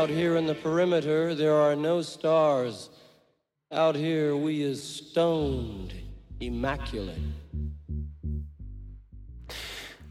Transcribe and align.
out 0.00 0.08
here 0.08 0.36
in 0.36 0.46
the 0.46 0.54
perimeter, 0.54 1.34
there 1.34 1.56
are 1.56 1.76
no 1.76 2.00
stars. 2.00 2.88
Out 3.70 3.94
here, 3.94 4.34
we 4.34 4.62
is 4.62 4.82
stoned, 4.82 5.92
immaculate. 6.40 7.18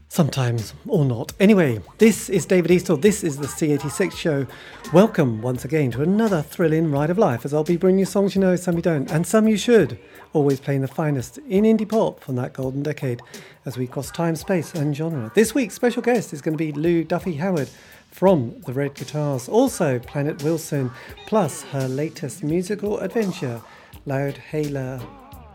Sometimes 0.06 0.74
or 0.86 1.04
not. 1.04 1.32
Anyway, 1.40 1.80
this 1.98 2.30
is 2.30 2.46
David 2.46 2.70
Eastaugh. 2.70 3.02
This 3.02 3.24
is 3.24 3.38
the 3.38 3.48
C86 3.48 4.12
show. 4.12 4.46
Welcome 4.92 5.42
once 5.42 5.64
again 5.64 5.90
to 5.90 6.02
another 6.02 6.40
thrilling 6.40 6.92
ride 6.92 7.10
of 7.10 7.18
life 7.18 7.44
as 7.44 7.52
I'll 7.52 7.64
be 7.64 7.76
bringing 7.76 7.98
you 7.98 8.04
songs 8.04 8.36
you 8.36 8.40
know, 8.40 8.54
some 8.54 8.76
you 8.76 8.82
don't, 8.82 9.10
and 9.10 9.26
some 9.26 9.48
you 9.48 9.56
should. 9.56 9.98
Always 10.32 10.60
playing 10.60 10.82
the 10.82 10.88
finest 10.88 11.38
in 11.48 11.64
indie 11.64 11.88
pop 11.88 12.20
from 12.20 12.36
that 12.36 12.52
golden 12.52 12.84
decade 12.84 13.22
as 13.66 13.76
we 13.76 13.88
cross 13.88 14.12
time, 14.12 14.36
space, 14.36 14.72
and 14.72 14.94
genre. 14.96 15.32
This 15.34 15.52
week's 15.52 15.74
special 15.74 16.02
guest 16.02 16.32
is 16.32 16.40
going 16.42 16.56
to 16.56 16.64
be 16.64 16.70
Lou 16.70 17.02
Duffy 17.02 17.34
Howard 17.34 17.68
from 18.10 18.60
the 18.66 18.72
Red 18.72 18.94
Guitars. 18.94 19.48
Also, 19.48 19.98
Planet 19.98 20.42
Wilson, 20.42 20.90
plus 21.26 21.62
her 21.62 21.88
latest 21.88 22.42
musical 22.42 22.98
adventure, 22.98 23.60
Loudhailer 24.06 25.02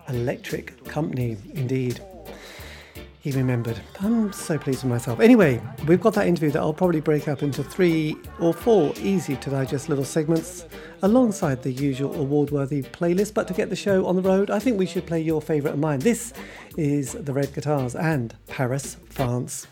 Electric 0.09 0.83
Company, 0.85 1.37
indeed. 1.53 1.99
He 3.21 3.31
remembered. 3.31 3.79
I'm 4.01 4.31
so 4.31 4.59
pleased 4.59 4.83
with 4.83 4.91
myself. 4.91 5.19
Anyway, 5.19 5.59
we've 5.87 5.99
got 5.99 6.13
that 6.13 6.27
interview 6.27 6.51
that 6.51 6.59
I'll 6.59 6.73
probably 6.73 7.01
break 7.01 7.27
up 7.27 7.41
into 7.41 7.63
three 7.63 8.15
or 8.39 8.53
four 8.53 8.93
easy 8.97 9.35
to 9.37 9.49
digest 9.49 9.89
little 9.89 10.05
segments 10.05 10.67
alongside 11.01 11.63
the 11.63 11.71
usual 11.71 12.13
award 12.21 12.51
worthy 12.51 12.83
playlist. 12.83 13.33
But 13.33 13.47
to 13.47 13.55
get 13.55 13.71
the 13.71 13.75
show 13.75 14.05
on 14.05 14.15
the 14.15 14.21
road, 14.21 14.51
I 14.51 14.59
think 14.59 14.77
we 14.77 14.85
should 14.85 15.07
play 15.07 15.21
your 15.21 15.41
favourite 15.41 15.73
of 15.73 15.79
mine. 15.79 16.01
This 16.01 16.33
is 16.77 17.13
The 17.13 17.33
Red 17.33 17.51
Guitars 17.51 17.95
and 17.95 18.35
Paris, 18.45 18.97
France. 19.09 19.65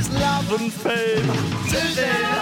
is 0.00 0.10
love 0.14 0.60
and 0.60 0.72
fame. 0.72 1.26
today. 1.68 2.39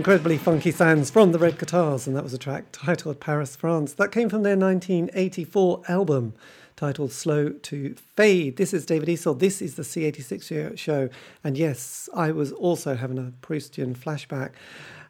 Incredibly 0.00 0.38
funky 0.38 0.70
sounds 0.70 1.10
from 1.10 1.30
the 1.30 1.38
Red 1.38 1.58
Guitars, 1.58 2.06
and 2.06 2.16
that 2.16 2.22
was 2.22 2.32
a 2.32 2.38
track 2.38 2.64
titled 2.72 3.20
Paris, 3.20 3.54
France. 3.54 3.92
That 3.92 4.10
came 4.10 4.30
from 4.30 4.44
their 4.44 4.56
1984 4.56 5.82
album 5.88 6.32
titled 6.74 7.12
Slow 7.12 7.50
to 7.50 7.94
Fade. 8.16 8.56
This 8.56 8.72
is 8.72 8.86
David 8.86 9.10
Eastaugh. 9.10 9.38
This 9.38 9.60
is 9.60 9.74
the 9.74 9.82
C86 9.82 10.78
show. 10.78 11.10
And 11.44 11.58
yes, 11.58 12.08
I 12.14 12.32
was 12.32 12.50
also 12.50 12.94
having 12.94 13.18
a 13.18 13.34
Proustian 13.46 13.94
flashback 13.94 14.52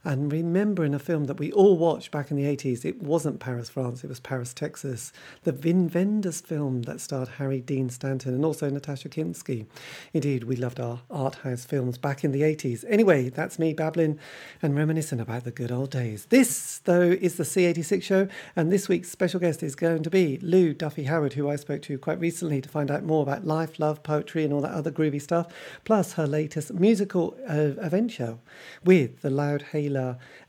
and 0.02 0.32
remember 0.32 0.82
in 0.84 0.94
a 0.94 0.98
film 0.98 1.24
that 1.24 1.38
we 1.38 1.52
all 1.52 1.76
watched 1.76 2.10
back 2.10 2.30
in 2.30 2.36
the 2.36 2.44
80s, 2.44 2.86
it 2.86 3.02
wasn't 3.02 3.38
Paris, 3.38 3.68
France, 3.68 4.02
it 4.02 4.08
was 4.08 4.18
Paris, 4.18 4.54
Texas. 4.54 5.12
The 5.42 5.52
Wim 5.52 5.94
Wenders 5.94 6.40
film 6.40 6.82
that 6.82 7.02
starred 7.02 7.28
Harry 7.36 7.60
Dean 7.60 7.90
Stanton 7.90 8.32
and 8.32 8.42
also 8.42 8.70
Natasha 8.70 9.10
Kinski. 9.10 9.66
Indeed, 10.14 10.44
we 10.44 10.56
loved 10.56 10.80
our 10.80 11.00
art 11.10 11.36
house 11.36 11.66
films 11.66 11.98
back 11.98 12.24
in 12.24 12.32
the 12.32 12.40
80s. 12.40 12.82
Anyway, 12.88 13.28
that's 13.28 13.58
me 13.58 13.74
babbling 13.74 14.18
and 14.62 14.74
reminiscing 14.74 15.20
about 15.20 15.44
the 15.44 15.50
good 15.50 15.70
old 15.70 15.90
days. 15.90 16.26
This, 16.30 16.78
though, 16.84 17.02
is 17.02 17.36
the 17.36 17.44
C86 17.44 18.02
show, 18.02 18.28
and 18.56 18.72
this 18.72 18.88
week's 18.88 19.10
special 19.10 19.38
guest 19.38 19.62
is 19.62 19.74
going 19.74 20.02
to 20.02 20.10
be 20.10 20.38
Lou 20.38 20.72
Duffy 20.72 21.04
Howard, 21.04 21.34
who 21.34 21.50
I 21.50 21.56
spoke 21.56 21.82
to 21.82 21.98
quite 21.98 22.18
recently 22.18 22.62
to 22.62 22.68
find 22.70 22.90
out 22.90 23.04
more 23.04 23.22
about 23.22 23.44
life, 23.44 23.78
love, 23.78 24.02
poetry, 24.02 24.44
and 24.44 24.52
all 24.54 24.62
that 24.62 24.72
other 24.72 24.90
groovy 24.90 25.20
stuff, 25.20 25.48
plus 25.84 26.14
her 26.14 26.26
latest 26.26 26.72
musical 26.72 27.36
uh, 27.46 27.78
adventure 27.82 28.38
with 28.82 29.20
the 29.20 29.28
Loud 29.28 29.60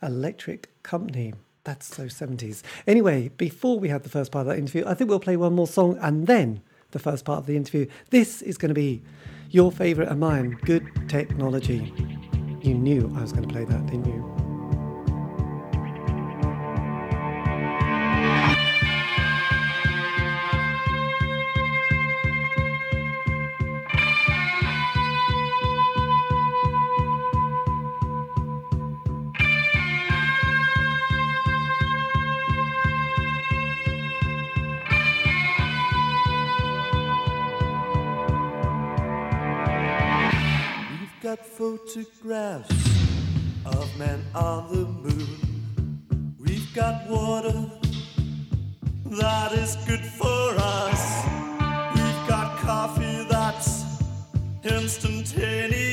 Electric 0.01 0.69
Company. 0.83 1.33
That's 1.63 1.95
so 1.95 2.05
70s. 2.05 2.63
Anyway, 2.88 3.29
before 3.38 3.79
we 3.79 3.89
have 3.89 4.03
the 4.03 4.09
first 4.09 4.31
part 4.31 4.47
of 4.47 4.53
that 4.53 4.57
interview, 4.57 4.83
I 4.88 4.93
think 4.93 5.09
we'll 5.09 5.19
play 5.19 5.38
one 5.38 5.53
more 5.53 5.67
song 5.67 5.97
and 6.01 6.25
then 6.27 6.61
the 6.91 6.99
first 6.99 7.23
part 7.25 7.39
of 7.39 7.45
the 7.45 7.55
interview. 7.55 7.88
This 8.09 8.41
is 8.41 8.57
going 8.57 8.69
to 8.69 8.75
be 8.75 9.03
your 9.49 9.71
favourite 9.71 10.09
and 10.09 10.19
mine, 10.19 10.57
Good 10.63 10.88
Technology. 11.07 11.93
You 12.61 12.75
knew 12.75 13.13
I 13.15 13.21
was 13.21 13.31
going 13.31 13.47
to 13.47 13.53
play 13.53 13.65
that, 13.65 13.85
didn't 13.85 14.05
you? 14.05 14.40
Photographs 41.62 42.72
of 43.68 43.88
men 44.00 44.19
on 44.34 44.68
the 44.74 44.84
moon. 45.04 46.36
We've 46.40 46.74
got 46.74 47.08
water 47.08 47.54
that 49.06 49.52
is 49.52 49.75
good 49.88 50.04
for 50.04 50.56
us. 50.58 51.24
We've 51.94 52.28
got 52.28 52.58
coffee 52.58 53.28
that's 53.30 53.84
instantaneous. 54.63 55.90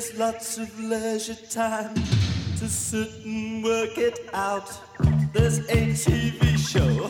There's 0.00 0.18
lots 0.18 0.56
of 0.56 0.80
leisure 0.80 1.34
time 1.50 1.94
to 1.94 2.66
sit 2.66 3.22
and 3.22 3.62
work 3.62 3.98
it 3.98 4.30
out. 4.32 4.72
There's 5.34 5.58
a 5.58 5.92
TV 5.92 6.56
show 6.56 7.06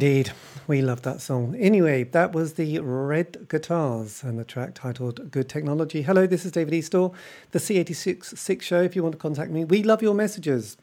Indeed, 0.00 0.32
we 0.66 0.80
love 0.80 1.02
that 1.02 1.20
song. 1.20 1.54
Anyway, 1.56 2.04
that 2.04 2.32
was 2.32 2.54
the 2.54 2.78
Red 2.78 3.48
Guitars 3.50 4.24
and 4.24 4.38
the 4.38 4.44
track 4.44 4.72
titled 4.72 5.30
Good 5.30 5.46
Technology. 5.46 6.00
Hello, 6.00 6.26
this 6.26 6.46
is 6.46 6.52
David 6.52 6.72
Eastaugh, 6.72 7.12
the 7.50 7.58
C86 7.58 8.38
Six 8.38 8.64
Show. 8.64 8.80
If 8.80 8.96
you 8.96 9.02
want 9.02 9.12
to 9.12 9.18
contact 9.18 9.50
me, 9.50 9.66
we 9.66 9.82
love 9.82 10.00
your 10.00 10.14
messages. 10.14 10.78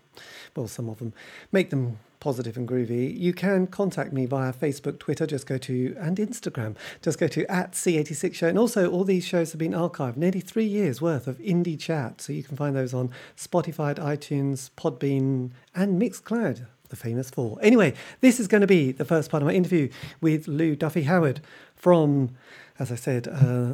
Well, 0.55 0.67
some 0.67 0.88
of 0.88 1.00
them. 1.00 1.13
Make 1.51 1.71
them 1.71 1.97
positive 2.19 2.57
and 2.57 2.67
groovy. 2.67 3.19
You 3.19 3.33
can 3.33 3.65
contact 3.65 4.13
me 4.13 4.27
via 4.27 4.53
Facebook, 4.53 5.00
Twitter, 5.00 5.25
just 5.25 5.47
go 5.47 5.57
to, 5.57 5.95
and 6.00 6.17
Instagram. 6.17 6.75
Just 7.01 7.17
go 7.17 7.27
to 7.27 7.51
at 7.51 7.71
C86 7.71 8.36
Show. 8.36 8.47
And 8.50 8.59
also, 8.59 8.88
all 8.91 9.03
these 9.03 9.25
shows 9.25 9.51
have 9.51 9.57
been 9.57 9.71
archived, 9.71 10.17
nearly 10.17 10.41
three 10.41 10.65
years 10.65 11.01
worth 11.01 11.25
of 11.25 11.39
indie 11.39 11.79
chat. 11.79 12.21
So 12.21 12.33
you 12.33 12.43
can 12.43 12.55
find 12.55 12.75
those 12.75 12.93
on 12.93 13.09
Spotify, 13.36 13.95
iTunes, 13.95 14.69
Podbean, 14.77 15.53
and 15.74 16.00
Mixcloud 16.00 16.67
the 16.89 16.96
famous 16.96 17.29
four. 17.29 17.58
Anyway, 17.62 17.94
this 18.22 18.39
is 18.39 18.48
going 18.48 18.62
to 18.62 18.67
be 18.67 18.91
the 18.91 19.06
first 19.06 19.29
part 19.32 19.44
of 19.44 19.48
my 19.48 19.53
interview 19.53 19.89
with 20.22 20.48
Lou 20.48 20.75
Duffy 20.75 21.03
Howard 21.03 21.41
from, 21.75 22.32
as 22.79 22.91
I 22.91 22.96
said, 22.96 23.27
uh, 23.27 23.74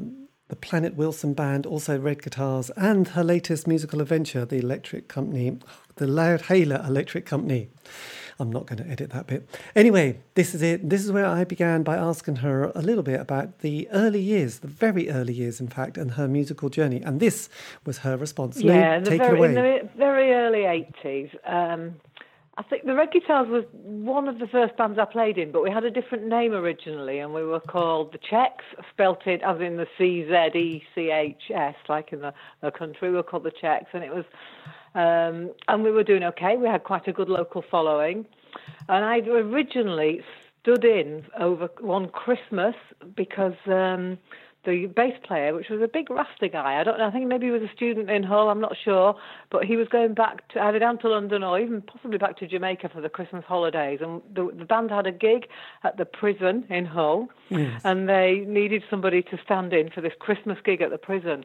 the 0.50 0.56
Planet 0.56 0.96
Wilson 0.96 1.34
Band, 1.34 1.66
also 1.66 1.98
Red 1.98 2.22
Guitars, 2.22 2.70
and 2.76 3.08
her 3.10 3.24
latest 3.24 3.66
musical 3.68 4.02
adventure, 4.02 4.46
the 4.46 4.58
Electric 4.60 5.08
Company, 5.08 5.58
the 5.96 6.06
Loudhailer 6.06 6.86
Electric 6.88 7.26
Company. 7.26 7.70
I'm 8.40 8.52
not 8.52 8.66
going 8.66 8.84
to 8.84 8.90
edit 8.90 9.12
that 9.12 9.28
bit. 9.28 9.48
Anyway, 9.76 10.20
this 10.34 10.56
is 10.56 10.62
it. 10.64 10.90
This 10.90 11.06
is 11.06 11.12
where 11.12 11.26
I 11.26 11.44
began 11.44 11.84
by 11.84 11.96
asking 11.98 12.38
her 12.38 12.72
a 12.76 12.82
little 12.82 13.04
bit 13.04 13.20
about 13.20 13.60
the 13.60 13.88
early 13.92 14.20
years, 14.20 14.60
the 14.60 14.68
very 14.68 15.10
early 15.10 15.34
years, 15.34 15.62
in 15.62 15.68
fact, 15.68 15.98
and 15.98 16.12
her 16.12 16.28
musical 16.28 16.70
journey. 16.70 17.02
And 17.02 17.20
this 17.20 17.48
was 17.86 18.00
her 18.00 18.18
response. 18.18 18.58
Lou, 18.58 18.74
Yeah, 18.74 19.00
the 19.00 19.10
take 19.12 19.22
very, 19.22 19.36
it 19.36 19.38
away. 19.38 19.48
in 19.50 19.54
the 19.54 19.90
very 19.96 20.34
early 20.34 20.62
80s. 21.04 21.30
Um, 21.46 21.96
I 22.56 22.62
think 22.62 22.86
the 22.86 22.94
Red 22.94 23.12
Guitars 23.12 23.48
was 23.48 23.64
one 23.72 24.28
of 24.28 24.38
the 24.38 24.46
first 24.46 24.78
bands 24.78 25.00
I 25.00 25.06
played 25.06 25.40
in, 25.40 25.52
but 25.52 25.64
we 25.64 25.72
had 25.72 25.84
a 25.86 25.90
different 25.90 26.28
name 26.28 26.54
originally, 26.54 27.18
and 27.18 27.34
we 27.34 27.44
were 27.44 27.60
called 27.60 28.14
the 28.14 28.20
Czechs, 28.20 28.64
spelt 28.92 29.26
it 29.26 29.42
as 29.42 29.60
in 29.60 29.78
the 29.78 29.88
C 29.98 30.24
Z 30.28 30.58
E 30.58 30.84
C 30.94 31.10
H 31.10 31.50
S, 31.52 31.76
like 31.90 32.14
in 32.14 32.20
the, 32.20 32.32
the 32.62 32.70
country. 32.70 33.10
We 33.10 33.16
were 33.16 33.24
called 33.24 33.46
the 33.46 33.52
Czechs, 33.52 33.90
and 33.94 34.04
it 34.04 34.14
was, 34.14 34.26
um, 34.94 35.52
and 35.68 35.84
we 35.84 35.90
were 35.90 36.04
doing 36.04 36.24
okay. 36.26 36.56
We 36.56 36.68
had 36.68 36.84
quite 36.84 37.08
a 37.08 37.12
good 37.12 37.30
local 37.30 37.64
following, 37.72 38.24
and 38.88 39.04
I 39.04 39.18
originally 39.28 40.22
stood 40.62 40.86
in 40.86 41.26
over 41.40 41.70
one 41.80 42.10
Christmas 42.10 42.76
because. 43.16 43.56
Um, 43.66 44.20
the 44.66 44.86
bass 44.88 45.14
player, 45.24 45.54
which 45.54 45.70
was 45.70 45.82
a 45.82 45.88
big 45.88 46.10
rasta 46.10 46.48
guy. 46.48 46.80
I 46.80 46.84
don't 46.84 46.98
know. 46.98 47.08
I 47.08 47.12
think 47.12 47.28
maybe 47.28 47.48
he 47.48 47.52
was 47.52 47.62
a 47.62 47.74
student 47.76 48.10
in 48.10 48.24
Hull. 48.24 48.50
I'm 48.50 48.62
not 48.62 48.76
sure, 48.84 49.16
but 49.52 49.66
he 49.66 49.76
was 49.76 49.88
going 49.88 50.14
back 50.14 50.48
to 50.50 50.62
either 50.62 50.80
down 50.80 51.00
to 51.00 51.10
London 51.10 51.44
or 51.44 51.60
even 51.60 51.82
possibly 51.82 52.18
back 52.18 52.38
to 52.38 52.48
Jamaica 52.48 52.90
for 52.94 53.02
the 53.02 53.10
Christmas 53.10 53.44
holidays. 53.46 54.00
And 54.02 54.22
the, 54.34 54.52
the 54.58 54.66
band 54.66 54.92
had 54.92 55.08
a 55.08 55.12
gig 55.12 55.48
at 55.84 55.98
the 55.98 56.06
prison 56.06 56.66
in 56.70 56.86
Hull, 56.86 57.30
and 57.84 58.08
they 58.08 58.44
needed 58.48 58.84
somebody 58.90 59.22
to 59.24 59.38
stand 59.44 59.74
in 59.74 59.90
for 59.90 60.02
this 60.02 60.14
Christmas 60.20 60.58
gig 60.64 60.82
at 60.82 60.90
the 60.90 60.98
prison. 60.98 61.44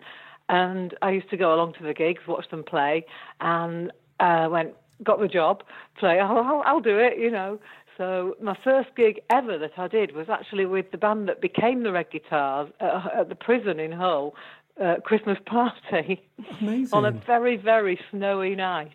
And 0.48 0.94
I 1.02 1.10
used 1.10 1.30
to 1.30 1.36
go 1.36 1.54
along 1.54 1.74
to 1.74 1.82
the 1.82 1.94
gigs, 1.94 2.22
watch 2.26 2.48
them 2.50 2.64
play, 2.64 3.04
and 3.40 3.92
uh, 4.20 4.48
went 4.50 4.74
got 5.02 5.20
the 5.20 5.28
job. 5.28 5.62
Play, 5.98 6.18
oh, 6.20 6.36
I'll, 6.36 6.62
I'll 6.64 6.80
do 6.80 6.98
it, 6.98 7.18
you 7.18 7.30
know. 7.30 7.58
So 7.98 8.36
my 8.40 8.56
first 8.62 8.90
gig 8.96 9.20
ever 9.28 9.58
that 9.58 9.72
I 9.76 9.88
did 9.88 10.14
was 10.14 10.28
actually 10.30 10.66
with 10.66 10.92
the 10.92 10.98
band 10.98 11.28
that 11.28 11.40
became 11.40 11.82
the 11.82 11.90
Red 11.90 12.10
Guitars 12.12 12.70
uh, 12.80 13.08
at 13.12 13.28
the 13.28 13.34
prison 13.34 13.80
in 13.80 13.90
Hull, 13.90 14.36
uh, 14.80 14.96
Christmas 15.04 15.36
party 15.44 16.22
Amazing. 16.60 16.90
on 16.92 17.04
a 17.04 17.10
very 17.10 17.56
very 17.56 17.98
snowy 18.10 18.54
night. 18.54 18.92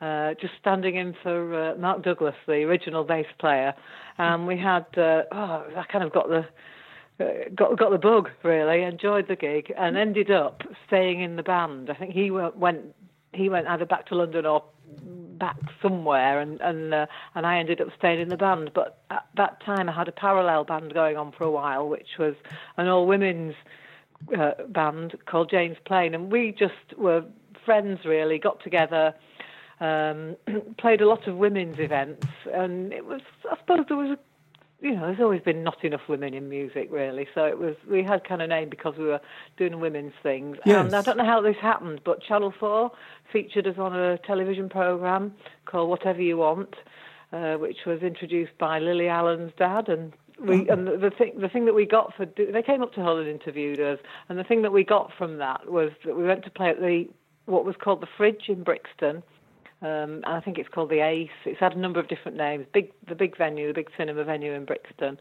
Uh, 0.00 0.34
just 0.34 0.52
standing 0.60 0.96
in 0.96 1.14
for 1.22 1.70
uh, 1.72 1.76
Mark 1.76 2.02
Douglas, 2.02 2.34
the 2.46 2.64
original 2.64 3.04
bass 3.04 3.26
player, 3.38 3.72
and 4.18 4.46
we 4.46 4.58
had 4.58 4.84
uh, 4.98 5.22
oh, 5.32 5.64
I 5.74 5.84
kind 5.90 6.04
of 6.04 6.12
got 6.12 6.28
the 6.28 6.44
uh, 7.24 7.48
got 7.54 7.78
got 7.78 7.92
the 7.92 7.98
bug 7.98 8.28
really. 8.42 8.82
Enjoyed 8.82 9.26
the 9.26 9.36
gig 9.36 9.72
and 9.74 9.96
ended 9.96 10.30
up 10.30 10.62
staying 10.86 11.22
in 11.22 11.36
the 11.36 11.42
band. 11.42 11.88
I 11.88 11.94
think 11.94 12.12
he 12.12 12.30
went 12.30 12.94
he 13.34 13.48
went 13.48 13.66
either 13.66 13.84
back 13.86 14.06
to 14.06 14.14
London 14.14 14.46
or 14.46 14.64
back 15.38 15.56
somewhere, 15.82 16.40
and 16.40 16.60
and 16.60 16.94
uh, 16.94 17.06
and 17.34 17.46
I 17.46 17.58
ended 17.58 17.80
up 17.80 17.88
staying 17.98 18.20
in 18.20 18.28
the 18.28 18.36
band. 18.36 18.70
But 18.74 19.02
at 19.10 19.26
that 19.36 19.62
time, 19.64 19.88
I 19.88 19.92
had 19.92 20.08
a 20.08 20.12
parallel 20.12 20.64
band 20.64 20.94
going 20.94 21.16
on 21.16 21.32
for 21.32 21.44
a 21.44 21.50
while, 21.50 21.88
which 21.88 22.18
was 22.18 22.34
an 22.76 22.88
all 22.88 23.06
women's 23.06 23.54
uh, 24.38 24.52
band 24.68 25.16
called 25.26 25.50
Jane's 25.50 25.78
Plane, 25.84 26.14
and 26.14 26.30
we 26.30 26.54
just 26.58 26.98
were 26.98 27.24
friends. 27.64 28.00
Really, 28.04 28.38
got 28.38 28.62
together. 28.62 29.14
Um, 29.80 30.36
played 30.78 31.00
a 31.00 31.08
lot 31.08 31.26
of 31.26 31.36
women's 31.36 31.78
events, 31.78 32.26
and 32.52 32.92
it 32.92 33.04
was, 33.04 33.20
I 33.50 33.56
suppose, 33.58 33.84
there 33.88 33.96
was 33.96 34.10
a 34.10 34.18
you 34.80 34.94
know, 34.94 35.06
there's 35.06 35.20
always 35.20 35.40
been 35.40 35.62
not 35.62 35.82
enough 35.84 36.02
women 36.08 36.34
in 36.34 36.48
music, 36.48 36.88
really. 36.90 37.26
So 37.34 37.44
it 37.44 37.58
was 37.58 37.74
we 37.90 38.02
had 38.02 38.24
kind 38.24 38.42
of 38.42 38.48
name 38.48 38.68
because 38.68 38.96
we 38.98 39.06
were 39.06 39.20
doing 39.56 39.80
women's 39.80 40.12
things. 40.22 40.58
Yes. 40.66 40.84
And 40.84 40.94
I 40.94 41.02
don't 41.02 41.16
know 41.16 41.24
how 41.24 41.40
this 41.40 41.56
happened, 41.60 42.00
but 42.04 42.22
Channel 42.22 42.52
Four 42.58 42.90
featured 43.32 43.66
us 43.66 43.78
on 43.78 43.96
a 43.96 44.18
television 44.18 44.68
program 44.68 45.34
called 45.64 45.88
Whatever 45.88 46.20
You 46.20 46.36
Want, 46.38 46.74
uh, 47.32 47.54
which 47.54 47.78
was 47.86 48.02
introduced 48.02 48.56
by 48.58 48.78
Lily 48.78 49.08
Allen's 49.08 49.52
dad, 49.56 49.88
and 49.88 50.12
we 50.40 50.68
and 50.68 50.86
the, 50.86 50.96
the 50.96 51.10
thing 51.10 51.32
the 51.40 51.48
thing 51.48 51.64
that 51.64 51.74
we 51.74 51.86
got 51.86 52.12
for 52.16 52.26
they 52.26 52.62
came 52.62 52.82
up 52.82 52.92
to 52.94 53.02
Hull 53.02 53.18
and 53.18 53.28
interviewed 53.28 53.80
us, 53.80 53.98
and 54.28 54.38
the 54.38 54.44
thing 54.44 54.62
that 54.62 54.72
we 54.72 54.84
got 54.84 55.12
from 55.16 55.38
that 55.38 55.70
was 55.70 55.92
that 56.04 56.16
we 56.16 56.24
went 56.24 56.44
to 56.44 56.50
play 56.50 56.70
at 56.70 56.80
the 56.80 57.08
what 57.46 57.64
was 57.64 57.76
called 57.76 58.00
the 58.00 58.08
Fridge 58.16 58.48
in 58.48 58.62
Brixton. 58.62 59.22
Um, 59.84 60.22
and 60.24 60.26
I 60.26 60.40
think 60.40 60.56
it's 60.56 60.68
called 60.70 60.88
the 60.88 61.00
Ace. 61.00 61.28
It's 61.44 61.60
had 61.60 61.74
a 61.74 61.78
number 61.78 62.00
of 62.00 62.08
different 62.08 62.38
names. 62.38 62.64
Big, 62.72 62.90
the 63.06 63.14
big 63.14 63.36
venue, 63.36 63.68
the 63.68 63.74
big 63.74 63.90
cinema 63.98 64.24
venue 64.24 64.52
in 64.52 64.64
Brixton, 64.64 65.18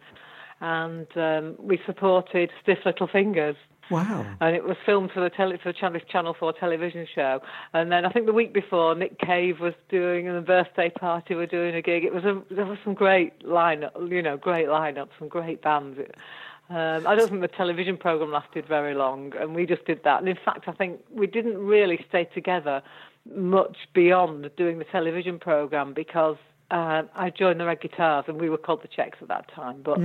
and 0.61 1.07
um, 1.17 1.55
we 1.59 1.79
supported 1.85 2.49
Stiff 2.61 2.79
Little 2.85 3.07
Fingers. 3.07 3.57
Wow. 3.91 4.25
And 4.39 4.55
it 4.55 4.63
was 4.63 4.77
filmed 4.85 5.11
for 5.11 5.19
the 5.19 5.29
tele- 5.29 5.57
for 5.61 5.73
Channel 5.73 5.99
Channel 6.09 6.33
Four 6.39 6.53
television 6.53 7.05
show. 7.13 7.41
And 7.73 7.91
then 7.91 8.05
I 8.05 8.09
think 8.09 8.25
the 8.25 8.31
week 8.31 8.53
before, 8.53 8.95
Nick 8.95 9.19
Cave 9.19 9.59
was 9.59 9.73
doing 9.89 10.29
a 10.29 10.39
birthday 10.39 10.89
party. 10.89 11.35
We're 11.35 11.45
doing 11.45 11.75
a 11.75 11.81
gig. 11.81 12.05
It 12.05 12.13
was 12.13 12.23
a 12.23 12.41
there 12.49 12.65
was 12.65 12.77
some 12.85 12.93
great 12.93 13.43
lineup, 13.43 14.09
you 14.09 14.21
know, 14.21 14.37
great 14.37 14.67
lineup, 14.67 15.09
some 15.19 15.27
great 15.27 15.61
bands. 15.61 15.99
It, 15.99 16.15
um, 16.69 17.05
I 17.05 17.15
don't 17.15 17.27
think 17.27 17.41
the 17.41 17.49
television 17.49 17.97
program 17.97 18.31
lasted 18.31 18.65
very 18.65 18.95
long, 18.95 19.33
and 19.37 19.53
we 19.53 19.65
just 19.65 19.83
did 19.83 19.99
that. 20.05 20.19
And 20.19 20.29
in 20.29 20.37
fact, 20.45 20.69
I 20.69 20.71
think 20.71 21.01
we 21.11 21.27
didn't 21.27 21.57
really 21.57 22.03
stay 22.07 22.23
together 22.33 22.81
much 23.31 23.77
beyond 23.93 24.49
doing 24.57 24.79
the 24.79 24.85
television 24.85 25.39
program 25.39 25.93
because 25.93 26.37
uh, 26.71 27.03
I 27.15 27.29
joined 27.29 27.59
the 27.59 27.65
Red 27.65 27.81
Guitars, 27.81 28.25
and 28.27 28.39
we 28.39 28.49
were 28.49 28.57
called 28.57 28.81
the 28.83 28.87
Czechs 28.87 29.19
at 29.21 29.27
that 29.27 29.51
time. 29.53 29.81
But 29.83 29.99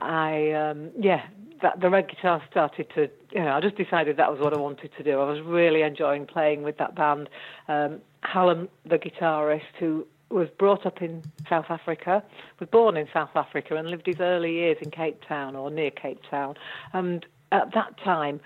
I, 0.00 0.52
um, 0.52 0.90
yeah, 0.98 1.22
that 1.62 1.80
the 1.80 1.90
Red 1.90 2.08
Guitars 2.08 2.42
started 2.50 2.88
to, 2.94 3.10
you 3.32 3.40
know, 3.40 3.52
I 3.52 3.60
just 3.60 3.76
decided 3.76 4.16
that 4.16 4.30
was 4.30 4.40
what 4.40 4.54
I 4.54 4.58
wanted 4.58 4.90
to 4.96 5.02
do. 5.02 5.20
I 5.20 5.30
was 5.30 5.40
really 5.40 5.82
enjoying 5.82 6.26
playing 6.26 6.62
with 6.62 6.78
that 6.78 6.94
band. 6.94 7.28
Um, 7.68 8.00
Hallam, 8.22 8.68
the 8.84 8.98
guitarist, 8.98 9.62
who 9.78 10.06
was 10.30 10.48
brought 10.58 10.86
up 10.86 11.02
in 11.02 11.22
South 11.48 11.66
Africa, 11.68 12.22
was 12.60 12.68
born 12.68 12.96
in 12.96 13.08
South 13.12 13.30
Africa, 13.34 13.76
and 13.76 13.90
lived 13.90 14.06
his 14.06 14.20
early 14.20 14.54
years 14.54 14.76
in 14.80 14.90
Cape 14.90 15.22
Town 15.26 15.56
or 15.56 15.70
near 15.70 15.90
Cape 15.90 16.20
Town. 16.30 16.56
And 16.92 17.24
at 17.52 17.72
that 17.74 17.98
time, 17.98 18.40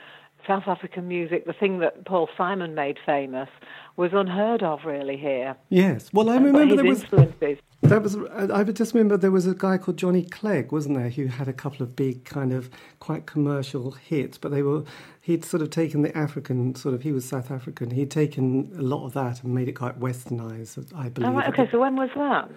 South 0.47 0.65
African 0.67 1.09
music, 1.09 1.47
the 1.47 1.53
thing 1.53 1.79
that 1.81 2.05
Paul 2.05 2.29
Simon 2.37 2.75
made 2.75 2.99
famous, 3.05 3.49
was 3.97 4.11
unheard 4.13 4.63
of 4.63 4.85
really 4.85 5.17
here. 5.17 5.57
Yes. 5.69 6.11
Well, 6.13 6.31
I 6.31 6.37
remember 6.37 6.77
there 6.77 6.85
was 6.85 7.03
influences. 7.03 7.59
that 7.83 8.03
was 8.03 8.17
I 8.17 8.63
just 8.65 8.95
remember 8.95 9.17
there 9.17 9.31
was 9.31 9.47
a 9.47 9.55
guy 9.55 9.79
called 9.79 9.97
Johnny 9.97 10.25
Clegg, 10.25 10.73
wasn't 10.73 10.97
there, 10.97 11.11
who 11.11 11.27
had 11.27 11.49
a 11.49 11.53
couple 11.53 11.83
of 11.83 11.97
big 11.97 12.25
kind 12.25 12.53
of 12.53 12.71
quite 12.99 13.27
commercial 13.27 13.93
hits, 13.93 14.39
but 14.39 14.51
they 14.51 14.63
were 14.63 14.85
he'd 15.21 15.45
sort 15.45 15.63
of 15.63 15.71
taken 15.71 16.03
the 16.03 16.17
African 16.17 16.75
sort 16.75 16.95
of 16.95 17.03
he 17.03 17.13
was 17.13 17.25
South 17.25 17.51
African. 17.51 17.91
He'd 17.91 18.11
taken 18.11 18.73
a 18.79 18.83
lot 18.83 19.05
of 19.05 19.13
that 19.15 19.43
and 19.43 19.55
made 19.55 19.69
it 19.69 19.73
quite 19.73 20.01
westernized, 20.01 20.93
I 20.95 21.07
oh, 21.07 21.11
believe. 21.11 21.31
Oh, 21.31 21.35
right, 21.35 21.49
okay, 21.49 21.69
so 21.71 21.81
when 21.81 21.97
was 21.97 22.11
that? 22.17 22.51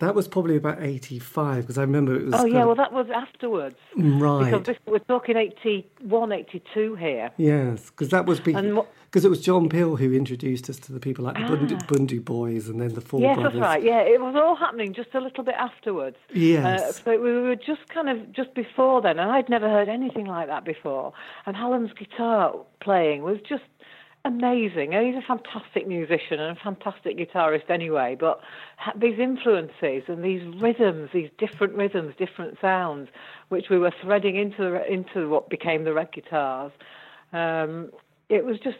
That 0.00 0.14
was 0.14 0.26
probably 0.28 0.56
about 0.56 0.82
85 0.82 1.62
because 1.62 1.78
I 1.78 1.82
remember 1.82 2.14
it 2.16 2.24
was 2.26 2.34
Oh, 2.34 2.44
yeah, 2.44 2.64
well, 2.64 2.74
that 2.74 2.92
was 2.92 3.06
afterwards. 3.14 3.76
right. 3.96 4.50
Because 4.50 4.76
we're 4.86 4.98
talking 4.98 5.36
81, 5.36 6.32
82 6.32 6.94
here. 6.96 7.30
Yes, 7.36 7.90
because 7.90 8.08
that 8.08 8.26
was 8.26 8.40
because 8.40 9.24
it 9.24 9.28
was 9.28 9.40
John 9.40 9.68
Peel 9.68 9.94
who 9.94 10.12
introduced 10.12 10.68
us 10.68 10.76
to 10.80 10.92
the 10.92 10.98
people 10.98 11.24
like 11.24 11.34
the 11.36 11.42
Bhundu, 11.42 11.78
Bhundu 11.86 12.24
Boys 12.24 12.68
and 12.68 12.80
then 12.80 12.94
the 12.94 13.00
Four 13.00 13.20
yes, 13.20 13.36
Brothers. 13.36 13.52
that's 13.52 13.62
right. 13.62 13.82
Yeah, 13.82 14.00
it 14.00 14.20
was 14.20 14.34
all 14.36 14.56
happening 14.56 14.92
just 14.92 15.14
a 15.14 15.20
little 15.20 15.44
bit 15.44 15.54
afterwards. 15.54 16.16
Yes. 16.32 16.82
Uh, 16.82 16.92
so 16.92 17.20
we 17.22 17.32
were 17.32 17.54
just 17.54 17.88
kind 17.88 18.08
of 18.08 18.32
just 18.32 18.52
before 18.54 19.00
then, 19.00 19.20
and 19.20 19.30
I'd 19.30 19.48
never 19.48 19.70
heard 19.70 19.88
anything 19.88 20.26
like 20.26 20.48
that 20.48 20.64
before. 20.64 21.12
And 21.46 21.54
Hallam's 21.54 21.92
guitar 21.92 22.56
playing 22.80 23.22
was 23.22 23.38
just 23.48 23.62
amazing. 24.24 24.92
He's 24.92 25.16
a 25.16 25.26
fantastic 25.26 25.86
musician 25.86 26.40
and 26.40 26.56
a 26.56 26.60
fantastic 26.60 27.18
guitarist 27.18 27.70
anyway. 27.70 28.16
But 28.18 28.40
these 28.96 29.18
influences 29.18 30.04
and 30.08 30.24
these 30.24 30.42
rhythms, 30.60 31.10
these 31.12 31.30
different 31.38 31.74
rhythms, 31.74 32.14
different 32.18 32.58
sounds, 32.60 33.08
which 33.48 33.66
we 33.70 33.78
were 33.78 33.92
threading 34.02 34.36
into 34.36 34.62
the, 34.62 34.92
into 34.92 35.28
what 35.28 35.48
became 35.48 35.84
the 35.84 35.92
red 35.92 36.12
guitars, 36.12 36.72
um, 37.32 37.90
it 38.28 38.44
was 38.44 38.58
just 38.58 38.78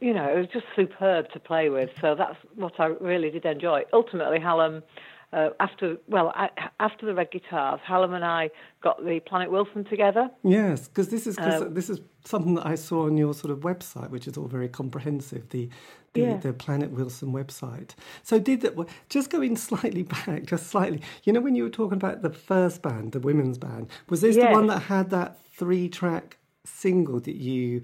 you 0.00 0.14
know, 0.14 0.28
it 0.28 0.38
was 0.38 0.48
just 0.52 0.64
superb 0.74 1.30
to 1.32 1.38
play 1.38 1.68
with. 1.68 1.90
So 2.00 2.14
that's 2.16 2.36
what 2.54 2.80
I 2.80 2.86
really 2.86 3.30
did 3.30 3.44
enjoy. 3.44 3.82
Ultimately, 3.92 4.40
Hallam, 4.40 4.82
uh, 5.32 5.50
after 5.60 5.96
well, 6.08 6.32
I, 6.34 6.50
after 6.80 7.06
the 7.06 7.14
red 7.14 7.30
guitars, 7.30 7.80
Hallam 7.84 8.12
and 8.14 8.24
I 8.24 8.50
got 8.82 9.04
the 9.04 9.20
Planet 9.20 9.50
Wilson 9.50 9.84
together. 9.84 10.30
Yes, 10.44 10.88
because 10.88 11.08
this 11.08 11.26
is 11.26 11.36
'cause 11.36 11.62
Uh, 11.62 11.68
this 11.70 11.88
is 11.88 12.00
something 12.24 12.54
that 12.54 12.66
I 12.66 12.74
saw 12.74 13.06
on 13.06 13.16
your 13.16 13.32
sort 13.34 13.50
of 13.50 13.60
website, 13.60 14.10
which 14.10 14.26
is 14.28 14.36
all 14.36 14.46
very 14.46 14.68
comprehensive. 14.68 15.48
The 15.50 15.68
the, 16.14 16.20
Yeah. 16.20 16.36
the 16.36 16.52
Planet 16.52 16.90
Wilson 16.90 17.32
website. 17.32 17.92
So 18.22 18.38
did 18.38 18.60
that? 18.60 18.74
Just 19.08 19.30
going 19.30 19.56
slightly 19.70 20.02
back, 20.02 20.44
just 20.44 20.66
slightly. 20.66 21.00
You 21.24 21.32
know, 21.32 21.40
when 21.40 21.54
you 21.54 21.62
were 21.62 21.70
talking 21.70 21.96
about 21.96 22.20
the 22.20 22.28
first 22.28 22.82
band, 22.82 23.12
the 23.12 23.20
women's 23.20 23.56
band, 23.56 23.88
was 24.10 24.20
this 24.20 24.36
the 24.36 24.48
one 24.50 24.66
that 24.66 24.80
had 24.80 25.08
that 25.08 25.38
three-track 25.56 26.36
single 26.64 27.18
that 27.20 27.36
you? 27.36 27.80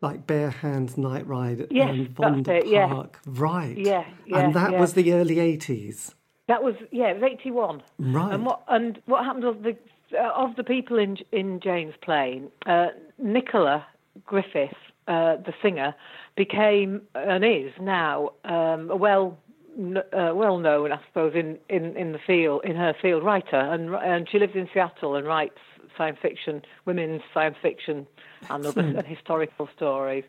Like 0.00 0.26
Bare 0.26 0.50
Hands, 0.50 0.98
Night 0.98 1.24
Ride, 1.28 1.68
Yes, 1.70 1.90
and 1.90 2.12
Vonda 2.16 2.48
it, 2.48 2.66
yeah. 2.66 2.88
Park, 2.88 3.20
right? 3.24 3.76
Yeah, 3.78 4.04
yeah, 4.26 4.38
and 4.40 4.54
that 4.54 4.72
yeah. 4.72 4.80
was 4.80 4.94
the 4.94 5.12
early 5.12 5.38
eighties, 5.38 6.12
That 6.48 6.62
was 6.62 6.74
yeah, 6.90 7.08
it 7.08 7.20
was 7.20 7.30
eighty 7.30 7.50
one. 7.50 7.82
right? 7.98 8.34
And 8.34 8.44
what 8.44 8.62
and 8.68 9.00
what 9.06 9.24
happened 9.24 9.44
was 9.44 9.56
the 9.62 9.76
uh, 10.18 10.32
of 10.34 10.56
the 10.56 10.64
people 10.64 10.98
in 10.98 11.18
in 11.30 11.60
Jane's 11.60 11.94
Plane, 12.02 12.50
uh, 12.66 12.88
Nicola 13.18 13.86
Griffith, 14.26 14.76
uh, 15.08 15.36
the 15.36 15.54
singer, 15.62 15.94
became 16.36 17.02
and 17.14 17.44
is 17.44 17.72
now 17.80 18.30
um, 18.44 18.90
a 18.90 18.96
well 18.96 19.38
uh, 19.78 20.32
well 20.34 20.58
known, 20.58 20.92
I 20.92 21.00
suppose, 21.08 21.34
in, 21.34 21.58
in, 21.68 21.96
in 21.96 22.12
the 22.12 22.18
field 22.18 22.62
in 22.64 22.76
her 22.76 22.94
field 23.00 23.22
writer, 23.24 23.56
and 23.56 23.94
and 23.94 24.28
she 24.28 24.38
lives 24.38 24.54
in 24.54 24.68
Seattle 24.74 25.14
and 25.14 25.26
writes 25.26 25.58
science 25.96 26.18
fiction, 26.20 26.62
women's 26.86 27.22
science 27.32 27.56
fiction, 27.62 28.06
and 28.50 28.66
other 28.66 28.80
and 28.80 29.06
historical 29.06 29.68
stories. 29.76 30.24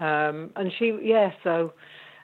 Um, 0.00 0.50
and 0.56 0.72
she 0.78 0.96
yeah, 1.02 1.32
so. 1.42 1.72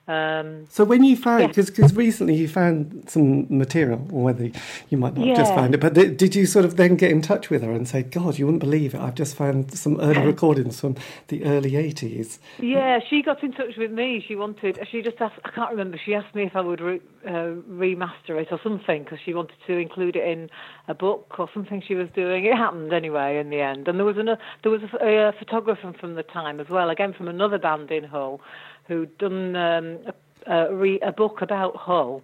Um, 0.07 0.65
So 0.69 0.83
when 0.83 1.03
you 1.03 1.15
found, 1.17 1.41
Yeah. 1.41 1.47
because 1.65 1.95
recently 1.95 2.35
you 2.35 2.47
found 2.47 3.05
some 3.07 3.47
material, 3.49 4.07
or 4.11 4.23
whether 4.23 4.49
you 4.89 4.97
might 4.97 5.15
not 5.15 5.25
have 5.27 5.37
just 5.37 5.53
find 5.55 5.73
it, 5.73 5.79
but 5.79 5.93
did, 5.95 6.17
did 6.17 6.35
you 6.35 6.45
sort 6.45 6.63
of 6.63 6.77
then 6.77 6.95
get 6.95 7.09
in 7.11 7.21
touch 7.21 7.49
with 7.49 7.63
her 7.63 7.71
and 7.71 7.87
say, 7.87 8.03
God, 8.03 8.37
you 8.37 8.45
wouldn't 8.45 8.59
believe 8.61 8.93
it, 8.93 9.01
I've 9.01 9.15
just 9.15 9.35
found 9.35 9.73
some 9.73 9.99
early 9.99 10.21
recordings 10.33 10.79
from 10.79 10.95
the 11.29 11.43
early 11.45 11.71
80s. 11.71 12.37
Yeah, 12.59 12.99
she 13.09 13.23
got 13.23 13.43
in 13.43 13.51
touch 13.53 13.77
with 13.77 13.91
me. 13.91 14.23
She 14.27 14.35
wanted. 14.35 14.77
She 14.91 15.01
just 15.01 15.19
asked. 15.19 15.39
I 15.43 15.49
can't 15.49 15.71
remember. 15.71 15.97
She 16.03 16.13
asked 16.13 16.35
me 16.35 16.43
if 16.43 16.55
I 16.55 16.61
would 16.61 16.81
re, 16.81 17.01
uh, 17.25 17.55
remaster 17.69 18.39
it 18.39 18.49
or 18.51 18.59
something 18.61 19.03
because 19.03 19.19
she 19.25 19.33
wanted 19.33 19.55
to 19.65 19.73
include 19.77 20.15
it 20.15 20.27
in 20.27 20.49
a 20.87 20.93
book 20.93 21.35
or 21.39 21.49
something 21.53 21.81
she 21.85 21.95
was 21.95 22.09
doing. 22.15 22.45
It 22.45 22.55
happened 22.55 22.93
anyway 22.93 23.39
in 23.39 23.49
the 23.49 23.61
end. 23.61 23.87
And 23.87 23.97
there 23.97 24.05
was 24.05 24.17
an, 24.17 24.27
there 24.61 24.71
was 24.71 24.81
a, 25.01 25.29
a 25.29 25.33
photographer 25.33 25.93
from 25.99 26.13
the 26.15 26.23
time 26.23 26.59
as 26.59 26.69
well, 26.69 26.89
again 26.91 27.13
from 27.13 27.27
another 27.27 27.57
band 27.57 27.89
in 27.91 28.03
Hull, 28.03 28.39
who'd 28.87 29.17
done 29.17 29.55
um, 29.55 29.99
a, 30.47 30.53
a, 30.53 30.75
re, 30.75 30.99
a 31.01 31.11
book 31.11 31.41
about 31.41 31.75
Hull. 31.75 32.21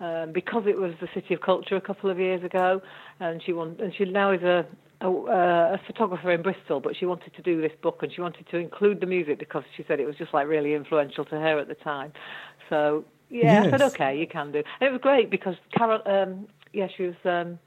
Um, 0.00 0.32
because 0.32 0.64
it 0.66 0.76
was 0.76 0.92
the 1.00 1.08
city 1.14 1.34
of 1.34 1.40
culture 1.40 1.76
a 1.76 1.80
couple 1.80 2.10
of 2.10 2.18
years 2.18 2.42
ago, 2.42 2.82
and 3.20 3.40
she 3.40 3.52
want, 3.52 3.80
and 3.80 3.94
she 3.94 4.04
now 4.04 4.32
is 4.32 4.42
a, 4.42 4.66
a, 5.00 5.08
a 5.08 5.80
photographer 5.86 6.32
in 6.32 6.42
Bristol, 6.42 6.80
but 6.80 6.96
she 6.96 7.06
wanted 7.06 7.32
to 7.34 7.42
do 7.42 7.60
this 7.60 7.70
book 7.80 8.02
and 8.02 8.12
she 8.12 8.20
wanted 8.20 8.48
to 8.48 8.56
include 8.56 9.00
the 9.00 9.06
music 9.06 9.38
because 9.38 9.62
she 9.76 9.84
said 9.86 10.00
it 10.00 10.06
was 10.06 10.16
just 10.16 10.34
like 10.34 10.48
really 10.48 10.74
influential 10.74 11.24
to 11.26 11.36
her 11.36 11.58
at 11.60 11.68
the 11.68 11.76
time. 11.76 12.12
So 12.68 13.04
yeah, 13.30 13.62
I 13.62 13.70
said 13.70 13.82
okay, 13.82 14.18
you 14.18 14.26
can 14.26 14.52
do. 14.52 14.62
And 14.80 14.88
it 14.88 14.92
was 14.92 15.00
great 15.00 15.30
because 15.30 15.56
Carol, 15.76 16.00
um, 16.06 16.48
yeah, 16.72 16.88
she 16.94 17.04
was. 17.04 17.14
Um, 17.24 17.58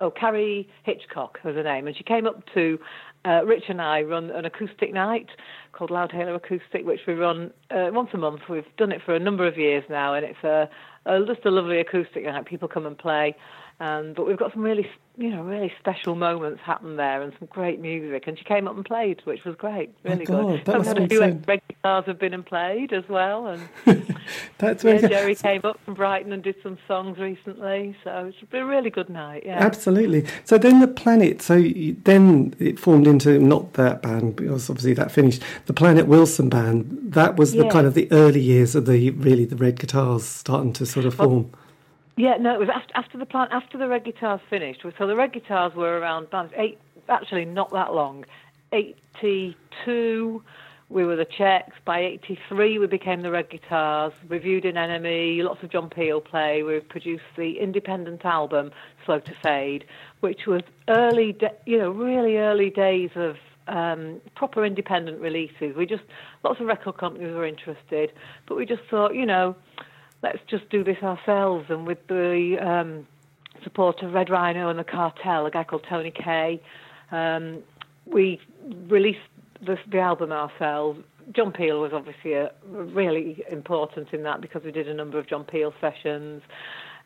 oh, 0.00 0.10
Carrie 0.10 0.68
Hitchcock 0.82 1.38
was 1.44 1.54
her 1.54 1.62
name, 1.62 1.86
and 1.86 1.96
she 1.96 2.04
came 2.04 2.26
up 2.26 2.42
to 2.54 2.78
uh, 3.24 3.44
Rich 3.44 3.64
and 3.68 3.80
I 3.80 4.02
run 4.02 4.30
an 4.30 4.44
acoustic 4.44 4.92
night 4.92 5.28
called 5.72 5.90
Loudhailer 5.90 6.36
Acoustic, 6.36 6.84
which 6.84 7.00
we 7.06 7.14
run 7.14 7.52
uh, 7.70 7.88
once 7.90 8.10
a 8.14 8.18
month. 8.18 8.42
We've 8.48 8.64
done 8.76 8.92
it 8.92 9.00
for 9.04 9.14
a 9.14 9.18
number 9.18 9.46
of 9.46 9.56
years 9.56 9.84
now, 9.88 10.14
and 10.14 10.24
it's 10.24 10.44
a, 10.44 10.68
a 11.06 11.24
just 11.26 11.44
a 11.46 11.50
lovely 11.50 11.80
acoustic 11.80 12.24
night. 12.24 12.46
People 12.46 12.68
come 12.68 12.86
and 12.86 12.96
play, 12.96 13.34
um, 13.80 14.12
but 14.14 14.26
we've 14.26 14.36
got 14.38 14.52
some 14.52 14.62
really, 14.62 14.88
you 15.18 15.30
know, 15.30 15.42
really 15.42 15.72
special 15.80 16.14
moments 16.14 16.60
happen 16.64 16.96
there, 16.96 17.22
and 17.22 17.32
some 17.38 17.48
great 17.50 17.80
music. 17.80 18.24
And 18.26 18.38
she 18.38 18.44
came 18.44 18.68
up 18.68 18.76
and 18.76 18.84
played, 18.84 19.20
which 19.24 19.44
was 19.44 19.56
great, 19.56 19.90
really 20.04 20.24
God, 20.24 20.64
good. 20.64 20.64
that 20.66 20.84
So 20.84 20.90
a 20.92 20.94
few 21.08 21.20
been 21.20 21.42
so- 21.42 21.44
red 21.48 21.60
guitars 21.68 22.04
have 22.06 22.18
been 22.18 22.34
and 22.34 22.46
played 22.46 22.92
as 22.92 23.04
well, 23.08 23.46
and 23.48 23.68
That's 24.58 24.84
yeah. 24.84 25.06
Jerry 25.06 25.34
came 25.34 25.60
up 25.64 25.78
from 25.84 25.94
Brighton 25.94 26.32
and 26.32 26.42
did 26.42 26.54
some 26.62 26.78
songs 26.88 27.18
recently, 27.18 27.96
so 28.04 28.26
it's 28.32 28.50
been 28.50 28.62
a 28.62 28.66
really 28.66 28.90
good 28.90 29.10
night. 29.10 29.42
Yeah. 29.44 29.58
Absolutely. 29.58 30.24
So 30.44 30.56
then 30.56 30.80
the 30.80 30.88
planet, 30.88 31.42
so 31.42 31.54
you, 31.56 31.96
then 32.04 32.54
it 32.58 32.78
formed 32.78 33.06
into 33.06 33.38
not 33.38 33.74
that 33.74 34.02
band, 34.02 34.36
because 34.36 34.70
obviously 34.70 34.94
that 34.94 35.10
finished. 35.10 35.42
The 35.66 35.72
Planet 35.74 36.06
Wilson 36.06 36.48
band, 36.48 36.98
that 37.12 37.36
was 37.36 37.52
the 37.52 37.64
Yeah. 37.64 37.70
kind 37.70 37.86
of 37.86 37.94
the 37.94 38.10
early 38.12 38.40
years 38.40 38.74
of 38.74 38.86
the 38.86 39.10
really 39.10 39.44
the 39.44 39.56
red 39.56 39.78
guitars 39.78 40.24
starting 40.24 40.72
to 40.74 40.86
sort 40.86 41.04
of 41.06 41.18
Well, 41.18 41.28
form. 41.28 41.50
Yeah, 42.16 42.36
no, 42.38 42.54
it 42.54 42.60
was 42.60 42.68
after, 42.72 42.96
after 42.96 43.18
the 43.18 43.26
plant 43.26 43.50
after 43.52 43.76
the 43.76 43.88
red 43.88 44.04
guitars 44.04 44.40
finished. 44.48 44.82
So 44.98 45.06
the 45.06 45.16
red 45.16 45.32
guitars 45.32 45.74
were 45.74 45.98
around 45.98 46.28
eight, 46.56 46.78
actually 47.08 47.44
not 47.44 47.72
that 47.72 47.92
long, 47.92 48.24
eighty-two. 48.72 50.42
We 50.90 51.04
were 51.04 51.16
the 51.16 51.24
Czechs. 51.24 51.74
By 51.84 52.00
eighty-three, 52.00 52.78
we 52.78 52.86
became 52.86 53.22
the 53.22 53.32
red 53.32 53.50
guitars. 53.50 54.12
Reviewed 54.28 54.64
in 54.64 54.76
NME, 54.76 55.42
lots 55.42 55.62
of 55.64 55.70
John 55.70 55.90
Peel 55.90 56.20
play. 56.20 56.62
We 56.62 56.78
produced 56.80 57.24
the 57.36 57.58
independent 57.58 58.24
album 58.24 58.70
Slow 59.04 59.18
to 59.18 59.34
Fade, 59.42 59.84
which 60.20 60.46
was 60.46 60.62
early, 60.88 61.32
de- 61.32 61.54
you 61.66 61.78
know, 61.78 61.90
really 61.90 62.36
early 62.36 62.70
days 62.70 63.10
of 63.16 63.36
um, 63.66 64.20
proper 64.36 64.64
independent 64.64 65.20
releases. 65.20 65.74
We 65.74 65.86
just 65.86 66.04
lots 66.44 66.60
of 66.60 66.66
record 66.66 66.96
companies 66.96 67.34
were 67.34 67.46
interested, 67.46 68.12
but 68.46 68.56
we 68.56 68.66
just 68.66 68.82
thought, 68.88 69.14
you 69.16 69.26
know, 69.26 69.56
let's 70.24 70.38
just 70.48 70.68
do 70.70 70.82
this 70.82 70.96
ourselves. 71.02 71.66
And 71.68 71.86
with 71.86 72.04
the 72.08 72.56
um, 72.60 73.06
support 73.62 74.02
of 74.02 74.14
Red 74.14 74.30
Rhino 74.30 74.70
and 74.70 74.78
the 74.78 74.84
Cartel, 74.84 75.46
a 75.46 75.50
guy 75.50 75.64
called 75.64 75.84
Tony 75.88 76.10
Kay, 76.10 76.60
um, 77.12 77.62
we 78.06 78.40
released 78.88 79.18
the, 79.64 79.76
the 79.90 79.98
album 79.98 80.32
ourselves. 80.32 81.00
John 81.34 81.52
Peel 81.52 81.80
was 81.80 81.92
obviously 81.92 82.32
a, 82.32 82.50
really 82.70 83.44
important 83.50 84.08
in 84.12 84.22
that 84.24 84.40
because 84.40 84.62
we 84.64 84.72
did 84.72 84.88
a 84.88 84.94
number 84.94 85.18
of 85.18 85.28
John 85.28 85.44
Peel 85.44 85.72
sessions. 85.80 86.42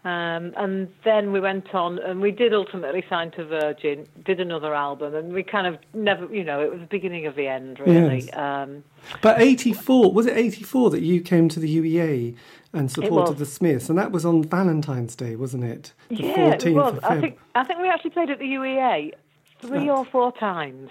Um, 0.08 0.54
and 0.56 0.88
then 1.04 1.32
we 1.32 1.40
went 1.40 1.74
on 1.74 1.98
and 1.98 2.20
we 2.20 2.30
did 2.30 2.54
ultimately 2.54 3.04
sign 3.10 3.30
to 3.32 3.44
Virgin, 3.44 4.06
did 4.24 4.40
another 4.40 4.74
album, 4.74 5.14
and 5.14 5.34
we 5.34 5.42
kind 5.42 5.66
of 5.66 5.76
never, 5.92 6.32
you 6.34 6.44
know, 6.44 6.62
it 6.62 6.70
was 6.70 6.80
the 6.80 6.86
beginning 6.86 7.26
of 7.26 7.36
the 7.36 7.46
end, 7.46 7.78
really. 7.78 8.20
Yes. 8.20 8.36
Um, 8.36 8.84
But 9.20 9.38
84, 9.38 10.12
was 10.12 10.24
it 10.24 10.34
84 10.34 10.90
that 10.90 11.02
you 11.02 11.20
came 11.20 11.50
to 11.50 11.60
the 11.60 11.76
UEA 11.76 12.34
and 12.72 12.90
supported 12.90 13.36
the 13.36 13.44
Smiths? 13.44 13.90
And 13.90 13.98
that 13.98 14.10
was 14.10 14.24
on 14.24 14.42
Valentine's 14.44 15.14
Day, 15.14 15.36
wasn't 15.36 15.64
it? 15.64 15.92
The 16.08 16.16
yeah, 16.16 16.54
14th 16.54 16.66
it 16.66 16.74
was. 16.74 16.98
I 17.02 17.20
think 17.20 17.38
I 17.54 17.64
think 17.64 17.80
we 17.80 17.88
actually 17.88 18.10
played 18.10 18.30
at 18.30 18.38
the 18.38 18.46
UEA 18.46 19.12
three 19.60 19.90
or 19.90 20.06
four 20.06 20.32
times. 20.32 20.88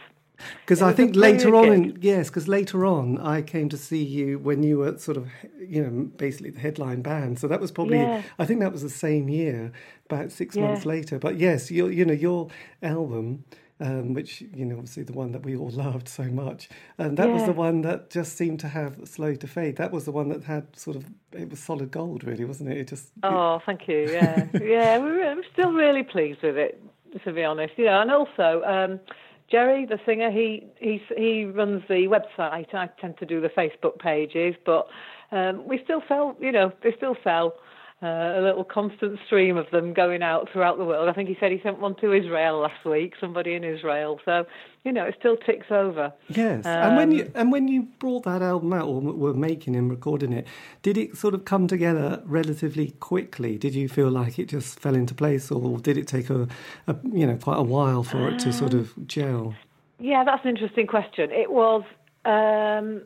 Because 0.62 0.82
I 0.82 0.94
think 0.94 1.16
later 1.16 1.56
on, 1.56 1.72
in, 1.72 1.98
yes, 2.02 2.30
because 2.30 2.48
later 2.48 2.86
on 2.86 3.18
I 3.18 3.42
came 3.42 3.70
to 3.70 3.78
see 3.78 4.04
you 4.04 4.40
when 4.40 4.64
you 4.64 4.78
were 4.80 4.98
sort 4.98 5.18
of, 5.18 5.28
you 5.60 5.82
know, 5.84 6.06
basically 6.18 6.52
the 6.52 6.60
headline 6.60 7.02
band. 7.02 7.40
So 7.40 7.48
that 7.48 7.60
was 7.60 7.72
probably, 7.72 8.02
Yeah. 8.02 8.22
I 8.38 8.46
think 8.46 8.60
that 8.60 8.72
was 8.72 8.82
the 8.82 8.90
same 8.90 9.30
year, 9.30 9.72
about 10.10 10.32
six 10.32 10.56
Yeah. 10.56 10.64
months 10.68 10.86
later. 10.86 11.20
But 11.20 11.38
yes, 11.38 11.72
your, 11.72 11.92
you 11.92 12.06
know, 12.06 12.14
your 12.14 12.50
album, 12.84 13.46
um, 13.80 14.14
which 14.14 14.42
you 14.56 14.66
know, 14.66 14.76
obviously 14.76 15.04
the 15.04 15.14
one 15.14 15.32
that 15.34 15.44
we 15.44 15.56
all 15.56 15.70
loved 15.86 16.08
so 16.08 16.24
much, 16.24 16.68
and 16.98 17.16
that 17.18 17.30
was 17.30 17.46
the 17.46 17.54
one 17.54 17.82
that 17.82 18.10
just 18.10 18.36
seemed 18.36 18.60
to 18.62 18.68
have 18.68 18.98
slow 19.06 19.36
to 19.36 19.48
fade. 19.48 19.76
That 19.78 19.92
was 19.92 20.06
the 20.06 20.12
one 20.12 20.30
that 20.30 20.44
had 20.44 20.76
sort 20.76 20.98
of, 20.98 21.06
it 21.34 21.50
was 21.50 21.60
solid 21.60 21.92
gold, 21.92 22.24
really, 22.24 22.44
wasn't 22.46 22.72
it? 22.72 22.78
It 22.78 22.88
just, 22.88 23.10
Oh, 23.24 23.60
thank 23.66 23.88
you. 23.88 24.10
Yeah, 24.12 24.48
yeah. 24.62 24.98
We're, 24.98 25.30
I'm 25.32 25.44
still 25.54 25.72
really 25.74 26.04
pleased 26.04 26.42
with 26.42 26.58
it, 26.58 26.82
to 27.24 27.32
be 27.34 27.44
honest. 27.44 27.74
You 27.78 27.86
know, 27.86 28.02
and 28.02 28.12
also 28.12 28.64
um, 28.66 29.00
Jerry, 29.50 29.86
the 29.86 30.00
singer, 30.06 30.30
he 30.30 30.66
he 30.80 31.02
he 31.16 31.46
runs 31.46 31.82
the 31.88 32.08
website. 32.08 32.74
I 32.74 32.90
tend 33.00 33.18
to 33.20 33.26
do 33.26 33.40
the 33.40 33.50
Facebook 33.50 33.98
pages, 34.00 34.56
but 34.66 34.88
um, 35.32 35.66
we 35.66 35.80
still 35.84 36.02
sell. 36.08 36.36
You 36.40 36.52
know, 36.52 36.72
they 36.84 36.94
still 36.98 37.16
sell. 37.24 37.56
Uh, 38.00 38.38
a 38.38 38.42
little 38.44 38.64
constant 38.64 39.18
stream 39.26 39.58
of 39.58 39.66
them 39.72 39.92
going 39.92 40.22
out 40.22 40.48
throughout 40.54 40.78
the 40.78 40.86
world. 40.86 41.10
I 41.10 41.14
think 41.14 41.28
he 41.30 41.38
said 41.40 41.52
he 41.52 41.60
sent 41.64 41.80
one 41.80 41.96
to 41.96 42.14
Israel 42.14 42.60
last 42.60 42.86
week, 42.86 43.16
somebody 43.20 43.56
in 43.56 43.64
Israel. 43.64 44.20
So, 44.24 44.46
you 44.86 44.92
know, 44.92 45.06
it 45.06 45.16
still 45.18 45.36
ticks 45.36 45.66
over. 45.72 46.14
Yes, 46.28 46.64
and 46.68 46.96
when 46.96 47.12
you 47.12 47.24
Um, 47.24 47.32
and 47.34 47.52
when 47.52 47.68
you 47.68 47.88
brought 47.98 48.24
that 48.26 48.44
album 48.44 48.72
out 48.72 48.88
or 48.88 49.02
were 49.02 49.34
making 49.34 49.76
and 49.76 49.90
recording 49.90 50.32
it, 50.32 50.46
did 50.84 50.96
it 50.96 51.18
sort 51.18 51.34
of 51.34 51.44
come 51.46 51.66
together 51.66 52.22
relatively 52.28 52.92
quickly? 53.00 53.58
Did 53.58 53.74
you 53.74 53.90
feel 53.90 54.12
like 54.12 54.38
it 54.38 54.48
just 54.48 54.80
fell 54.80 54.94
into 54.94 55.16
place, 55.16 55.50
or 55.50 55.80
did 55.80 55.98
it 55.98 56.08
take 56.08 56.30
a, 56.30 56.48
a 56.86 56.96
you 57.20 57.26
know 57.26 57.38
quite 57.38 57.58
a 57.58 57.64
while 57.64 58.04
for 58.04 58.30
it 58.30 58.38
to 58.42 58.54
sort 58.54 58.76
Um, 58.76 58.82
of 58.82 59.08
gel? 59.08 59.56
Yeah, 60.00 60.24
that's 60.24 60.44
an 60.46 60.52
interesting 60.52 60.86
question. 60.86 61.32
It 61.32 61.50
was 61.52 61.82
um, 62.26 63.02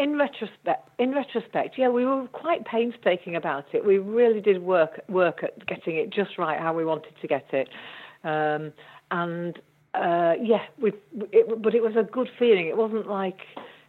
in 0.00 0.16
retrospect. 0.16 0.88
In 0.98 1.12
retrospect, 1.12 1.76
yeah, 1.76 1.88
we 1.88 2.06
were 2.06 2.26
quite 2.28 2.64
painstaking 2.64 3.36
about 3.36 3.66
it. 3.74 3.84
We 3.84 3.98
really 3.98 4.40
did 4.40 4.62
work 4.62 5.00
work 5.08 5.42
at 5.42 5.66
getting 5.66 5.96
it 5.96 6.10
just 6.10 6.38
right 6.38 6.58
how 6.58 6.72
we 6.74 6.84
wanted 6.84 7.12
to 7.20 7.28
get 7.28 7.44
it, 7.52 7.68
um, 8.24 8.72
and 9.10 9.58
uh, 9.94 10.34
yeah, 10.42 10.62
we. 10.80 10.92
It, 11.32 11.62
but 11.62 11.74
it 11.74 11.82
was 11.82 11.96
a 11.96 12.02
good 12.02 12.30
feeling. 12.38 12.66
It 12.66 12.76
wasn't 12.76 13.06
like 13.06 13.40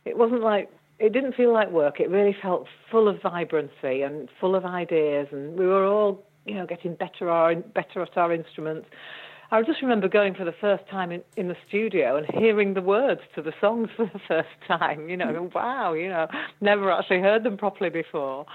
it 0.03 0.17
wasn't 0.17 0.41
like 0.41 0.69
it 0.99 1.13
didn't 1.13 1.35
feel 1.35 1.53
like 1.53 1.71
work. 1.71 2.01
It 2.01 2.09
really 2.09 2.35
felt 2.41 2.67
full 2.91 3.07
of 3.07 3.21
vibrancy 3.21 4.01
and 4.01 4.27
full 4.39 4.55
of 4.55 4.65
ideas, 4.65 5.27
and 5.31 5.57
we 5.57 5.65
were 5.65 5.85
all 5.85 6.23
you 6.45 6.55
know 6.55 6.65
getting 6.65 6.95
better 6.95 7.29
our 7.29 7.55
better 7.55 8.01
at 8.01 8.17
our 8.17 8.33
instruments. 8.33 8.87
I 9.53 9.61
just 9.63 9.81
remember 9.81 10.07
going 10.07 10.33
for 10.33 10.45
the 10.45 10.53
first 10.53 10.87
time 10.87 11.11
in, 11.11 11.21
in 11.35 11.49
the 11.49 11.57
studio 11.67 12.15
and 12.15 12.25
hearing 12.25 12.73
the 12.73 12.81
words 12.81 13.19
to 13.35 13.41
the 13.41 13.51
songs 13.59 13.89
for 13.97 14.05
the 14.05 14.19
first 14.25 14.47
time. 14.65 15.09
You 15.09 15.17
know, 15.17 15.27
mm. 15.27 15.53
wow, 15.53 15.91
you 15.91 16.07
know, 16.07 16.27
never 16.61 16.89
actually 16.89 17.19
heard 17.19 17.43
them 17.43 17.57
properly 17.57 17.89
before. 17.89 18.45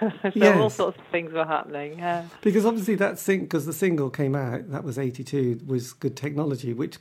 so 0.00 0.60
all 0.62 0.70
sorts 0.70 0.98
of 0.98 1.04
things 1.12 1.34
were 1.34 1.44
happening. 1.44 1.98
Yeah. 1.98 2.24
Because 2.40 2.64
obviously 2.64 2.94
that 2.94 3.18
sing 3.18 3.42
because 3.42 3.66
the 3.66 3.74
single 3.74 4.08
came 4.08 4.34
out 4.34 4.70
that 4.70 4.82
was 4.82 4.98
eighty 4.98 5.22
two 5.22 5.60
was 5.66 5.92
good 5.92 6.16
technology, 6.16 6.72
which 6.72 6.96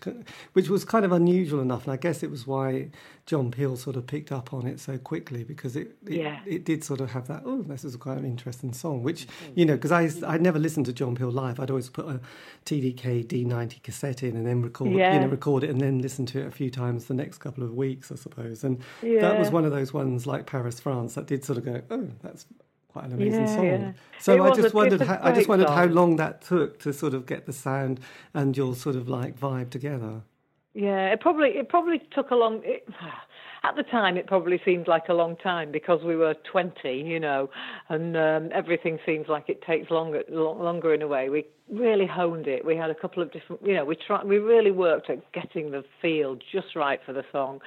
which 0.51 0.67
was 0.67 0.83
kind 0.83 1.05
of 1.05 1.13
unusual 1.13 1.61
enough, 1.61 1.85
and 1.85 1.93
I 1.93 1.97
guess 1.97 2.23
it 2.23 2.31
was 2.31 2.45
why 2.45 2.89
John 3.25 3.49
Peel 3.49 3.75
sort 3.75 3.95
of 3.95 4.05
picked 4.05 4.31
up 4.31 4.53
on 4.53 4.67
it 4.67 4.79
so 4.79 4.99
quickly 4.99 5.43
because 5.43 5.75
it 5.75 5.95
it, 6.05 6.13
Yeah. 6.13 6.39
it 6.45 6.63
did 6.63 6.83
sort 6.83 7.01
of 7.01 7.09
have 7.11 7.27
that 7.27 7.41
oh 7.45 7.63
this 7.63 7.83
is 7.83 7.95
quite 7.95 8.17
an 8.19 8.25
interesting 8.25 8.71
song, 8.73 9.01
which 9.01 9.25
you 9.55 9.65
know 9.65 9.73
because 9.75 9.91
I 9.91 10.09
I 10.27 10.37
never 10.37 10.59
listened 10.59 10.85
to 10.85 10.93
John 10.93 11.15
Peel 11.15 11.31
live, 11.31 11.59
I'd 11.59 11.71
always 11.71 11.89
put 11.89 12.05
a 12.07 12.19
TDK 12.65 13.25
D90 13.25 13.81
cassette 13.83 14.21
in 14.23 14.35
and 14.35 14.45
then 14.45 14.61
record 14.61 14.91
yeah. 14.91 15.13
you 15.15 15.19
know 15.21 15.27
record 15.27 15.63
it 15.63 15.69
and 15.71 15.81
then 15.81 15.99
listen 15.99 16.25
to 16.27 16.39
it 16.41 16.47
a 16.47 16.51
few 16.51 16.69
times 16.69 17.05
the 17.05 17.13
next 17.13 17.39
couple 17.39 17.63
of 17.63 17.73
weeks 17.73 18.11
I 18.11 18.15
suppose, 18.15 18.63
and 18.63 18.79
that 19.01 19.39
was 19.39 19.49
one 19.51 19.65
of 19.65 19.71
those 19.71 19.93
ones 19.93 20.27
like 20.27 20.45
Paris 20.45 20.79
France 20.79 21.15
that 21.15 21.25
did 21.25 21.43
sort 21.43 21.57
of 21.57 21.65
go 21.65 21.81
oh 21.89 22.07
that's 22.21 22.45
quite 22.89 23.05
an 23.05 23.13
amazing 23.13 23.41
Yeah, 23.41 23.55
song. 23.55 23.65
yeah. 23.65 23.91
So 24.19 24.43
I 24.45 24.51
just 24.55 24.73
wondered, 24.73 25.01
how, 25.01 25.19
I 25.21 25.33
just 25.33 25.49
wondered 25.49 25.67
how 25.67 25.83
long 25.85 26.15
that 26.15 26.41
took 26.41 26.79
to 26.79 26.93
sort 26.93 27.13
of 27.13 27.25
get 27.25 27.45
the 27.45 27.51
sound 27.51 27.99
and 28.33 28.55
your 28.55 28.73
sort 28.73 28.95
of 28.95 29.09
like 29.09 29.37
vibe 29.37 29.69
together. 29.69 30.21
Yeah, 30.75 31.13
it 31.13 31.21
probably 31.21 31.51
it 31.51 31.69
probably 31.69 32.01
took 32.13 32.31
a 32.31 32.35
long. 32.35 32.59
It, 32.63 32.85
at 33.63 33.75
the 33.77 33.83
time, 33.83 34.17
it 34.17 34.27
probably 34.27 34.61
seemed 34.65 34.87
like 34.87 35.05
a 35.09 35.13
long 35.13 35.37
time 35.37 35.71
because 35.71 36.03
we 36.03 36.17
were 36.17 36.35
twenty, 36.51 37.01
you 37.01 37.19
know, 37.19 37.49
and 37.87 38.15
um, 38.17 38.49
everything 38.53 38.99
seems 39.05 39.27
like 39.29 39.45
it 39.47 39.61
takes 39.63 39.89
longer 39.89 40.23
lo- 40.29 40.61
longer 40.61 40.93
in 40.93 41.01
a 41.01 41.07
way. 41.07 41.29
We 41.29 41.45
really 41.71 42.05
honed 42.05 42.47
it. 42.47 42.65
We 42.65 42.75
had 42.75 42.89
a 42.89 42.95
couple 42.95 43.23
of 43.23 43.31
different, 43.31 43.65
you 43.65 43.73
know, 43.73 43.85
we 43.85 43.95
tried. 43.95 44.25
We 44.25 44.37
really 44.37 44.71
worked 44.71 45.09
at 45.09 45.31
getting 45.31 45.71
the 45.71 45.85
feel 46.01 46.37
just 46.51 46.75
right 46.75 46.99
for 47.05 47.13
the 47.13 47.23
song. 47.31 47.61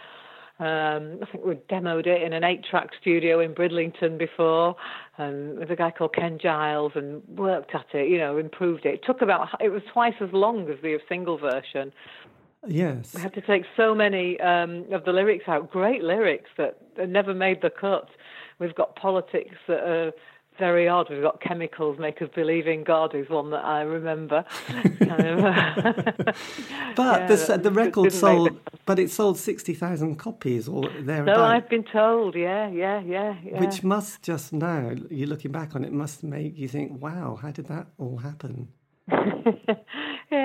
Um, 0.60 1.20
I 1.22 1.26
think 1.30 1.44
we 1.44 1.54
demoed 1.70 2.08
it 2.08 2.20
in 2.20 2.32
an 2.32 2.42
eight-track 2.42 2.90
studio 3.00 3.38
in 3.38 3.54
Bridlington 3.54 4.18
before, 4.18 4.74
and 5.16 5.56
with 5.56 5.70
a 5.70 5.76
guy 5.76 5.92
called 5.92 6.14
Ken 6.14 6.36
Giles, 6.42 6.92
and 6.96 7.22
worked 7.28 7.74
at 7.76 7.86
it. 7.94 8.10
You 8.10 8.18
know, 8.18 8.36
improved 8.36 8.84
it. 8.84 8.94
It 8.94 9.04
took 9.06 9.22
about. 9.22 9.48
It 9.60 9.70
was 9.70 9.82
twice 9.92 10.14
as 10.20 10.30
long 10.32 10.68
as 10.68 10.76
the 10.82 10.98
single 11.08 11.38
version. 11.38 11.92
Yes. 12.66 13.14
We 13.14 13.20
had 13.20 13.34
to 13.34 13.40
take 13.40 13.64
so 13.76 13.94
many 13.94 14.38
um, 14.40 14.84
of 14.92 15.04
the 15.04 15.12
lyrics 15.12 15.44
out, 15.48 15.70
great 15.70 16.02
lyrics 16.02 16.50
that 16.56 16.76
never 17.08 17.34
made 17.34 17.62
the 17.62 17.70
cut. 17.70 18.08
We've 18.58 18.74
got 18.74 18.96
politics 18.96 19.54
that 19.68 19.80
are 19.80 20.12
very 20.58 20.88
odd. 20.88 21.08
We've 21.08 21.22
got 21.22 21.40
chemicals 21.40 21.98
make 21.98 22.20
us 22.20 22.28
believe 22.34 22.66
in 22.66 22.82
God 22.84 23.14
is 23.14 23.28
one 23.28 23.50
that 23.50 23.64
I 23.64 23.82
remember. 23.82 24.44
But 26.96 27.20
yeah, 27.20 27.26
the, 27.28 27.58
the 27.58 27.70
record 27.70 28.12
sold, 28.12 28.58
but 28.84 28.98
it 28.98 29.10
sold 29.10 29.38
60,000 29.38 30.16
copies 30.16 30.66
or 30.66 30.88
thereabouts. 31.00 31.38
I've 31.38 31.68
been 31.68 31.84
told. 31.84 32.34
Yeah, 32.34 32.68
yeah, 32.68 33.00
yeah, 33.00 33.36
yeah. 33.44 33.60
Which 33.60 33.84
must 33.84 34.22
just 34.22 34.52
now, 34.52 34.94
you're 35.08 35.28
looking 35.28 35.52
back 35.52 35.76
on 35.76 35.84
it, 35.84 35.92
must 35.92 36.24
make 36.24 36.58
you 36.58 36.66
think, 36.66 37.00
wow, 37.00 37.38
how 37.40 37.52
did 37.52 37.68
that 37.68 37.86
all 37.98 38.16
happen? 38.18 38.68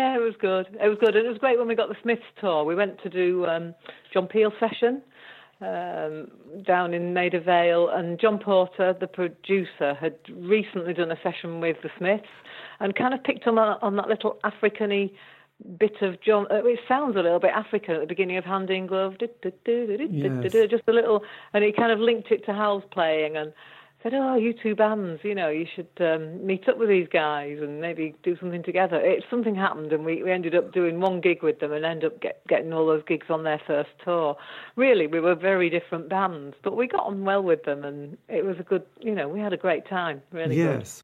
yeah, 0.04 0.18
it 0.18 0.22
was 0.22 0.36
good. 0.40 0.68
It 0.84 0.90
was 0.90 0.98
good, 1.00 1.16
and 1.16 1.26
it 1.26 1.30
was 1.30 1.38
great 1.38 1.58
when 1.58 1.68
we 1.68 1.76
got 1.76 1.88
the 1.88 1.96
Smiths 2.04 2.24
tour. 2.42 2.66
We 2.66 2.76
went 2.76 3.02
to 3.04 3.10
do 3.10 3.46
um, 3.46 3.74
John 4.14 4.28
Peel 4.28 4.52
session 4.60 5.02
um, 5.62 6.28
down 6.66 6.94
in 6.94 7.14
Maida 7.14 7.40
Vale, 7.40 7.88
and 7.90 8.20
John 8.20 8.38
Porter, 8.38 8.94
the 9.00 9.08
producer, 9.08 9.94
had 9.94 10.16
recently 10.30 10.94
done 10.94 11.10
a 11.12 11.18
session 11.24 11.62
with 11.62 11.78
the 11.84 11.90
Smiths, 11.98 12.28
and 12.82 12.94
kind 12.96 13.14
of 13.14 13.24
picked 13.24 13.48
on 13.48 13.56
that, 13.56 13.78
on 13.82 13.96
that 13.96 14.10
little 14.10 14.40
African-y 14.44 15.10
bit 15.80 16.02
of 16.02 16.22
John. 16.22 16.48
Uh, 16.52 16.66
it 16.66 16.80
sounds 16.86 17.16
a 17.16 17.20
little 17.20 17.40
bit 17.40 17.52
African 17.56 17.96
at 17.96 18.02
the 18.02 18.08
beginning 18.08 18.36
of 18.36 18.44
Hand 18.44 18.70
in 18.70 18.88
Glove, 18.88 19.14
Yes. 19.22 20.70
just 20.70 20.84
a 20.88 20.92
little, 20.92 21.24
and 21.54 21.64
he 21.64 21.72
kind 21.72 21.94
of 21.94 22.00
linked 22.00 22.30
it 22.32 22.46
to 22.48 22.54
Hal's 22.54 22.84
playing 22.92 23.38
and 23.38 23.54
said, 24.04 24.14
"Oh, 24.14 24.36
you 24.36 24.54
two 24.54 24.76
bands, 24.76 25.22
you 25.24 25.34
know, 25.34 25.50
you 25.50 25.66
should 25.74 25.88
um, 26.00 26.46
meet 26.46 26.68
up 26.68 26.78
with 26.78 26.90
these 26.90 27.08
guys 27.12 27.60
and 27.62 27.82
maybe 27.82 28.14
do 28.22 28.38
something 28.38 28.62
together." 28.62 28.98
It 28.98 29.24
something 29.30 29.56
happened, 29.56 29.92
and 29.94 30.06
we, 30.06 30.22
we 30.22 30.32
ended 30.32 30.54
up 30.54 30.74
doing 30.74 31.00
one 31.00 31.22
gig 31.22 31.42
with 31.42 31.60
them 31.60 31.72
and 31.72 31.86
ended 31.86 32.12
up 32.12 32.22
get, 32.22 32.46
getting 32.48 32.74
all 32.74 32.86
those 32.86 33.04
gigs 33.08 33.28
on 33.30 33.44
their 33.44 33.62
first 33.66 33.90
tour. 34.04 34.38
Really, 34.76 35.08
we 35.08 35.20
were 35.20 35.36
very 35.36 35.70
different 35.70 36.10
bands, 36.10 36.56
but 36.62 36.76
we 36.76 36.88
got 36.88 37.06
on 37.06 37.24
well 37.24 37.42
with 37.42 37.64
them, 37.64 37.84
and 37.84 38.18
it 38.28 38.46
was 38.46 38.60
a 38.60 38.64
good, 38.64 38.84
you 39.00 39.16
know, 39.16 39.28
we 39.28 39.40
had 39.40 39.54
a 39.54 39.58
great 39.58 39.88
time. 39.88 40.22
Really 40.32 40.56
good. 40.56 40.82
yes. 40.82 41.04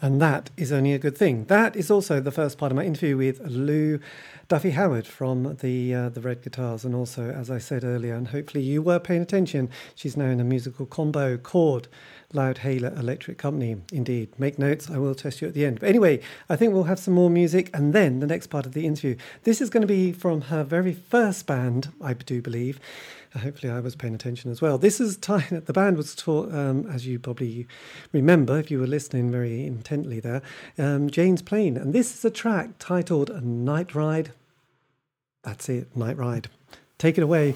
And 0.00 0.20
that 0.20 0.50
is 0.56 0.72
only 0.72 0.92
a 0.92 0.98
good 0.98 1.16
thing. 1.16 1.44
That 1.46 1.76
is 1.76 1.90
also 1.90 2.20
the 2.20 2.30
first 2.30 2.58
part 2.58 2.72
of 2.72 2.76
my 2.76 2.84
interview 2.84 3.16
with 3.16 3.40
Lou 3.40 4.00
Duffy 4.48 4.70
Howard 4.70 5.06
from 5.06 5.56
the 5.56 5.94
uh, 5.94 6.08
the 6.08 6.20
Red 6.20 6.42
Guitars, 6.42 6.84
and 6.84 6.94
also, 6.94 7.30
as 7.30 7.50
I 7.50 7.58
said 7.58 7.84
earlier, 7.84 8.14
and 8.14 8.28
hopefully 8.28 8.62
you 8.62 8.82
were 8.82 8.98
paying 8.98 9.22
attention. 9.22 9.70
She's 9.94 10.16
now 10.16 10.26
in 10.26 10.40
a 10.40 10.44
musical 10.44 10.86
combo 10.86 11.36
chord 11.36 11.88
Loudhailer 12.32 12.98
Electric 12.98 13.38
Company. 13.38 13.76
Indeed, 13.92 14.38
make 14.38 14.58
notes. 14.58 14.90
I 14.90 14.98
will 14.98 15.14
test 15.14 15.40
you 15.40 15.48
at 15.48 15.54
the 15.54 15.64
end. 15.64 15.80
But 15.80 15.88
anyway, 15.88 16.20
I 16.48 16.56
think 16.56 16.72
we'll 16.72 16.84
have 16.84 16.98
some 16.98 17.14
more 17.14 17.30
music, 17.30 17.70
and 17.72 17.92
then 17.92 18.20
the 18.20 18.26
next 18.26 18.48
part 18.48 18.66
of 18.66 18.72
the 18.72 18.86
interview. 18.86 19.16
This 19.44 19.60
is 19.60 19.70
going 19.70 19.82
to 19.82 19.86
be 19.86 20.12
from 20.12 20.42
her 20.42 20.64
very 20.64 20.92
first 20.92 21.46
band, 21.46 21.92
I 22.00 22.14
do 22.14 22.42
believe. 22.42 22.80
Hopefully, 23.38 23.72
I 23.72 23.80
was 23.80 23.96
paying 23.96 24.14
attention 24.14 24.50
as 24.50 24.60
well. 24.60 24.76
This 24.76 25.00
is 25.00 25.16
time 25.16 25.62
the 25.66 25.72
band 25.72 25.96
was 25.96 26.14
taught, 26.14 26.52
um, 26.52 26.86
as 26.90 27.06
you 27.06 27.18
probably 27.18 27.66
remember 28.12 28.58
if 28.58 28.70
you 28.70 28.78
were 28.78 28.86
listening 28.86 29.30
very 29.30 29.66
intently 29.66 30.20
there, 30.20 30.42
um, 30.78 31.08
Jane's 31.08 31.40
Plane. 31.40 31.76
And 31.76 31.94
this 31.94 32.14
is 32.14 32.24
a 32.24 32.30
track 32.30 32.70
titled 32.78 33.42
Night 33.42 33.94
Ride. 33.94 34.32
That's 35.42 35.68
it, 35.68 35.96
Night 35.96 36.18
Ride. 36.18 36.48
Take 36.98 37.16
it 37.16 37.22
away. 37.22 37.54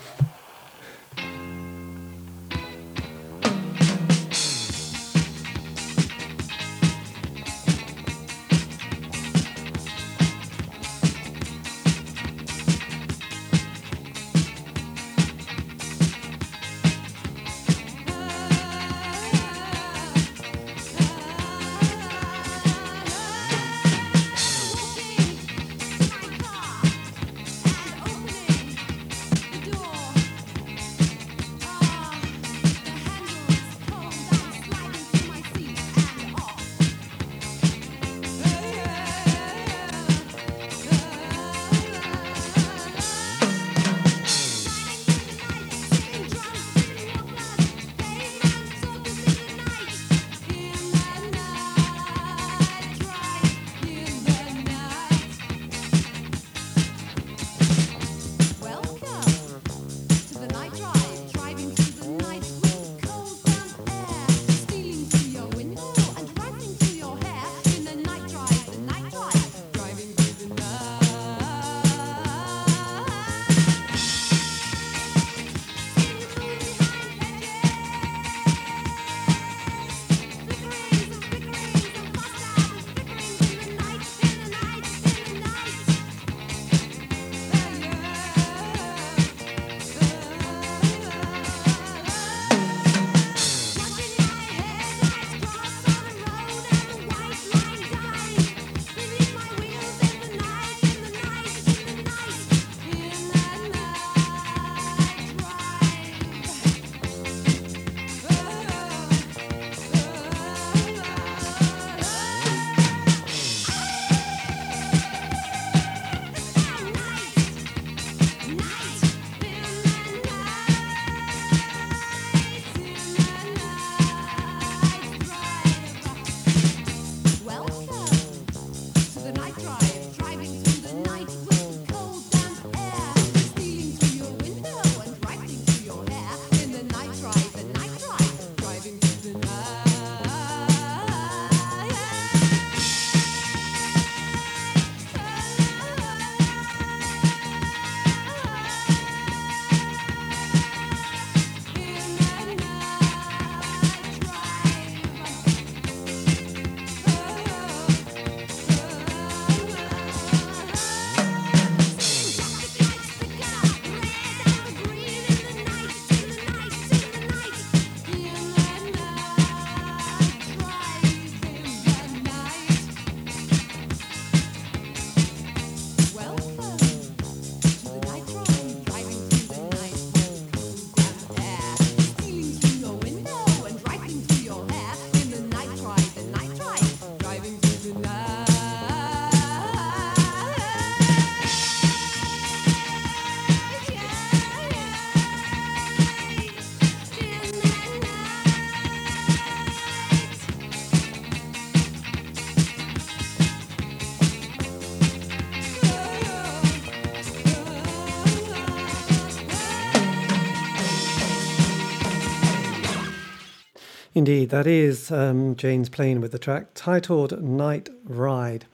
Indeed, 214.26 214.50
that 214.50 214.66
is 214.66 215.12
um, 215.12 215.54
Jane's 215.54 215.88
Plane 215.88 216.20
with 216.20 216.32
the 216.32 216.38
track 216.40 216.70
titled 216.74 217.40
Night 217.40 217.90
Ride. 218.02 218.64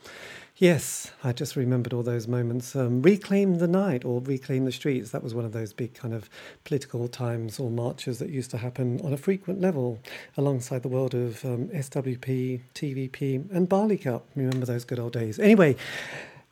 Yes, 0.57 1.11
I 1.23 1.33
just 1.33 1.57
remembered 1.57 1.93
all 1.93 2.03
those 2.03 2.27
moments. 2.27 2.75
Um, 2.75 3.03
reclaim 3.03 3.59
the 3.59 3.69
night 3.69 4.03
or 4.03 4.23
reclaim 4.23 4.65
the 4.65 4.73
streets. 4.73 5.11
That 5.11 5.23
was 5.23 5.35
one 5.35 5.45
of 5.45 5.53
those 5.53 5.75
big 5.75 5.93
kind 5.93 6.15
of 6.15 6.31
political 6.65 7.07
times 7.07 7.61
or 7.61 7.69
marches 7.69 8.19
that 8.19 8.31
used 8.31 8.51
to 8.53 8.57
happen 8.57 8.99
on 9.05 9.12
a 9.12 9.19
frequent 9.19 9.61
level 9.61 9.99
alongside 10.38 10.81
the 10.81 10.88
world 10.88 11.15
of 11.15 11.45
um, 11.45 11.69
SWP, 11.69 12.62
TVP, 12.75 13.51
and 13.55 13.69
Barley 13.69 13.99
Cup. 13.99 14.25
Remember 14.35 14.65
those 14.65 14.87
good 14.87 14.99
old 14.99 15.12
days. 15.12 15.38
Anyway, 15.38 15.77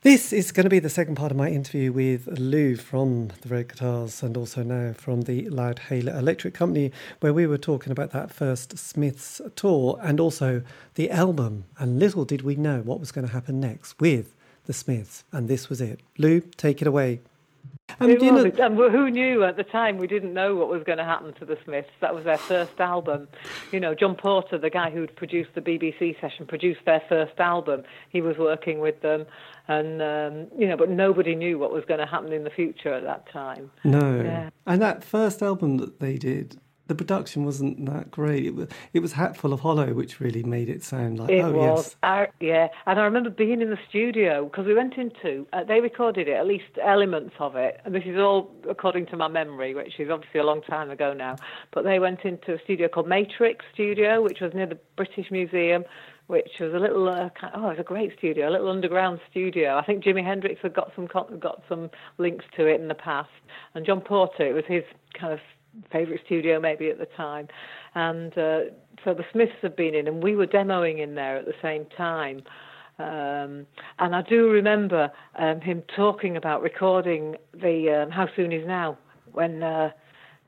this 0.03 0.33
is 0.33 0.51
going 0.51 0.65
to 0.65 0.71
be 0.71 0.79
the 0.79 0.89
second 0.89 1.17
part 1.17 1.31
of 1.31 1.37
my 1.37 1.51
interview 1.51 1.93
with 1.93 2.27
Lou 2.39 2.75
from 2.77 3.29
the 3.43 3.49
Red 3.51 3.69
Guitars 3.69 4.23
and 4.23 4.35
also 4.35 4.63
now 4.63 4.95
from 4.95 5.23
the 5.23 5.45
Loudhailer 5.51 6.17
Electric 6.17 6.55
Company, 6.55 6.91
where 7.21 7.35
we 7.35 7.47
were 7.47 7.59
talking 7.59 7.93
about 7.93 8.11
that 8.13 8.33
first 8.33 8.79
Smiths 8.79 9.43
tour 9.57 9.99
and 10.03 10.19
also 10.19 10.63
the 10.95 11.11
album. 11.11 11.65
And 11.79 11.99
little 11.99 12.25
did 12.25 12.41
we 12.41 12.57
know 12.57 12.81
what 12.81 12.99
was 12.99 13.13
going 13.13 13.27
to 13.27 13.33
happen 13.35 13.61
next 13.61 14.01
with 14.01 14.35
the 14.65 14.73
Smiths. 14.73 15.25
And 15.33 15.49
this 15.49 15.69
was 15.69 15.83
it. 15.83 16.01
Lou, 16.17 16.41
take 16.41 16.81
it 16.81 16.89
away. 16.89 17.21
Um, 17.99 18.11
you 18.11 18.33
know, 18.33 18.45
and 18.45 18.77
who 18.77 19.11
knew 19.11 19.45
at 19.45 19.57
the 19.57 19.65
time? 19.65 19.99
We 19.99 20.07
didn't 20.07 20.33
know 20.33 20.55
what 20.57 20.69
was 20.69 20.83
going 20.85 20.99
to 20.99 21.05
happen 21.05 21.33
to 21.35 21.45
the 21.45 21.59
Smiths. 21.65 21.91
That 22.01 22.15
was 22.15 22.25
their 22.25 22.39
first 22.39 22.79
album. 22.81 23.29
You 23.73 23.81
know, 23.81 23.95
John 23.95 24.15
Porter, 24.15 24.59
the 24.59 24.71
guy 24.71 24.91
who'd 24.91 25.15
produced 25.17 25.51
the 25.55 25.61
BBC 25.61 26.21
session, 26.21 26.47
produced 26.47 26.81
their 26.87 27.03
first 27.09 27.39
album. 27.39 27.83
He 28.11 28.21
was 28.21 28.37
working 28.39 28.81
with 28.81 29.01
them, 29.03 29.27
and 29.69 30.03
um, 30.03 30.47
you 30.59 30.67
know, 30.67 30.77
but 30.77 30.91
nobody 30.91 31.35
knew 31.35 31.59
what 31.59 31.73
was 31.73 31.85
going 31.87 32.01
to 32.01 32.07
happen 32.07 32.33
in 32.33 32.45
the 32.45 32.51
future 32.51 32.93
at 32.93 33.03
that 33.05 33.31
time. 33.31 33.71
No, 33.85 34.21
yeah. 34.23 34.51
and 34.67 34.81
that 34.83 35.05
first 35.05 35.43
album 35.43 35.79
that 35.79 36.01
they 36.01 36.17
did, 36.17 36.61
the 36.91 36.95
production 36.97 37.45
wasn't 37.45 37.87
that 37.87 38.11
great. 38.11 38.45
It 38.45 38.55
was 38.57 38.69
it 38.93 38.99
was 38.99 39.13
Hatful 39.13 39.53
of 39.53 39.61
Hollow, 39.61 39.95
which 39.95 40.19
really 40.19 40.43
made 40.43 40.69
it 40.69 40.83
sound 40.83 41.21
like 41.21 41.31
it 41.31 41.45
oh 41.45 41.53
was. 41.53 41.87
yes, 41.87 41.97
I, 42.03 42.27
yeah. 42.41 42.67
And 42.85 42.99
I 42.99 43.05
remember 43.05 43.31
being 43.31 43.63
in 43.63 43.71
the 43.71 43.79
studio 43.89 44.47
because 44.47 44.67
we 44.67 44.75
went 44.75 44.95
into 44.95 45.47
uh, 45.53 45.63
they 45.63 45.81
recorded 45.81 46.27
it 46.27 46.33
at 46.33 46.49
least 46.49 46.65
elements 46.83 47.37
of 47.39 47.55
it, 47.55 47.81
and 47.85 47.95
this 47.95 48.03
is 48.05 48.17
all 48.19 48.53
according 48.69 49.07
to 49.07 49.17
my 49.17 49.29
memory, 49.29 49.73
which 49.73 50.01
is 50.01 50.11
obviously 50.11 50.41
a 50.41 50.43
long 50.43 50.63
time 50.63 50.91
ago 50.91 51.13
now. 51.13 51.37
But 51.71 51.85
they 51.85 52.01
went 52.01 52.25
into 52.25 52.55
a 52.55 52.59
studio 52.65 52.89
called 52.89 53.07
Matrix 53.07 53.65
Studio, 53.73 54.21
which 54.21 54.41
was 54.41 54.53
near 54.53 54.67
the 54.67 54.79
British 54.97 55.31
Museum. 55.31 55.85
Which 56.27 56.61
was 56.61 56.73
a 56.73 56.79
little, 56.79 57.09
uh, 57.09 57.29
oh, 57.55 57.71
it 57.71 57.71
was 57.71 57.77
a 57.81 57.83
great 57.83 58.17
studio, 58.17 58.49
a 58.49 58.53
little 58.53 58.71
underground 58.71 59.19
studio. 59.29 59.77
I 59.77 59.85
think 59.85 60.05
Jimi 60.05 60.25
Hendrix 60.25 60.61
had 60.63 60.73
got 60.73 60.93
some 60.95 61.07
got 61.07 61.65
some 61.69 61.91
links 62.19 62.45
to 62.57 62.67
it 62.67 62.81
in 62.81 62.87
the 62.87 62.95
past, 62.95 63.31
and 63.75 63.85
John 63.85 64.01
Porter, 64.01 64.47
it 64.47 64.53
was 64.53 64.63
his 64.69 64.85
kind 65.19 65.33
of 65.33 65.41
favourite 65.93 66.21
studio 66.27 66.61
maybe 66.61 66.89
at 66.91 66.99
the 66.99 67.07
time. 67.17 67.49
And 67.95 68.33
uh, 68.37 68.61
so 69.05 69.15
the 69.15 69.25
Smiths 69.33 69.53
have 69.63 69.77
been 69.77 69.95
in, 69.95 70.07
and 70.09 70.23
we 70.23 70.37
were 70.37 70.47
demoing 70.47 71.01
in 71.03 71.15
there 71.15 71.37
at 71.37 71.47
the 71.47 71.55
same 71.63 71.87
time. 71.97 72.43
Um, 72.99 73.67
and 73.99 74.15
I 74.15 74.23
do 74.23 74.51
remember 74.51 75.11
um, 75.39 75.61
him 75.61 75.83
talking 75.97 76.37
about 76.37 76.63
recording 76.63 77.37
the 77.55 78.03
um, 78.03 78.11
How 78.11 78.29
Soon 78.37 78.53
Is 78.53 78.67
Now 78.67 78.99
when 79.33 79.63
uh, 79.63 79.91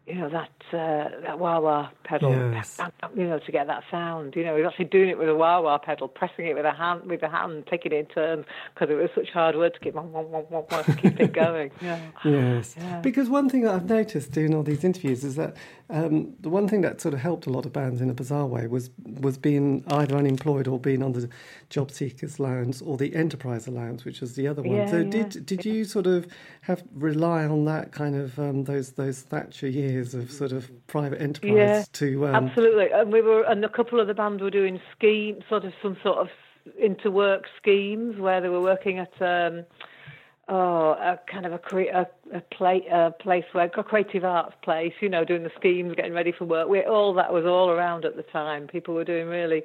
you 0.07 0.17
know 0.17 0.29
that 0.31 0.51
uh, 0.73 1.21
that 1.23 1.39
wah 1.39 1.61
wah 1.61 1.89
pedal, 2.03 2.33
yes. 2.33 2.81
you 3.15 3.25
know, 3.25 3.39
to 3.39 3.53
get 3.53 3.69
that 3.69 3.85
sound. 3.89 4.35
You 4.35 4.45
know, 4.45 4.57
he 4.57 4.63
was 4.63 4.71
actually 4.71 4.87
doing 4.87 5.09
it 5.09 5.17
with 5.17 5.29
a 5.29 5.35
wah 5.35 5.61
wah 5.61 5.79
pedal, 5.79 6.09
pressing 6.09 6.47
it 6.47 6.55
with 6.55 6.65
a 6.65 6.73
hand, 6.73 7.05
with 7.05 7.23
a 7.23 7.29
hand, 7.29 7.69
taking 7.71 7.93
it 7.93 7.97
in 7.97 8.07
turns 8.07 8.45
because 8.75 8.91
it 8.91 8.95
was 8.95 9.11
such 9.15 9.31
hard 9.31 9.55
work 9.55 9.75
to 9.75 9.81
keep 9.81 9.95
wah, 9.95 10.03
wah, 10.03 10.23
wah, 10.23 10.43
wah, 10.51 10.65
wah, 10.69 10.83
to 10.83 10.95
keep 10.97 11.21
it 11.21 11.33
going. 11.33 11.71
Yeah. 11.83 12.01
Yes, 12.25 12.77
Yeah. 12.79 13.01
because 13.01 13.29
one 13.29 13.49
thing 13.49 13.63
that 13.63 13.75
I've 13.75 13.89
noticed 13.89 14.31
doing 14.31 14.55
all 14.55 14.63
these 14.63 14.85
interviews 14.85 15.25
is 15.25 15.35
that 15.37 15.57
um, 15.91 16.35
the 16.41 16.49
one 16.49 16.69
thing 16.69 16.81
that 16.83 17.01
sort 17.01 17.13
of 17.13 17.21
helped 17.21 17.47
a 17.47 17.51
lot 17.51 17.67
of 17.67 17.73
bands 17.73 18.01
in 18.01 18.09
a 18.09 18.15
bizarre 18.15 18.47
way 18.47 18.67
was 18.67 18.91
was 19.21 19.37
being 19.37 19.85
either 19.89 20.17
unemployed 20.17 20.69
or 20.69 20.79
being 20.79 21.03
on 21.03 21.13
the 21.13 21.29
job 21.71 21.91
seekers 21.91 22.39
allowance 22.39 22.83
or 22.83 22.97
the 22.97 23.15
enterprise 23.15 23.67
allowance, 23.67 24.05
which 24.05 24.21
was 24.21 24.35
the 24.35 24.47
other 24.47 24.63
one. 24.63 24.77
Yeah, 24.77 24.91
so 24.91 24.99
yeah, 24.99 25.11
did 25.11 25.47
did 25.47 25.65
you 25.65 25.85
sort 25.85 26.07
of 26.07 26.27
have 26.63 26.83
rely 26.95 27.45
on 27.45 27.65
that 27.67 27.93
kind 27.93 28.15
of 28.17 28.39
um, 28.39 28.65
those 28.65 28.93
those 28.93 29.23
Thatcher 29.23 29.69
years 29.69 29.92
of 29.99 30.31
sort 30.31 30.53
of 30.53 30.71
private 30.87 31.21
enterprise 31.21 31.53
Yeah, 31.55 31.85
to 31.93 32.27
um, 32.27 32.35
Absolutely, 32.35 32.91
and 32.93 33.13
we 33.13 33.23
were, 33.23 33.43
and 33.43 33.65
a 33.65 33.69
couple 33.69 34.01
of 34.01 34.07
the 34.07 34.15
bands 34.15 34.43
were 34.43 34.51
doing 34.51 34.81
scheme, 34.97 35.41
sort 35.49 35.65
of 35.65 35.73
some 35.83 35.97
sort 36.03 36.19
of 36.19 36.29
interwork 36.83 37.43
schemes 37.61 38.19
where 38.19 38.41
they 38.41 38.49
were 38.49 38.61
working 38.61 38.99
at 38.99 39.13
um, 39.21 39.65
oh, 40.49 40.93
a 40.93 41.19
kind 41.31 41.47
of 41.47 41.53
a 41.53 41.59
cre- 41.59 41.93
a, 41.93 42.07
a, 42.35 42.41
play, 42.41 42.87
a 42.91 43.11
place 43.11 43.45
where 43.53 43.65
a 43.65 43.85
creative 43.85 44.25
arts 44.25 44.55
place, 44.63 44.93
you 45.01 45.09
know, 45.09 45.25
doing 45.25 45.43
the 45.43 45.53
schemes, 45.57 45.95
getting 45.97 46.13
ready 46.13 46.33
for 46.33 46.45
work. 46.45 46.69
We, 46.69 46.83
all 46.83 47.15
that 47.15 47.33
was 47.33 47.45
all 47.45 47.71
around 47.71 48.05
at 48.05 48.17
the 48.17 48.23
time. 48.23 48.67
People 48.67 48.95
were 48.95 49.05
doing 49.05 49.29
really, 49.29 49.63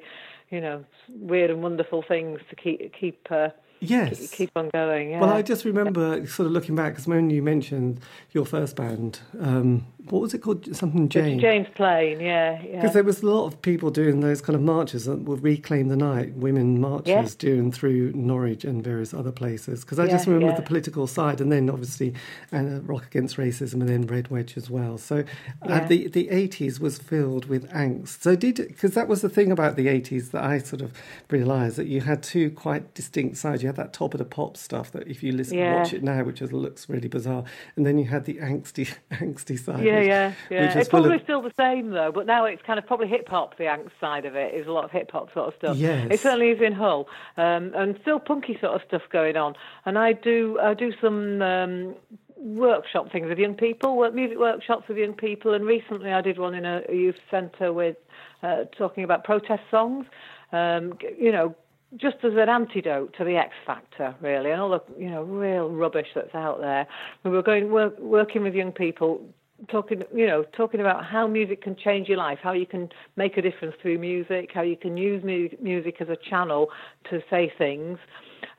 you 0.50 0.60
know, 0.60 0.84
weird 1.08 1.50
and 1.50 1.62
wonderful 1.62 2.04
things 2.06 2.40
to 2.50 2.56
keep 2.56 2.92
keep. 2.98 3.26
Uh, 3.30 3.48
yes 3.80 4.30
keep, 4.30 4.50
on 4.56 4.70
going. 4.70 5.10
Yeah. 5.10 5.20
Well, 5.20 5.30
I 5.30 5.42
just 5.42 5.64
remember 5.64 6.26
sort 6.26 6.46
of 6.46 6.52
looking 6.52 6.74
back 6.74 6.92
because 6.92 7.06
when 7.06 7.30
you 7.30 7.42
mentioned 7.42 8.00
your 8.32 8.44
first 8.44 8.76
band, 8.76 9.20
um, 9.40 9.86
what 10.10 10.22
was 10.22 10.32
it 10.34 10.38
called? 10.38 10.74
Something 10.74 11.08
Jane. 11.08 11.38
Jane's 11.38 11.68
Plane, 11.74 12.18
yeah, 12.20 12.60
yeah. 12.62 12.76
Because 12.76 12.94
there 12.94 13.04
was 13.04 13.22
a 13.22 13.26
lot 13.26 13.46
of 13.46 13.60
people 13.62 13.90
doing 13.90 14.20
those 14.20 14.40
kind 14.40 14.56
of 14.56 14.62
marches 14.62 15.04
that 15.04 15.20
would 15.20 15.42
reclaim 15.42 15.88
the 15.88 15.96
night, 15.96 16.34
women 16.34 16.80
marches 16.80 17.08
Yeah. 17.08 17.26
doing 17.38 17.70
through 17.72 18.12
Norwich 18.14 18.64
and 18.64 18.82
various 18.82 19.12
other 19.12 19.32
places. 19.32 19.84
Because 19.84 19.98
I 19.98 20.04
Yeah, 20.04 20.12
just 20.12 20.26
remember 20.26 20.48
yeah. 20.48 20.56
the 20.56 20.62
political 20.62 21.06
side, 21.06 21.40
and 21.40 21.52
then 21.52 21.68
obviously 21.68 22.14
uh, 22.52 22.80
Rock 22.82 23.06
Against 23.06 23.36
Racism, 23.36 23.74
and 23.74 23.88
then 23.88 24.06
Red 24.06 24.28
Wedge 24.28 24.56
as 24.56 24.70
well. 24.70 24.96
So 24.98 25.24
uh, 25.62 25.86
the 25.86 26.08
the 26.08 26.30
eighties 26.30 26.80
was 26.80 26.98
filled 26.98 27.46
with 27.46 27.68
angst. 27.70 28.22
So 28.22 28.34
did 28.34 28.56
because 28.56 28.94
that 28.94 29.08
was 29.08 29.20
the 29.20 29.28
thing 29.28 29.52
about 29.52 29.76
the 29.76 29.88
eighties 29.88 30.30
that 30.30 30.42
I 30.42 30.58
sort 30.58 30.80
of 30.82 30.92
realised 31.30 31.76
that 31.76 31.86
you 31.86 32.00
had 32.00 32.22
two 32.22 32.50
quite 32.50 32.94
distinct 32.94 33.36
sides. 33.36 33.62
You 33.62 33.67
had 33.68 33.76
that 33.76 33.92
top 33.92 34.12
of 34.14 34.18
the 34.18 34.24
pop 34.24 34.56
stuff 34.56 34.90
that 34.92 35.06
if 35.06 35.22
you 35.22 35.32
listen 35.32 35.56
Yeah. 35.58 35.76
watch 35.78 35.92
it 35.92 36.02
now, 36.02 36.22
which 36.24 36.42
is, 36.42 36.52
looks 36.52 36.88
really 36.88 37.08
bizarre, 37.08 37.44
and 37.76 37.86
then 37.86 37.96
you 37.98 38.04
had 38.06 38.24
the 38.24 38.34
angsty 38.38 38.92
angsty 39.12 39.58
side. 39.58 39.84
Yeah, 39.84 39.98
which- 40.00 40.08
yeah, 40.08 40.32
yeah. 40.50 40.60
which 40.62 40.70
is 40.70 40.76
It's 40.76 40.88
full 40.88 41.00
of- 41.00 41.06
probably 41.06 41.22
still 41.24 41.42
the 41.42 41.52
same 41.58 41.90
though, 41.90 42.10
but 42.12 42.26
now 42.26 42.44
it's 42.44 42.62
kind 42.62 42.78
of 42.78 42.86
probably 42.86 43.06
hip 43.08 43.28
hop. 43.28 43.56
The 43.56 43.64
angst 43.64 43.92
side 44.00 44.24
of 44.24 44.34
it 44.34 44.54
is 44.54 44.66
a 44.66 44.72
lot 44.72 44.84
of 44.84 44.90
hip 44.90 45.10
hop 45.12 45.32
sort 45.32 45.48
of 45.48 45.54
stuff. 45.54 45.76
Yes. 45.76 46.08
it 46.10 46.20
certainly 46.20 46.50
is 46.50 46.60
in 46.60 46.72
Hull, 46.72 47.08
um, 47.36 47.72
and 47.74 47.96
still 48.02 48.18
punky 48.18 48.58
sort 48.60 48.74
of 48.74 48.82
stuff 48.88 49.02
going 49.10 49.36
on. 49.36 49.54
And 49.86 49.98
I 49.98 50.12
do, 50.12 50.58
I 50.60 50.74
do 50.74 50.92
some. 51.00 51.40
Um, 51.42 51.94
workshop 52.40 53.10
things 53.10 53.28
with 53.28 53.36
young 53.36 53.54
people 53.54 53.96
work 53.96 54.14
music 54.14 54.38
workshops 54.38 54.86
with 54.88 54.96
young 54.96 55.12
people 55.12 55.54
and 55.54 55.64
recently 55.64 56.12
i 56.12 56.20
did 56.20 56.38
one 56.38 56.54
in 56.54 56.64
a, 56.64 56.82
a 56.88 56.94
youth 56.94 57.16
centre 57.32 57.72
with 57.72 57.96
uh, 58.44 58.62
talking 58.76 59.02
about 59.02 59.24
protest 59.24 59.60
songs 59.72 60.06
um, 60.52 60.96
you 61.18 61.32
know 61.32 61.52
just 61.96 62.16
as 62.22 62.32
an 62.34 62.48
antidote 62.48 63.14
to 63.16 63.24
the 63.24 63.36
X 63.36 63.52
Factor, 63.66 64.14
really, 64.20 64.50
and 64.50 64.60
all 64.60 64.70
the 64.70 64.82
you 64.98 65.10
know 65.10 65.22
real 65.22 65.70
rubbish 65.70 66.08
that's 66.14 66.34
out 66.34 66.60
there. 66.60 66.86
We 67.24 67.30
were 67.30 67.42
going 67.42 67.70
work, 67.70 67.98
working 67.98 68.42
with 68.42 68.54
young 68.54 68.72
people, 68.72 69.22
talking 69.68 70.02
you 70.14 70.26
know 70.26 70.44
talking 70.56 70.80
about 70.80 71.04
how 71.04 71.26
music 71.26 71.62
can 71.62 71.76
change 71.76 72.08
your 72.08 72.18
life, 72.18 72.38
how 72.42 72.52
you 72.52 72.66
can 72.66 72.90
make 73.16 73.36
a 73.38 73.42
difference 73.42 73.74
through 73.80 73.98
music, 73.98 74.50
how 74.52 74.62
you 74.62 74.76
can 74.76 74.96
use 74.96 75.24
mu- 75.24 75.48
music 75.62 75.96
as 76.00 76.08
a 76.08 76.16
channel 76.16 76.68
to 77.10 77.20
say 77.30 77.50
things. 77.56 77.98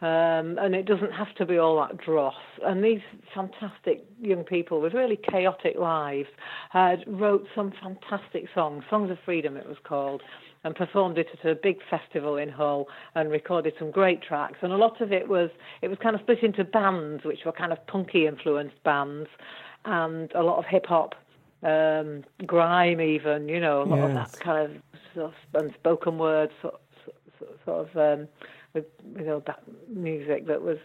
Um, 0.01 0.57
and 0.59 0.75
it 0.75 0.85
doesn't 0.85 1.11
have 1.11 1.33
to 1.35 1.45
be 1.45 1.57
all 1.57 1.77
that 1.77 1.97
dross. 1.97 2.35
And 2.65 2.83
these 2.83 3.01
fantastic 3.35 4.05
young 4.21 4.43
people 4.43 4.79
with 4.81 4.93
really 4.93 5.17
chaotic 5.17 5.75
lives 5.77 6.29
had 6.69 7.03
wrote 7.05 7.45
some 7.53 7.73
fantastic 7.81 8.45
songs, 8.55 8.83
Songs 8.89 9.11
of 9.11 9.17
Freedom 9.25 9.57
it 9.57 9.67
was 9.67 9.77
called, 9.83 10.21
and 10.63 10.75
performed 10.75 11.17
it 11.17 11.27
at 11.33 11.49
a 11.49 11.55
big 11.55 11.79
festival 11.89 12.37
in 12.37 12.49
Hull 12.49 12.87
and 13.15 13.31
recorded 13.31 13.73
some 13.79 13.91
great 13.91 14.21
tracks. 14.21 14.57
And 14.61 14.73
a 14.73 14.77
lot 14.77 15.01
of 15.01 15.11
it 15.11 15.27
was 15.27 15.49
it 15.81 15.87
was 15.87 15.97
kind 15.99 16.15
of 16.15 16.21
split 16.21 16.43
into 16.43 16.63
bands, 16.63 17.23
which 17.23 17.45
were 17.45 17.51
kind 17.51 17.71
of 17.71 17.85
punky 17.87 18.27
influenced 18.27 18.81
bands, 18.83 19.29
and 19.85 20.31
a 20.33 20.43
lot 20.43 20.57
of 20.57 20.65
hip 20.65 20.85
hop, 20.85 21.15
um, 21.63 22.23
grime 22.45 23.01
even, 23.01 23.47
you 23.47 23.59
know, 23.59 23.81
a 23.81 23.85
lot 23.85 23.99
of 23.99 24.13
that 24.13 24.39
kind 24.39 24.71
of 24.71 24.99
sort 25.13 25.27
of 25.27 25.61
and 25.61 25.73
spoken 25.73 26.17
word 26.17 26.51
sort, 26.61 26.79
sort, 27.37 27.59
sort 27.65 27.89
of 27.89 28.19
um, 28.19 28.27
with 28.73 28.85
you 29.17 29.25
know 29.25 29.41
that 29.45 29.63
music 29.87 30.47
that 30.47 30.61
was 30.61 30.77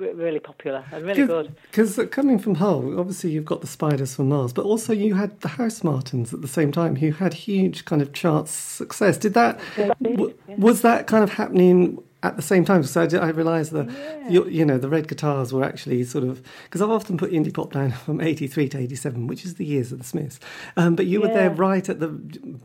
really 0.00 0.40
popular 0.40 0.84
and 0.92 1.04
really 1.04 1.26
good. 1.26 1.54
Because 1.70 2.00
coming 2.10 2.38
from 2.38 2.56
Hull, 2.56 2.98
obviously 2.98 3.30
you've 3.30 3.44
got 3.44 3.60
the 3.60 3.66
Spiders 3.66 4.14
from 4.14 4.28
Mars, 4.28 4.52
but 4.52 4.64
also 4.64 4.92
you 4.92 5.14
had 5.14 5.40
the 5.40 5.48
Housemartins 5.48 6.32
at 6.32 6.42
the 6.42 6.48
same 6.48 6.72
time, 6.72 6.96
who 6.96 7.12
had 7.12 7.34
huge 7.34 7.84
kind 7.84 8.02
of 8.02 8.12
chart 8.12 8.48
success. 8.48 9.16
Did 9.16 9.34
that 9.34 9.60
w- 10.02 10.34
yeah. 10.48 10.56
was 10.56 10.82
that 10.82 11.06
kind 11.06 11.22
of 11.22 11.34
happening 11.34 12.02
at 12.22 12.36
the 12.36 12.42
same 12.42 12.64
time? 12.64 12.82
So 12.82 13.02
I, 13.02 13.16
I 13.16 13.28
realised 13.30 13.72
that 13.72 13.88
you, 14.28 14.46
you 14.48 14.64
know 14.64 14.78
the 14.78 14.88
Red 14.88 15.08
Guitars 15.08 15.52
were 15.52 15.64
actually 15.64 16.04
sort 16.04 16.24
of 16.24 16.42
because 16.64 16.82
I've 16.82 16.90
often 16.90 17.16
put 17.16 17.30
indie 17.30 17.52
pop 17.52 17.72
down 17.72 17.90
from 18.06 18.20
eighty 18.20 18.46
three 18.46 18.68
to 18.70 18.78
eighty 18.78 18.96
seven, 18.96 19.26
which 19.26 19.44
is 19.44 19.54
the 19.54 19.64
years 19.64 19.92
of 19.92 19.98
the 19.98 20.04
Smiths. 20.04 20.40
Um, 20.76 20.96
but 20.96 21.06
you 21.06 21.20
were 21.20 21.28
there 21.28 21.50
right 21.50 21.88
at 21.88 22.00
the 22.00 22.08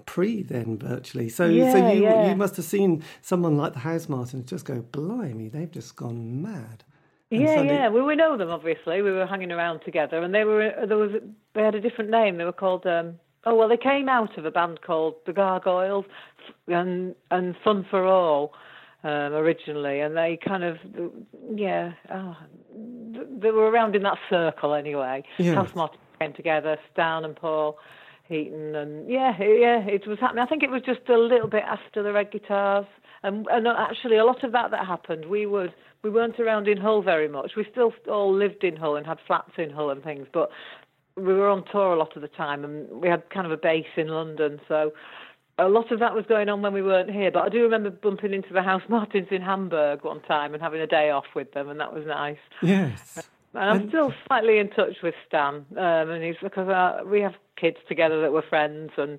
pre 0.06 0.44
then 0.44 0.78
virtually. 0.78 1.30
So 1.30 1.48
so 1.48 1.92
you 1.92 2.04
yeah. 2.04 2.30
you 2.30 2.36
must 2.36 2.56
have 2.56 2.66
seen 2.66 3.04
someone 3.22 3.58
like 3.58 3.74
the 3.74 3.80
Housemartins 3.80 4.46
just 4.46 4.66
go, 4.66 4.82
blimey, 4.82 5.50
they've 5.50 5.72
just 5.72 5.96
gone 5.96 6.42
mad. 6.42 6.84
Yeah, 7.30 7.62
yeah. 7.62 7.88
Well, 7.90 8.06
we 8.06 8.16
know 8.16 8.38
them 8.38 8.50
obviously. 8.50 9.02
We 9.02 9.12
were 9.12 9.26
hanging 9.26 9.52
around 9.52 9.82
together, 9.82 10.22
and 10.22 10.34
they 10.34 10.44
were 10.44 10.72
there 10.88 10.98
was 10.98 11.12
they 11.54 11.62
had 11.64 11.76
a 11.76 11.82
different 11.82 12.12
name. 12.12 12.38
They 12.38 12.46
were 12.46 12.54
called 12.54 12.86
um, 12.86 13.20
Oh 13.46 13.56
well, 13.56 13.70
they 13.70 13.78
came 13.78 14.10
out 14.10 14.38
of 14.38 14.46
a 14.46 14.52
band 14.52 14.82
called 14.82 15.16
the 15.26 15.34
Gargoyles 15.34 16.06
and 16.68 17.16
and 17.30 17.56
Fun 17.64 17.86
for 17.90 18.06
All 18.06 18.54
um, 19.04 19.34
originally, 19.34 20.00
and 20.00 20.18
they 20.18 20.40
kind 20.46 20.64
of 20.64 20.78
yeah, 21.56 21.94
oh, 22.14 22.38
they 22.74 23.52
were 23.52 23.70
around 23.70 23.96
in 23.96 24.04
that 24.04 24.18
circle 24.30 24.74
anyway. 24.74 25.24
Yes. 25.38 25.72
Came 26.20 26.34
together, 26.34 26.78
Stan 26.94 27.26
and 27.26 27.36
Paul. 27.36 27.78
Heaton 28.28 28.76
and 28.76 29.08
yeah, 29.08 29.38
yeah, 29.40 29.82
it 29.86 30.08
was 30.08 30.18
happening. 30.20 30.44
I 30.44 30.48
think 30.48 30.64
it 30.64 30.72
was 30.72 30.82
just 30.84 31.08
a 31.10 31.18
little 31.18 31.48
bit 31.48 31.64
after 31.64 32.02
the 32.02 32.12
red 32.12 32.32
guitars, 32.32 32.88
and, 33.22 33.46
and 33.52 33.68
actually 33.68 34.18
a 34.18 34.26
lot 34.26 34.44
of 34.44 34.52
that 34.54 34.72
that 34.72 34.88
happened. 34.88 35.26
We 35.26 35.46
would 35.46 35.76
we 36.06 36.12
weren't 36.12 36.40
around 36.40 36.68
in 36.68 36.78
Hull 36.78 37.02
very 37.02 37.28
much. 37.28 37.56
We 37.58 37.66
still 37.72 37.92
all 38.08 38.32
lived 38.32 38.64
in 38.64 38.76
Hull 38.76 38.96
and 38.96 39.08
had 39.08 39.18
flats 39.26 39.54
in 39.58 39.72
Hull 39.72 39.90
and 39.90 40.04
things, 40.04 40.28
but 40.32 40.52
we 41.18 41.34
were 41.34 41.50
on 41.50 41.64
tour 41.72 41.94
a 41.94 41.98
lot 41.98 42.16
of 42.16 42.22
the 42.22 42.28
time, 42.28 42.64
and 42.64 42.88
we 43.02 43.08
had 43.08 43.28
kind 43.32 43.48
of 43.48 43.52
a 43.52 43.58
base 43.58 43.88
in 43.98 44.10
London, 44.10 44.62
so 44.68 44.94
a 45.58 45.68
lot 45.68 45.92
of 45.92 46.00
that 46.02 46.14
was 46.14 46.24
going 46.28 46.48
on 46.48 46.62
when 46.62 46.74
we 46.74 46.84
weren't 46.84 47.10
here. 47.10 47.32
But 47.32 47.44
I 47.46 47.50
do 47.50 47.64
remember 47.64 47.90
bumping 47.90 48.34
into 48.36 48.54
the 48.54 48.60
Housemartins 48.60 49.32
in 49.32 49.42
Hamburg 49.42 50.04
one 50.04 50.22
time 50.22 50.54
and 50.54 50.62
having 50.62 50.80
a 50.82 50.86
day 50.88 51.10
off 51.10 51.26
with 51.34 51.54
them, 51.54 51.70
and 51.70 51.80
that 51.80 51.92
was 51.92 52.06
nice. 52.06 52.38
Yes. 52.62 53.28
And 53.56 53.64
I'm 53.64 53.80
And- 53.82 53.90
still 53.90 54.14
slightly 54.28 54.60
in 54.60 54.70
touch 54.70 54.98
with 55.02 55.16
Stan, 55.28 55.66
um, 55.76 56.10
and 56.12 56.24
he's 56.24 56.36
because 56.40 56.70
uh, 56.70 57.02
we 57.06 57.22
have 57.22 57.34
kids 57.56 57.78
together 57.88 58.22
that 58.22 58.32
were 58.32 58.44
friends, 58.44 58.92
and 58.98 59.18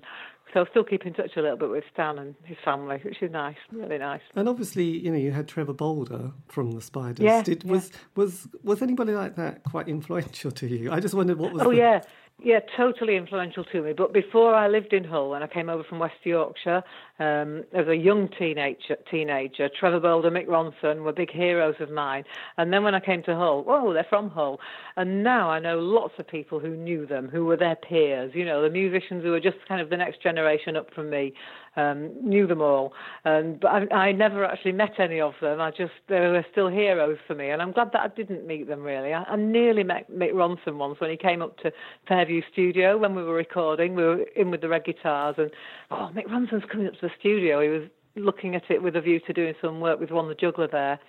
so 0.57 0.65
I 0.65 0.69
still 0.71 0.83
keep 0.83 1.05
in 1.05 1.13
touch 1.13 1.37
a 1.37 1.41
little 1.41 1.57
bit 1.57 1.69
with 1.69 1.83
Stan 1.93 2.17
and 2.17 2.33
his 2.43 2.57
family, 2.65 2.99
which 3.03 3.21
is 3.21 3.31
nice, 3.31 3.57
really 3.71 3.99
nice. 3.99 4.21
And 4.35 4.49
obviously, 4.49 4.85
you 4.85 5.11
know, 5.11 5.17
you 5.17 5.31
had 5.31 5.47
Trevor 5.47 5.73
Bolder 5.73 6.31
from 6.47 6.71
the 6.71 6.81
Spiders. 6.81 7.23
Yeah, 7.23 7.43
Did, 7.43 7.63
yeah. 7.63 7.73
Was 7.73 7.91
was 8.15 8.47
was 8.63 8.81
anybody 8.81 9.13
like 9.13 9.35
that 9.35 9.63
quite 9.63 9.87
influential 9.87 10.49
to 10.51 10.67
you? 10.67 10.91
I 10.91 10.99
just 10.99 11.13
wondered 11.13 11.37
what 11.37 11.53
was. 11.53 11.61
Oh 11.61 11.69
the, 11.69 11.77
yeah, 11.77 12.01
yeah, 12.41 12.59
totally 12.75 13.17
influential 13.17 13.65
to 13.65 13.83
me. 13.83 13.93
But 13.93 14.13
before 14.13 14.55
I 14.55 14.67
lived 14.67 14.93
in 14.93 15.03
Hull, 15.03 15.29
when 15.29 15.43
I 15.43 15.47
came 15.47 15.69
over 15.69 15.83
from 15.83 15.99
West 15.99 16.15
Yorkshire 16.23 16.83
um, 17.19 17.63
as 17.73 17.87
a 17.87 17.95
young 17.95 18.29
teenager, 18.37 18.97
teenager, 19.09 19.69
Trevor 19.69 19.99
Bolder, 19.99 20.29
Mick 20.29 20.47
Ronson 20.47 21.03
were 21.03 21.11
big 21.11 21.31
heroes 21.31 21.75
of 21.79 21.89
mine. 21.89 22.23
And 22.57 22.71
then 22.71 22.83
when 22.83 22.93
I 22.93 22.99
came 22.99 23.23
to 23.23 23.35
Hull, 23.35 23.65
oh, 23.67 23.93
they're 23.93 24.05
from 24.07 24.29
Hull, 24.29 24.59
and 24.95 25.23
now 25.23 25.49
I 25.49 25.59
know 25.59 25.79
lots 25.79 26.13
of 26.19 26.27
people 26.27 26.59
who 26.59 26.75
knew 26.75 27.05
them, 27.05 27.29
who 27.29 27.45
were 27.45 27.57
their 27.57 27.75
peers. 27.75 28.31
You 28.35 28.45
know, 28.45 28.61
the 28.61 28.69
musicians 28.69 29.23
who 29.23 29.31
were 29.31 29.39
just 29.39 29.57
kind 29.67 29.81
of 29.81 29.89
the 29.89 29.97
next 29.97 30.21
generation 30.21 30.75
up 30.75 30.93
from 30.93 31.09
me. 31.09 31.33
Um, 31.75 32.11
knew 32.27 32.47
them 32.47 32.59
all, 32.59 32.93
and 33.23 33.59
but 33.59 33.67
I, 33.67 33.95
I 33.95 34.11
never 34.11 34.43
actually 34.43 34.71
met 34.71 34.99
any 34.99 35.21
of 35.21 35.33
them. 35.39 35.61
I 35.61 35.69
just 35.69 35.91
they 36.09 36.21
were 36.21 36.43
still 36.51 36.69
heroes 36.69 37.19
for 37.27 37.35
me, 37.35 37.51
and 37.51 37.61
I'm 37.61 37.71
glad 37.71 37.91
that 37.93 38.01
I 38.01 38.07
didn't 38.07 38.47
meet 38.47 38.67
them. 38.67 38.81
Really, 38.81 39.13
I, 39.13 39.21
I 39.21 39.35
nearly 39.35 39.83
met 39.83 40.11
Mick 40.11 40.33
Ronson 40.33 40.77
once 40.77 40.99
when 40.99 41.11
he 41.11 41.17
came 41.17 41.43
up 41.43 41.55
to 41.59 41.71
Fairview 42.07 42.41
Studio 42.51 42.97
when 42.97 43.13
we 43.13 43.21
were 43.21 43.35
recording. 43.35 43.93
We 43.93 44.03
were 44.03 44.23
in 44.35 44.49
with 44.49 44.61
the 44.61 44.69
red 44.69 44.85
guitars, 44.85 45.35
and 45.37 45.51
oh, 45.91 46.09
Mick 46.15 46.25
Ronson's 46.25 46.65
coming 46.71 46.87
up 46.87 46.99
to 47.01 47.06
the 47.07 47.13
studio. 47.19 47.61
He 47.61 47.69
was 47.69 47.83
looking 48.15 48.55
at 48.55 48.63
it 48.69 48.81
with 48.81 48.95
a 48.95 49.01
view 49.01 49.19
to 49.27 49.33
doing 49.33 49.53
some 49.61 49.79
work 49.79 49.99
with 49.99 50.11
Ron 50.11 50.27
the 50.27 50.35
Juggler 50.35 50.67
there, 50.67 50.99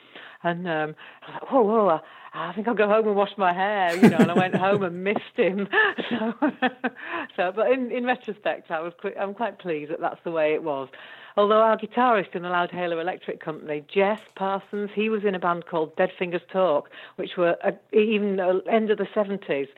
and 0.43 0.69
um, 0.69 0.95
I 1.23 1.31
was 1.31 1.41
like, 1.41 1.51
whoa, 1.51 1.63
whoa. 1.63 2.01
I, 2.35 2.53
think 2.53 2.69
I'll 2.69 2.75
go 2.75 2.87
home 2.87 3.09
and 3.09 3.17
wash 3.17 3.33
my 3.39 3.53
hair, 3.53 3.97
you 3.97 4.11
know. 4.11 4.19
And 4.19 4.31
I 4.31 4.35
went 4.35 4.55
home 4.55 4.83
and 4.83 5.03
missed 5.03 5.37
him. 5.37 5.69
So, 6.11 6.33
so 7.37 7.53
but 7.55 7.71
in, 7.71 7.91
in 7.91 8.05
retrospect, 8.05 8.71
I 8.71 8.81
was 8.81 8.93
I'm 9.21 9.35
quite 9.35 9.59
pleased 9.59 9.91
that 9.91 10.01
that's 10.01 10.21
the 10.25 10.31
way 10.31 10.55
it 10.55 10.63
was. 10.63 10.89
Although 11.37 11.61
our 11.61 11.77
guitarist 11.77 12.35
in 12.35 12.43
the 12.43 12.49
Loud 12.49 12.71
Loudhailer 12.71 13.01
Electric 13.01 13.41
Company, 13.41 13.85
Jeff 13.93 14.21
Parsons, 14.35 14.91
he 14.95 15.09
was 15.09 15.25
in 15.25 15.35
a 15.35 15.39
band 15.39 15.67
called 15.67 15.95
Dead 15.97 16.11
Fingers 16.19 16.43
Talk, 16.53 16.91
which 17.17 17.37
were 17.37 17.57
uh, 17.65 17.73
even 17.93 18.41
end 18.71 18.91
of 18.91 18.99
the 18.99 19.07
70s. 19.15 19.69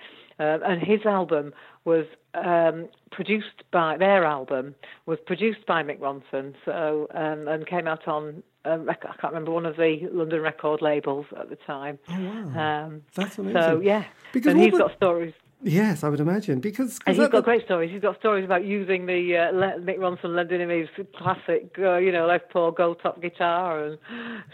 Uh, 0.41 0.59
and 0.65 0.83
his 0.83 1.05
album 1.05 1.53
was 1.85 2.07
um, 2.35 2.89
produced 3.13 3.63
by 3.71 3.99
their 3.99 4.25
album 4.25 4.75
was 5.05 5.19
produced 5.27 5.67
by 5.67 5.83
Mick 5.83 5.99
Ronson, 5.99 6.55
so 6.65 7.09
um, 7.15 7.47
and 7.47 7.67
came 7.67 7.87
out 7.87 8.09
on 8.09 8.43
um, 8.65 8.89
I 8.89 8.95
can't 8.95 9.23
remember 9.23 9.53
one 9.53 9.67
of 9.67 9.77
the 9.77 10.09
London 10.13 10.41
record 10.41 10.83
labels 10.83 11.27
at 11.39 11.49
the 11.49 11.57
time. 11.57 11.99
Oh, 12.09 12.15
wow. 12.21 12.85
Um, 12.87 13.03
That's 13.15 13.37
so 13.37 13.81
yeah, 13.83 14.05
Because 14.33 14.53
and 14.53 14.63
he's 14.63 14.73
got 14.73 14.95
stories. 14.97 15.35
Yes, 15.63 16.03
I 16.05 16.09
would 16.09 16.21
imagine 16.21 16.61
because 16.61 16.99
And 17.07 17.17
he's 17.17 17.29
got 17.29 17.45
great 17.45 17.65
stories. 17.65 17.91
He's 17.91 18.01
got 18.01 18.19
stories 18.19 18.45
about 18.45 18.65
using 18.65 19.07
the 19.07 19.37
uh, 19.37 19.53
Le- 19.53 19.79
Mick 19.81 19.99
Ronson 19.99 20.51
him 20.51 20.71
his 20.71 20.89
classic, 21.17 21.75
uh, 21.79 21.97
you 21.97 22.11
know, 22.13 22.27
Les 22.27 22.41
Paul 22.51 22.73
gold 22.73 22.99
top 23.03 23.21
guitar 23.21 23.85
and 23.85 23.99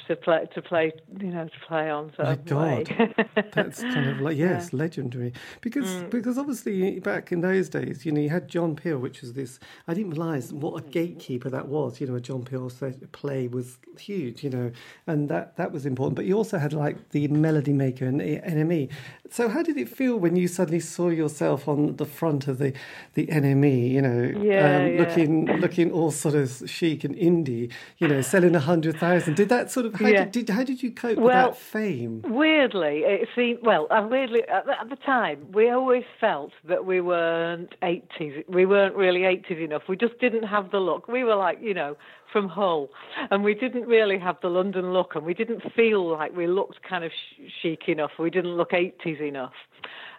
to 0.08 0.16
play, 0.16 0.46
to 0.54 0.62
play, 0.62 0.92
you 1.20 1.28
know, 1.28 1.44
to 1.44 1.66
play 1.68 1.90
on. 1.90 2.12
So 2.16 2.24
My 2.24 2.34
God, 2.34 3.14
that's 3.52 3.82
kind 3.82 4.08
of 4.08 4.20
like 4.20 4.36
yes, 4.36 4.72
legendary. 4.72 5.32
Because 5.60 5.86
Mm. 5.86 6.10
because 6.10 6.36
obviously 6.38 6.98
back 7.00 7.30
in 7.30 7.40
those 7.42 7.68
days, 7.68 8.04
you 8.04 8.10
know, 8.10 8.20
you 8.20 8.30
had 8.30 8.48
John 8.48 8.74
Peel, 8.74 8.98
which 8.98 9.20
was 9.20 9.34
this. 9.34 9.60
I 9.86 9.94
didn't 9.94 10.10
realise 10.10 10.52
what 10.52 10.82
a 10.82 10.88
gatekeeper 10.88 11.48
that 11.50 11.68
was. 11.68 12.00
You 12.00 12.08
know, 12.08 12.16
a 12.16 12.20
John 12.20 12.44
Peel 12.44 12.70
play 13.12 13.46
was 13.46 13.78
huge. 13.98 14.42
You 14.42 14.50
know, 14.50 14.72
and 15.06 15.28
that 15.28 15.56
that 15.56 15.70
was 15.70 15.86
important. 15.86 16.16
But 16.16 16.24
you 16.24 16.34
also 16.36 16.58
had 16.58 16.72
like 16.72 17.10
the 17.10 17.28
Melody 17.28 17.72
Maker 17.72 18.06
and 18.06 18.20
the 18.20 18.40
NME. 18.40 18.90
So 19.30 19.48
how 19.48 19.62
did 19.62 19.76
it 19.76 19.88
feel 19.88 20.16
when 20.16 20.34
you 20.36 20.48
suddenly 20.48 20.80
saw 20.96 21.08
yourself 21.10 21.68
on 21.68 21.96
the 21.96 22.06
front 22.06 22.48
of 22.48 22.58
the 22.58 22.72
the 23.14 23.26
NME? 23.26 23.90
You 23.96 24.02
know, 24.02 24.22
um, 24.36 24.42
Yeah, 24.42 24.86
yeah. 24.86 25.00
looking 25.00 25.46
looking 25.60 25.90
all 25.92 26.10
sort 26.10 26.34
of 26.34 26.62
chic 26.66 27.04
and 27.04 27.14
indie. 27.16 27.70
You 27.98 28.08
know, 28.08 28.20
selling 28.22 28.54
a 28.56 28.60
hundred 28.60 28.96
thousand. 28.96 29.34
Did 29.36 29.48
that 29.50 29.70
sort 29.70 29.86
of 29.86 29.94
how 29.94 30.08
Yeah. 30.08 30.24
did, 30.24 30.32
did 30.46 30.48
how 30.56 30.64
did 30.64 30.82
you 30.82 30.90
cope 30.90 31.18
with 31.18 31.32
that 31.32 31.56
fame? 31.56 32.22
Weirdly, 32.26 32.96
it 33.04 33.28
seemed 33.36 33.60
well. 33.62 33.86
uh, 33.90 34.06
Weirdly, 34.10 34.42
at 34.48 34.64
the, 34.66 34.80
at 34.80 34.88
the 34.88 34.96
time, 34.96 35.38
we 35.52 35.68
always 35.70 36.04
felt 36.20 36.52
that 36.66 36.84
we 36.86 37.00
weren't 37.00 37.74
eighties. 37.82 38.44
We 38.48 38.64
weren't 38.66 38.94
really 38.96 39.24
eighties 39.24 39.58
enough. 39.58 39.82
We 39.88 39.96
just 39.96 40.18
didn't 40.18 40.44
have 40.44 40.70
the 40.70 40.78
look. 40.78 41.08
We 41.08 41.22
were 41.24 41.36
like, 41.36 41.58
you 41.60 41.74
know, 41.74 41.96
from 42.32 42.48
Hull, 42.48 42.88
and 43.30 43.44
we 43.44 43.54
didn't 43.54 43.86
really 43.86 44.18
have 44.18 44.36
the 44.42 44.48
London 44.48 44.92
look, 44.92 45.14
and 45.14 45.24
we 45.24 45.34
didn't 45.34 45.62
feel 45.74 46.02
like 46.10 46.34
we 46.36 46.46
looked 46.46 46.78
kind 46.82 47.04
of 47.04 47.12
sh- 47.12 47.50
chic 47.62 47.88
enough. 47.88 48.12
We 48.18 48.30
didn't 48.30 48.56
look 48.56 48.72
eighties 48.72 49.20
enough. 49.20 49.52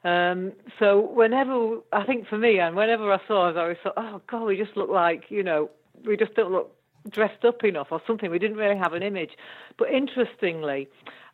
Um, 0.04 0.54
so 0.80 1.00
whenever 1.00 1.80
I 1.92 2.06
think 2.06 2.28
for 2.28 2.38
me, 2.38 2.60
and 2.60 2.76
whenever 2.76 3.12
I 3.12 3.20
saw 3.28 3.50
us, 3.50 3.56
I 3.58 3.62
always 3.62 3.78
thought, 3.84 3.94
oh 3.98 4.22
God, 4.30 4.44
we 4.46 4.58
just 4.58 4.78
look 4.78 4.90
like 4.90 5.26
you 5.30 5.44
know, 5.44 5.70
we 6.06 6.18
just 6.18 6.34
don't 6.36 6.52
look 6.52 6.72
dressed 7.10 7.46
up 7.46 7.64
enough 7.64 7.88
or 7.92 8.02
something. 8.06 8.30
We 8.30 8.40
didn't 8.40 8.58
really 8.58 8.78
have 8.78 8.94
an 8.94 9.04
image. 9.04 9.32
But 9.78 9.90
interestingly, 9.92 10.88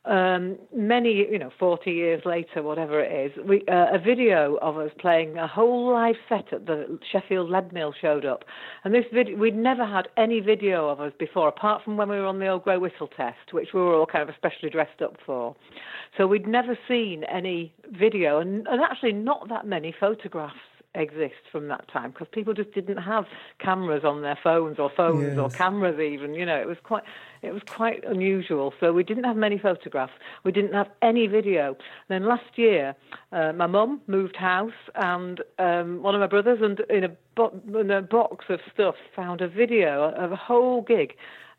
um, 0.05 0.57
many, 0.75 1.25
you 1.31 1.39
know, 1.39 1.51
40 1.57 1.91
years 1.91 2.21
later, 2.25 2.61
whatever 2.61 2.99
it 2.99 3.31
is, 3.31 3.45
we, 3.45 3.63
uh, 3.69 3.87
a 3.93 3.99
video 3.99 4.57
of 4.61 4.77
us 4.77 4.91
playing 4.99 5.37
a 5.37 5.47
whole 5.47 5.93
live 5.93 6.15
set 6.27 6.51
at 6.51 6.65
the 6.65 6.99
Sheffield 7.11 7.49
Leadmill 7.49 7.93
showed 8.01 8.25
up. 8.25 8.43
And 8.83 8.93
this 8.93 9.05
video, 9.13 9.37
we'd 9.37 9.55
never 9.55 9.85
had 9.85 10.09
any 10.17 10.41
video 10.41 10.89
of 10.89 10.99
us 10.99 11.13
before, 11.17 11.47
apart 11.47 11.83
from 11.85 11.95
when 11.95 12.09
we 12.09 12.17
were 12.17 12.25
on 12.25 12.39
the 12.39 12.47
Old 12.47 12.65
Grey 12.65 12.77
Whistle 12.77 13.07
test, 13.07 13.53
which 13.53 13.69
we 13.73 13.79
were 13.79 13.95
all 13.95 14.05
kind 14.05 14.27
of 14.27 14.29
especially 14.29 14.69
dressed 14.69 15.01
up 15.01 15.15
for. 15.25 15.55
So 16.17 16.27
we'd 16.27 16.47
never 16.47 16.77
seen 16.87 17.23
any 17.23 17.73
video, 17.97 18.39
and, 18.39 18.67
and 18.67 18.81
actually 18.81 19.13
not 19.13 19.47
that 19.49 19.65
many 19.65 19.95
photographs 19.97 20.57
exist 20.95 21.41
from 21.51 21.67
that 21.67 21.87
time 21.91 22.11
because 22.11 22.27
people 22.31 22.53
just 22.53 22.71
didn't 22.73 22.97
have 22.97 23.25
cameras 23.59 24.03
on 24.03 24.21
their 24.21 24.37
phones 24.43 24.77
or 24.77 24.91
phones 24.95 25.37
or 25.39 25.49
cameras 25.49 25.99
even 25.99 26.35
you 26.35 26.45
know 26.45 26.55
it 26.59 26.67
was 26.67 26.77
quite 26.83 27.03
it 27.43 27.53
was 27.53 27.61
quite 27.67 28.03
unusual. 28.05 28.73
So 28.79 28.93
we 28.93 29.03
didn't 29.03 29.25
have 29.25 29.35
many 29.35 29.57
photographs. 29.59 30.13
We 30.45 30.53
didn't 30.53 30.73
have 30.73 30.87
any 31.01 31.27
video. 31.27 31.67
And 31.67 31.77
then 32.09 32.25
last 32.25 32.57
year 32.57 32.95
uh, 33.31 33.51
my 33.53 33.67
mum 33.67 34.01
moved 34.07 34.37
house 34.37 34.71
and 34.95 35.41
um, 35.59 36.01
one 36.01 36.15
of 36.15 36.21
my 36.21 36.27
brothers 36.27 36.59
and 36.61 36.79
in 36.89 37.03
a, 37.03 37.09
bo- 37.35 37.59
in 37.79 37.91
a 37.91 38.01
box 38.01 38.45
of 38.49 38.59
stuff 38.73 38.95
found 39.15 39.41
a 39.41 39.47
video 39.47 40.11
of 40.11 40.31
a 40.31 40.37
whole 40.37 40.81
gig 40.81 41.13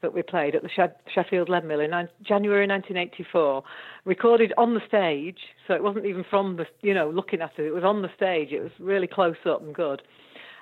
that 0.04 0.12
we 0.12 0.22
played 0.22 0.54
at 0.54 0.62
the 0.62 0.68
Sheffield 0.68 1.48
Leadmill 1.48 1.82
in 1.82 2.08
January 2.22 2.68
1984, 2.68 3.64
recorded 4.04 4.52
on 4.58 4.74
the 4.74 4.82
stage. 4.86 5.38
So 5.66 5.72
it 5.72 5.82
wasn't 5.82 6.04
even 6.04 6.24
from 6.28 6.56
the, 6.56 6.66
you 6.82 6.92
know, 6.92 7.08
looking 7.08 7.40
at 7.40 7.52
it. 7.58 7.62
It 7.62 7.74
was 7.74 7.84
on 7.84 8.02
the 8.02 8.10
stage. 8.14 8.52
It 8.52 8.62
was 8.62 8.70
really 8.78 9.06
close 9.06 9.36
up 9.46 9.62
and 9.62 9.74
good. 9.74 10.02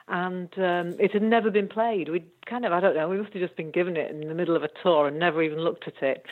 And 0.06 0.48
um, 0.58 0.96
it 1.00 1.12
had 1.12 1.22
never 1.22 1.50
been 1.50 1.68
played. 1.68 2.08
We'd 2.08 2.30
kind 2.46 2.64
of, 2.64 2.72
I 2.72 2.78
don't 2.78 2.94
know, 2.94 3.08
we 3.08 3.18
must 3.18 3.32
have 3.32 3.42
just 3.42 3.56
been 3.56 3.72
given 3.72 3.96
it 3.96 4.10
in 4.12 4.28
the 4.28 4.34
middle 4.34 4.54
of 4.54 4.62
a 4.62 4.68
tour 4.80 5.08
and 5.08 5.18
never 5.18 5.42
even 5.42 5.58
looked 5.58 5.88
at 5.88 6.00
it. 6.02 6.24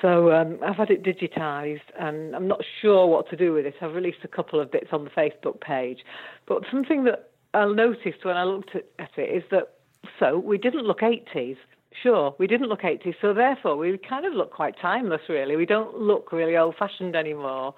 So 0.00 0.32
um, 0.32 0.58
I've 0.64 0.76
had 0.76 0.90
it 0.90 1.02
digitised, 1.02 1.80
and 1.98 2.34
I'm 2.34 2.48
not 2.48 2.60
sure 2.80 3.06
what 3.06 3.28
to 3.30 3.36
do 3.36 3.52
with 3.52 3.66
it. 3.66 3.74
I've 3.82 3.94
released 3.94 4.20
a 4.24 4.28
couple 4.28 4.60
of 4.60 4.70
bits 4.70 4.88
on 4.92 5.04
the 5.04 5.10
Facebook 5.10 5.60
page, 5.60 5.98
but 6.46 6.62
something 6.70 7.04
that 7.04 7.30
I 7.52 7.64
noticed 7.66 8.24
when 8.24 8.36
I 8.36 8.44
looked 8.44 8.76
at, 8.76 8.84
at 8.98 9.10
it 9.16 9.28
is 9.34 9.42
that 9.50 9.74
so 10.18 10.38
we 10.38 10.58
didn't 10.58 10.84
look 10.84 11.00
80s. 11.00 11.56
Sure, 12.02 12.34
we 12.38 12.46
didn't 12.46 12.68
look 12.68 12.82
80s, 12.82 13.14
so 13.20 13.34
therefore 13.34 13.76
we 13.76 13.98
kind 13.98 14.24
of 14.24 14.32
look 14.32 14.52
quite 14.52 14.78
timeless, 14.80 15.22
really. 15.28 15.56
We 15.56 15.66
don't 15.66 15.98
look 15.98 16.32
really 16.32 16.56
old-fashioned 16.56 17.16
anymore. 17.16 17.74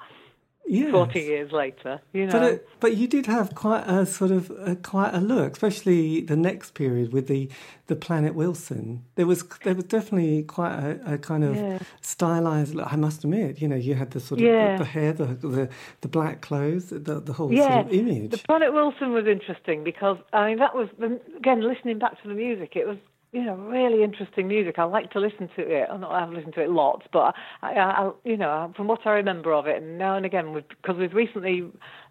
Yes. 0.67 0.93
40 0.93 1.21
years 1.21 1.51
later, 1.53 2.01
you 2.13 2.25
uh, 2.25 2.27
know. 2.27 2.33
But 2.33 2.43
it, 2.53 2.69
but 2.81 2.97
you 2.97 3.09
did 3.09 3.27
have 3.27 3.55
quite 3.57 3.83
a 3.89 4.07
sort 4.07 4.31
of 4.31 4.51
a, 4.51 4.77
quite 4.77 5.13
a 5.15 5.19
look, 5.19 5.55
especially 5.55 6.21
the 6.21 6.37
next 6.37 6.75
period 6.75 7.13
with 7.13 7.27
the 7.27 7.49
the 7.89 7.97
Planet 7.97 8.37
Wilson. 8.37 9.03
There 9.17 9.27
was 9.27 9.43
there 9.65 9.75
was 9.75 9.85
definitely 9.85 10.45
quite 10.45 10.75
a, 10.79 11.15
a 11.15 11.19
kind 11.19 11.43
of 11.43 11.57
Yeah. 11.57 11.79
stylized 12.03 12.75
look. 12.77 12.93
I 12.93 12.95
must 12.97 13.25
admit, 13.25 13.61
you 13.61 13.67
know, 13.67 13.75
you 13.75 13.95
had 13.95 14.13
the 14.13 14.21
sort 14.21 14.41
of 14.41 14.47
Yeah. 14.47 14.77
the, 14.77 14.85
the 14.85 14.91
hair, 14.91 15.13
the, 15.13 15.25
the 15.27 15.69
the 16.03 16.09
black 16.09 16.41
clothes, 16.41 16.91
the 16.91 16.99
the 17.21 17.33
whole 17.33 17.53
yeah, 17.53 17.67
sort 17.83 17.87
of 17.87 17.93
image. 17.93 18.31
the 18.31 18.39
Planet 18.39 18.73
Wilson 18.73 19.13
was 19.13 19.27
interesting 19.27 19.83
because 19.83 20.19
I 20.33 20.47
mean 20.47 20.59
that 20.59 20.75
was 20.77 20.89
again 21.37 21.63
listening 21.63 21.99
back 21.99 22.21
to 22.23 22.29
the 22.29 22.35
music. 22.35 22.77
It 22.77 22.87
was 22.87 22.99
you 23.33 23.45
know 23.45 23.55
really 23.55 24.03
interesting 24.03 24.49
music. 24.49 24.79
I 24.79 24.85
like 24.85 25.11
to 25.13 25.21
listen 25.21 25.49
to 25.57 25.63
it. 25.63 25.89
I've 25.91 26.31
listened 26.31 26.55
to 26.55 26.63
it 26.63 26.71
lots, 26.71 27.07
but 27.13 27.35
I, 27.63 27.75
I, 27.75 28.11
you 28.25 28.37
know 28.37 28.73
from 28.77 28.89
what 28.89 29.07
I 29.07 29.11
remember 29.11 29.53
of 29.53 29.67
it, 29.67 29.83
and 29.83 29.99
now 29.99 30.17
and 30.17 30.27
again 30.27 30.53
because 30.69 30.97
we've 30.97 31.15
recently 31.15 31.63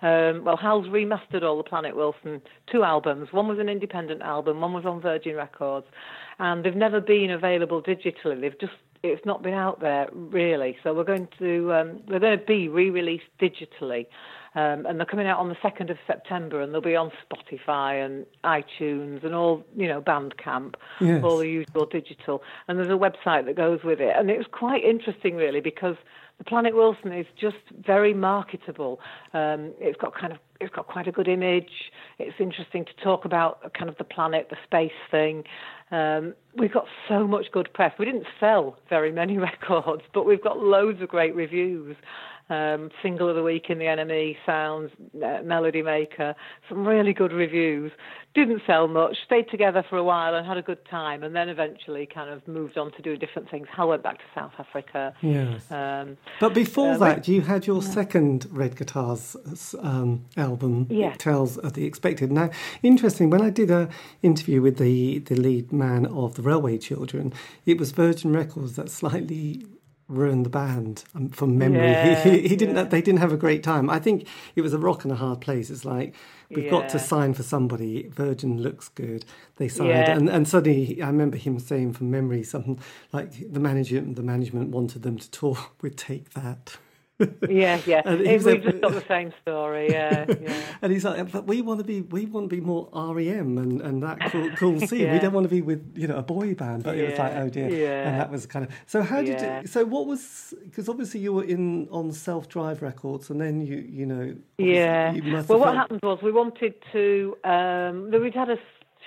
um, 0.01 0.45
well 0.45 0.57
Hal's 0.57 0.87
remastered 0.87 1.43
all 1.43 1.57
the 1.57 1.63
Planet 1.63 1.95
Wilson 1.95 2.41
two 2.71 2.83
albums. 2.83 3.29
One 3.31 3.47
was 3.47 3.59
an 3.59 3.69
independent 3.69 4.21
album, 4.21 4.61
one 4.61 4.73
was 4.73 4.85
on 4.85 5.01
Virgin 5.01 5.35
Records, 5.35 5.87
and 6.39 6.63
they've 6.63 6.75
never 6.75 7.01
been 7.01 7.31
available 7.31 7.81
digitally. 7.81 8.39
They've 8.39 8.59
just 8.59 8.73
it's 9.03 9.25
not 9.25 9.43
been 9.43 9.53
out 9.53 9.79
there 9.79 10.09
really. 10.13 10.77
So 10.83 10.93
we're 10.93 11.03
going 11.03 11.27
to 11.39 11.73
um, 11.73 12.01
they're 12.07 12.19
going 12.19 12.39
to 12.39 12.45
be 12.45 12.67
re-released 12.69 13.25
digitally. 13.41 14.07
Um, 14.55 14.85
and 14.87 14.99
they're 14.99 15.05
coming 15.05 15.27
out 15.27 15.37
on 15.39 15.49
the 15.49 15.55
2nd 15.55 15.91
of 15.91 15.97
September, 16.07 16.61
and 16.61 16.73
they'll 16.73 16.81
be 16.81 16.95
on 16.95 17.11
Spotify 17.23 18.03
and 18.03 18.25
iTunes 18.43 19.23
and 19.23 19.35
all, 19.35 19.63
you 19.77 19.87
know, 19.87 20.01
Bandcamp, 20.01 20.73
Yes. 20.99 21.23
all 21.23 21.37
the 21.37 21.47
usual 21.47 21.85
digital. 21.85 22.41
And 22.67 22.79
there's 22.79 22.89
a 22.89 22.93
website 22.93 23.45
that 23.45 23.55
goes 23.55 23.83
with 23.83 23.99
it. 23.99 24.15
And 24.17 24.29
it 24.29 24.37
was 24.37 24.47
quite 24.51 24.83
interesting, 24.83 25.35
really, 25.35 25.59
because 25.61 25.95
the 26.39 26.45
Planet 26.45 26.73
Wilson 26.73 27.11
is 27.11 27.27
just 27.39 27.57
very 27.85 28.13
marketable. 28.13 28.99
Um, 29.33 29.73
it's 29.79 29.99
got 29.99 30.15
kind 30.15 30.33
of 30.33 30.39
it's 30.61 30.73
got 30.73 30.87
quite 30.87 31.07
a 31.07 31.11
good 31.11 31.27
image. 31.27 31.91
It's 32.17 32.35
interesting 32.39 32.83
to 32.85 33.03
talk 33.03 33.23
about 33.25 33.73
kind 33.73 33.89
of 33.89 33.97
the 33.97 34.03
planet, 34.03 34.47
the 34.49 34.57
space 34.65 34.91
thing. 35.09 35.43
Um, 35.91 36.33
we've 36.55 36.73
got 36.73 36.85
so 37.07 37.25
much 37.27 37.45
good 37.51 37.71
press. 37.73 37.93
We 37.97 38.05
didn't 38.05 38.25
sell 38.39 38.77
very 38.89 39.11
many 39.11 39.37
records, 39.49 40.03
but 40.13 40.25
we've 40.25 40.43
got 40.43 40.59
loads 40.59 41.01
of 41.01 41.09
great 41.09 41.33
reviews. 41.35 41.95
Um, 42.49 42.89
single 43.03 43.29
of 43.29 43.35
the 43.35 43.43
week 43.43 43.65
in 43.69 43.77
the 43.77 43.85
NME 43.85 44.35
Sounds, 44.43 44.89
uh, 45.23 45.43
Melody 45.43 45.83
Maker, 45.83 46.33
some 46.67 46.83
really 46.87 47.13
good 47.13 47.31
reviews. 47.31 47.91
Didn't 48.33 48.63
sell 48.65 48.87
much, 48.87 49.17
stayed 49.23 49.49
together 49.51 49.83
for 49.87 49.97
a 49.97 50.03
while 50.03 50.33
and 50.33 50.47
had 50.47 50.57
a 50.57 50.61
good 50.63 50.83
time, 50.89 51.21
and 51.21 51.35
then 51.35 51.47
eventually 51.49 52.07
kind 52.11 52.29
of 52.31 52.47
moved 52.47 52.75
on 52.77 52.91
to 52.93 53.01
do 53.03 53.17
different 53.17 53.51
things. 53.51 53.67
Hal 53.75 53.89
went 53.89 54.01
back 54.01 54.17
to 54.17 54.23
South 54.33 54.53
Africa. 54.57 55.13
yes. 55.21 55.71
Um, 55.71 56.17
But 56.39 56.55
before 56.55 56.93
Uh, 56.93 56.97
that, 56.97 57.27
you 57.27 57.41
had 57.41 57.67
your 57.67 57.83
second 57.83 58.47
Red 58.51 58.75
Guitars 58.75 59.35
um, 59.81 60.25
album, 60.35 60.87
Yeah. 60.89 61.13
Tales 61.17 61.57
of 61.57 61.73
the 61.73 61.85
Expected. 61.85 62.31
Now, 62.31 62.49
interesting, 62.81 63.29
when 63.29 63.41
I 63.43 63.51
did 63.51 63.69
a 63.69 63.89
interview 64.23 64.61
with 64.61 64.77
the, 64.77 65.19
the 65.19 65.35
lead 65.35 65.71
man 65.71 66.07
of 66.07 66.33
the 66.35 66.41
Railway 66.41 66.79
Children, 66.79 67.31
it 67.67 67.77
was 67.77 67.91
Virgin 67.91 68.31
Records 68.33 68.75
that 68.75 68.89
slightly 68.89 69.65
ruined 70.09 70.45
the 70.45 70.49
band 70.49 71.03
um, 71.15 71.29
from 71.29 71.57
memory. 71.57 71.79
Yeah, 71.89 72.23
he, 72.23 72.47
he 72.49 72.55
didn't. 72.57 72.75
yeah. 72.75 72.83
They 72.83 73.01
didn't 73.01 73.19
have 73.19 73.31
a 73.31 73.37
great 73.37 73.63
time. 73.63 73.89
I 73.89 73.99
think 73.99 74.27
it 74.55 74.61
was 74.61 74.73
a 74.73 74.77
rock 74.77 75.03
and 75.05 75.13
a 75.13 75.15
hard 75.15 75.39
place. 75.39 75.69
It's 75.69 75.85
like 75.85 76.15
we've 76.49 76.69
got 76.69 76.89
to 76.89 76.99
sign 76.99 77.33
for 77.35 77.43
somebody. 77.43 78.09
Virgin 78.09 78.61
looks 78.61 78.89
good. 78.89 79.23
They 79.57 79.67
signed, 79.69 79.89
Yeah. 79.89 80.11
and 80.17 80.27
and 80.29 80.47
suddenly 80.47 81.01
I 81.01 81.07
remember 81.07 81.37
him 81.37 81.59
saying 81.59 81.93
from 81.93 82.09
memory 82.11 82.43
something 82.43 82.79
like 83.13 83.51
the 83.53 83.59
management 83.59 84.15
the 84.15 84.23
management 84.23 84.69
wanted 84.71 85.03
them 85.03 85.17
to 85.17 85.29
tour 85.31 85.57
with 85.81 85.95
Take 85.95 86.31
That. 86.33 86.77
Yeah, 87.49 87.79
yeah. 87.85 88.01
And 88.05 88.21
he 88.21 88.27
It- 88.29 88.37
was 88.37 88.45
we've 88.45 88.63
just 88.63 88.81
got 88.81 88.93
the 88.93 89.03
same 89.07 89.33
story. 89.41 89.89
Yeah, 89.91 90.25
yeah. 90.41 90.61
And 90.81 90.91
he's 90.93 91.03
like, 91.03 91.31
but 91.31 91.45
we 91.45 91.61
want 91.61 91.79
to 91.79 91.83
be, 91.83 92.01
we 92.01 92.25
want 92.25 92.49
to 92.49 92.55
be 92.55 92.61
more 92.61 92.87
REM 92.93 93.57
and, 93.57 93.81
and 93.81 94.01
that 94.03 94.19
cool, 94.31 94.49
cool 94.55 94.79
scene. 94.87 95.11
We 95.11 95.19
don't 95.19 95.33
want 95.33 95.43
to 95.45 95.49
be 95.49 95.61
with, 95.61 95.81
you 95.95 96.07
know, 96.07 96.17
a 96.17 96.21
boy 96.23 96.53
band. 96.55 96.83
But 96.83 96.97
it 96.97 97.09
was 97.09 97.19
like, 97.19 97.33
oh 97.35 97.49
dear. 97.49 97.69
yeah. 97.69 98.07
And 98.09 98.19
that 98.19 98.31
was 98.31 98.45
kind 98.45 98.65
of. 98.65 98.71
So 98.87 99.01
how 99.01 99.21
did 99.21 99.39
Yeah. 99.41 99.61
you? 99.61 99.67
So 99.67 99.83
what 99.85 100.05
was? 100.07 100.53
Because 100.63 100.87
obviously 100.87 101.19
you 101.19 101.33
were 101.33 101.43
in 101.43 101.87
on 101.91 102.11
Self 102.11 102.47
Drive 102.47 102.81
Records, 102.81 103.29
and 103.29 103.39
then 103.41 103.61
you, 103.61 103.77
you 103.77 104.05
know. 104.05 104.35
Yeah. 104.57 105.11
You 105.13 105.33
Well, 105.33 105.43
what 105.59 105.63
felt- 105.63 105.75
happened 105.77 105.99
was 106.03 106.19
we 106.21 106.31
wanted 106.31 106.73
to. 106.93 107.35
Um, 107.43 108.11
we'd 108.11 108.33
had 108.35 108.49
a 108.49 108.57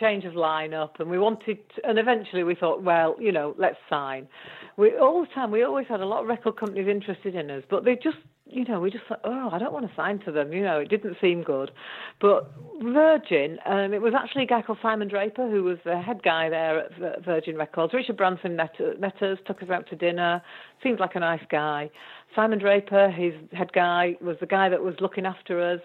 change 0.01 0.25
of 0.25 0.33
lineup, 0.33 0.99
and 1.01 1.09
we 1.11 1.19
wanted, 1.19 1.59
to, 1.77 1.87
and 1.89 1.99
eventually 1.99 2.43
we 2.43 2.55
thought, 2.55 2.83
well, 2.83 3.15
you 3.21 3.31
know, 3.31 3.55
let's 3.59 3.77
sign. 3.89 4.27
We 4.77 4.97
all 4.97 5.21
the 5.21 5.27
time 5.35 5.51
we 5.51 5.63
always 5.63 5.87
had 5.89 6.01
a 6.01 6.07
lot 6.07 6.23
of 6.23 6.29
record 6.29 6.57
companies 6.57 6.89
interested 6.89 7.35
in 7.35 7.51
us, 7.51 7.63
but 7.69 7.85
they 7.85 7.95
just, 7.95 8.17
you 8.47 8.65
know, 8.65 8.81
we 8.81 8.91
just 8.91 9.05
thought, 9.07 9.21
oh, 9.25 9.51
I 9.53 9.59
don't 9.59 9.73
want 9.73 9.87
to 9.89 9.95
sign 9.95 10.19
to 10.21 10.33
them. 10.33 10.53
You 10.53 10.63
know, 10.63 10.79
it 10.79 10.89
didn't 10.89 11.17
seem 11.21 11.43
good. 11.43 11.71
But 12.21 12.51
Virgin, 12.83 13.59
um, 13.67 13.93
it 13.93 14.01
was 14.01 14.15
actually 14.15 14.45
a 14.45 14.47
guy 14.47 14.63
called 14.63 14.79
Simon 14.81 15.09
Draper 15.09 15.51
who 15.51 15.63
was 15.63 15.79
the 15.85 16.01
head 16.01 16.23
guy 16.23 16.49
there 16.49 16.87
at 16.87 17.25
Virgin 17.25 17.57
Records. 17.57 17.93
Richard 17.93 18.17
Branson 18.17 18.57
met, 18.57 18.75
met 18.99 19.23
us, 19.23 19.39
took 19.47 19.63
us 19.63 19.71
out 19.71 19.89
to 19.91 19.97
dinner. 19.97 20.43
Seemed 20.83 21.01
like 21.01 21.15
a 21.17 21.21
nice 21.21 21.45
guy. 21.51 21.91
Simon 22.35 22.59
Draper, 22.59 23.11
his 23.11 23.35
head 23.53 23.73
guy, 23.75 24.17
was 24.21 24.37
the 24.41 24.47
guy 24.47 24.69
that 24.69 24.83
was 24.83 24.95
looking 25.01 25.27
after 25.27 25.61
us. 25.61 25.81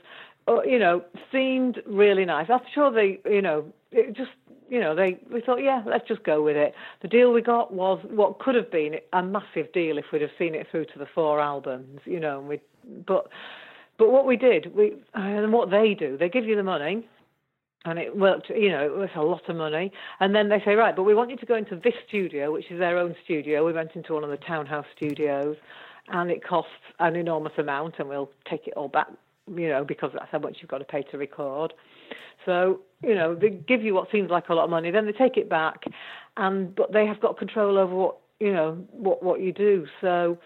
Oh, 0.48 0.64
you 0.64 0.80
know, 0.80 1.04
seemed 1.30 1.82
really 1.86 2.24
nice. 2.24 2.48
I'm 2.50 2.62
sure 2.74 2.90
they, 2.90 3.20
you 3.30 3.42
know, 3.42 3.66
it 3.92 4.16
just, 4.16 4.32
you 4.70 4.80
know, 4.80 4.96
they 4.96 5.20
we 5.32 5.42
thought, 5.42 5.58
yeah, 5.58 5.82
let's 5.86 6.08
just 6.08 6.24
go 6.24 6.42
with 6.42 6.56
it. 6.56 6.74
The 7.02 7.08
deal 7.08 7.32
we 7.32 7.42
got 7.42 7.74
was 7.74 8.00
what 8.10 8.40
could 8.40 8.56
have 8.56 8.72
been 8.72 8.96
a 9.14 9.24
massive 9.24 9.72
deal 9.74 9.98
if 9.98 10.06
we'd 10.12 10.22
have 10.22 10.32
seen 10.38 10.56
it 10.56 10.68
through 10.70 10.86
to 10.86 11.00
the 11.00 11.08
four 11.14 11.40
albums, 11.40 12.02
you 12.06 12.20
know. 12.20 12.40
And 12.40 12.48
we, 12.48 12.62
but, 13.06 13.28
but 13.98 14.12
what 14.12 14.26
we 14.26 14.38
did, 14.38 14.76
we 14.76 14.94
uh, 15.16 15.20
and 15.20 15.54
what 15.54 15.70
they 15.70 15.94
do, 15.94 16.18
they 16.18 16.30
give 16.30 16.46
you 16.46 16.56
the 16.56 16.64
money, 16.64 17.08
and 17.86 17.98
it 17.98 18.18
worked. 18.18 18.50
You 18.50 18.70
know, 18.70 18.86
it 18.86 18.96
was 18.96 19.10
a 19.16 19.22
lot 19.22 19.48
of 19.50 19.56
money. 19.56 19.92
And 20.20 20.36
then 20.36 20.50
they 20.50 20.62
say, 20.66 20.76
right, 20.76 20.96
but 20.96 21.04
we 21.04 21.14
want 21.14 21.30
you 21.30 21.38
to 21.38 21.46
go 21.46 21.56
into 21.56 21.76
this 21.76 21.96
studio, 22.08 22.52
which 22.52 22.70
is 22.70 22.80
their 22.80 22.98
own 22.98 23.16
studio. 23.24 23.66
We 23.66 23.74
went 23.74 23.92
into 23.96 24.14
one 24.14 24.24
of 24.24 24.30
the 24.30 24.38
townhouse 24.38 24.86
studios, 24.96 25.56
and 26.10 26.30
it 26.30 26.44
costs 26.44 26.72
an 27.00 27.16
enormous 27.16 27.54
amount, 27.58 27.96
and 28.00 28.10
we'll 28.10 28.32
take 28.50 28.68
it 28.68 28.74
all 28.76 28.90
back. 28.90 29.08
You 29.50 29.70
know, 29.70 29.86
because 29.86 30.12
that's 30.14 30.30
how 30.30 30.40
much 30.40 30.58
you've 30.60 30.70
got 30.70 30.80
to 30.80 30.84
pay 30.84 31.04
to 31.04 31.18
record. 31.18 31.74
So 32.46 32.82
you 33.04 33.14
know, 33.14 33.36
they 33.36 33.50
give 33.50 33.84
you 33.84 33.94
what 33.94 34.10
seems 34.12 34.30
like 34.32 34.50
a 34.50 34.54
lot 34.54 34.64
of 34.64 34.70
money, 34.70 34.90
then 34.92 35.06
they 35.06 35.12
take 35.12 35.38
it 35.38 35.50
back, 35.50 35.84
and 36.36 36.76
but 36.76 36.94
they 36.94 37.06
have 37.06 37.20
got 37.20 37.38
control 37.38 37.78
over 37.78 37.94
what 37.94 38.18
you 38.40 38.52
know 38.52 38.84
what 38.92 39.24
what 39.24 39.42
you 39.42 39.54
do. 39.54 39.86
So 40.02 40.38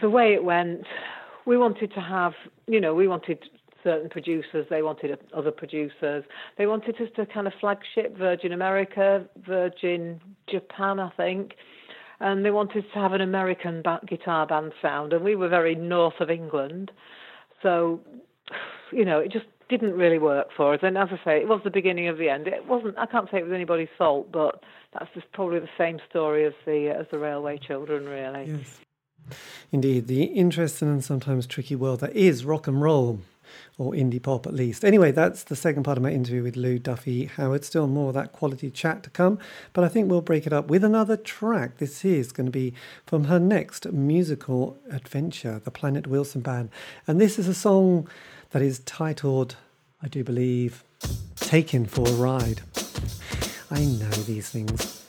the 0.00 0.10
way 0.10 0.34
it 0.34 0.44
went, 0.44 0.84
we 1.46 1.56
wanted 1.56 1.92
to 1.94 2.00
have, 2.00 2.32
you 2.66 2.80
know, 2.80 2.94
we 2.94 3.08
wanted 3.08 3.38
certain 3.84 4.08
producers, 4.08 4.66
they 4.70 4.82
wanted 4.82 5.18
other 5.34 5.50
producers, 5.50 6.24
they 6.56 6.66
wanted 6.66 7.00
us 7.00 7.08
to 7.16 7.26
kind 7.26 7.46
of 7.46 7.52
flagship 7.60 8.16
Virgin 8.16 8.52
America, 8.52 9.26
Virgin 9.46 10.20
Japan, 10.48 11.00
I 11.00 11.10
think, 11.16 11.54
and 12.20 12.44
they 12.44 12.50
wanted 12.50 12.84
to 12.92 12.98
have 12.98 13.12
an 13.12 13.20
American 13.20 13.82
guitar 14.08 14.46
band 14.46 14.72
sound, 14.80 15.12
and 15.12 15.24
we 15.24 15.34
were 15.34 15.48
very 15.48 15.74
north 15.74 16.20
of 16.20 16.30
England, 16.30 16.92
so, 17.62 18.00
you 18.92 19.04
know, 19.04 19.18
it 19.18 19.32
just 19.32 19.46
didn't 19.78 19.94
really 19.94 20.18
work 20.18 20.48
for 20.56 20.74
us. 20.74 20.80
And 20.82 20.98
as 20.98 21.08
I 21.10 21.24
say, 21.24 21.40
it 21.40 21.48
was 21.48 21.60
the 21.64 21.70
beginning 21.70 22.08
of 22.08 22.18
the 22.18 22.28
end. 22.28 22.46
It 22.46 22.66
wasn't. 22.68 22.98
I 22.98 23.06
can't 23.06 23.28
say 23.30 23.38
it 23.38 23.44
was 23.44 23.52
anybody's 23.52 23.88
fault, 23.96 24.30
but 24.30 24.62
that's 24.92 25.12
just 25.14 25.30
probably 25.32 25.60
the 25.60 25.68
same 25.78 25.98
story 26.08 26.44
as 26.44 26.52
the 26.66 26.88
as 26.90 27.06
the 27.10 27.18
Railway 27.18 27.58
Children, 27.58 28.04
really. 28.04 28.52
Yes. 28.52 28.80
Indeed, 29.70 30.08
the 30.08 30.24
interesting 30.24 30.88
and 30.88 31.02
sometimes 31.02 31.46
tricky 31.46 31.76
world 31.76 32.00
that 32.00 32.14
is 32.14 32.44
rock 32.44 32.66
and 32.66 32.82
roll, 32.82 33.20
or 33.78 33.92
indie 33.92 34.22
pop 34.22 34.46
at 34.46 34.52
least. 34.52 34.84
Anyway, 34.84 35.10
that's 35.10 35.44
the 35.44 35.56
second 35.56 35.84
part 35.84 35.96
of 35.96 36.02
my 36.02 36.10
interview 36.10 36.42
with 36.42 36.56
Lou 36.56 36.78
Duffy 36.78 37.26
Howard. 37.26 37.64
Still 37.64 37.86
more 37.86 38.08
of 38.08 38.14
that 38.14 38.32
quality 38.32 38.70
chat 38.70 39.02
to 39.04 39.10
come, 39.10 39.38
but 39.72 39.84
I 39.84 39.88
think 39.88 40.10
we'll 40.10 40.20
break 40.20 40.46
it 40.46 40.52
up 40.52 40.68
with 40.68 40.84
another 40.84 41.16
track. 41.16 41.78
This 41.78 42.04
is 42.04 42.32
going 42.32 42.46
to 42.46 42.52
be 42.52 42.74
from 43.06 43.24
her 43.24 43.40
next 43.40 43.90
musical 43.92 44.76
adventure, 44.90 45.60
the 45.64 45.70
Planet 45.70 46.06
Wilson 46.06 46.42
Band. 46.42 46.68
And 47.06 47.20
this 47.20 47.38
is 47.38 47.48
a 47.48 47.54
song 47.54 48.08
that 48.50 48.62
is 48.62 48.80
titled, 48.80 49.56
I 50.02 50.08
do 50.08 50.24
believe, 50.24 50.82
Taken 51.36 51.86
for 51.86 52.08
a 52.08 52.12
Ride. 52.12 52.62
I 53.70 53.84
know 53.84 54.10
these 54.10 54.50
things. 54.50 55.01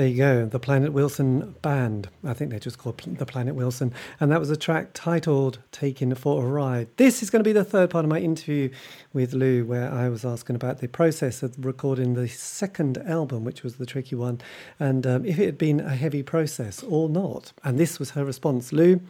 There 0.00 0.08
you 0.08 0.16
go, 0.16 0.46
the 0.46 0.58
Planet 0.58 0.94
Wilson 0.94 1.56
Band. 1.60 2.08
I 2.24 2.32
think 2.32 2.50
they're 2.50 2.58
just 2.58 2.78
called 2.78 2.96
the 2.96 3.26
Planet 3.26 3.54
Wilson. 3.54 3.92
And 4.18 4.32
that 4.32 4.40
was 4.40 4.48
a 4.48 4.56
track 4.56 4.92
titled 4.94 5.58
Taking 5.72 6.14
for 6.14 6.42
a 6.42 6.48
Ride. 6.48 6.88
This 6.96 7.22
is 7.22 7.28
going 7.28 7.40
to 7.40 7.46
be 7.46 7.52
the 7.52 7.64
third 7.64 7.90
part 7.90 8.06
of 8.06 8.08
my 8.08 8.18
interview 8.18 8.70
with 9.12 9.34
Lou, 9.34 9.62
where 9.66 9.92
I 9.92 10.08
was 10.08 10.24
asking 10.24 10.56
about 10.56 10.78
the 10.78 10.88
process 10.88 11.42
of 11.42 11.54
recording 11.62 12.14
the 12.14 12.28
second 12.28 12.96
album, 13.06 13.44
which 13.44 13.62
was 13.62 13.76
the 13.76 13.84
tricky 13.84 14.16
one, 14.16 14.40
and 14.78 15.06
um, 15.06 15.26
if 15.26 15.38
it 15.38 15.44
had 15.44 15.58
been 15.58 15.80
a 15.80 15.94
heavy 15.94 16.22
process 16.22 16.82
or 16.82 17.10
not. 17.10 17.52
And 17.62 17.78
this 17.78 17.98
was 17.98 18.12
her 18.12 18.24
response 18.24 18.72
Lou, 18.72 19.02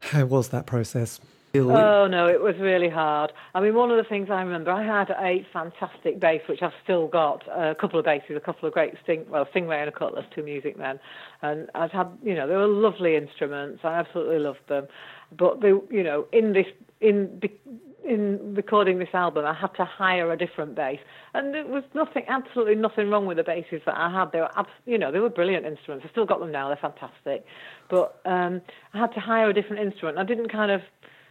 how 0.00 0.24
was 0.24 0.48
that 0.48 0.66
process? 0.66 1.20
Oh 1.60 2.06
no, 2.06 2.26
it 2.26 2.40
was 2.40 2.54
really 2.58 2.88
hard. 2.88 3.32
I 3.54 3.60
mean, 3.60 3.74
one 3.74 3.90
of 3.90 3.96
the 3.96 4.08
things 4.08 4.28
I 4.30 4.40
remember, 4.42 4.70
I 4.70 4.84
had 4.84 5.10
a 5.10 5.46
fantastic 5.52 6.20
bass, 6.20 6.42
which 6.48 6.62
I've 6.62 6.72
still 6.84 7.06
got. 7.08 7.42
A 7.48 7.74
couple 7.74 7.98
of 7.98 8.04
basses, 8.04 8.36
a 8.36 8.40
couple 8.40 8.66
of 8.66 8.74
great 8.74 8.94
sting, 9.02 9.24
well, 9.28 9.46
Stingray 9.54 9.80
and 9.80 9.88
a 9.88 9.92
Cutlass, 9.92 10.24
two 10.34 10.42
music 10.42 10.78
men, 10.78 10.98
and 11.42 11.68
I've 11.74 11.90
had, 11.92 12.08
you 12.22 12.34
know, 12.34 12.46
they 12.46 12.54
were 12.56 12.66
lovely 12.66 13.16
instruments. 13.16 13.80
I 13.84 13.94
absolutely 13.94 14.38
loved 14.38 14.66
them, 14.68 14.86
but 15.36 15.60
they, 15.60 15.68
you 15.68 16.02
know, 16.02 16.26
in 16.32 16.52
this, 16.52 16.66
in 17.00 17.40
in 18.04 18.54
recording 18.54 18.98
this 18.98 19.08
album, 19.12 19.44
I 19.44 19.52
had 19.52 19.74
to 19.74 19.84
hire 19.84 20.32
a 20.32 20.36
different 20.36 20.74
bass, 20.74 20.98
and 21.34 21.52
there 21.52 21.66
was 21.66 21.84
nothing, 21.94 22.24
absolutely 22.28 22.76
nothing 22.76 23.10
wrong 23.10 23.26
with 23.26 23.36
the 23.36 23.44
basses 23.44 23.82
that 23.84 23.96
I 23.96 24.10
had. 24.10 24.32
They 24.32 24.40
were, 24.40 24.50
you 24.86 24.96
know, 24.96 25.12
they 25.12 25.20
were 25.20 25.28
brilliant 25.28 25.66
instruments. 25.66 26.06
I 26.08 26.10
still 26.12 26.24
got 26.24 26.40
them 26.40 26.50
now; 26.50 26.68
they're 26.68 26.76
fantastic. 26.76 27.44
But 27.90 28.20
um, 28.24 28.62
I 28.94 28.98
had 28.98 29.12
to 29.14 29.20
hire 29.20 29.50
a 29.50 29.54
different 29.54 29.82
instrument. 29.82 30.18
I 30.18 30.24
didn't 30.24 30.48
kind 30.48 30.70
of 30.70 30.80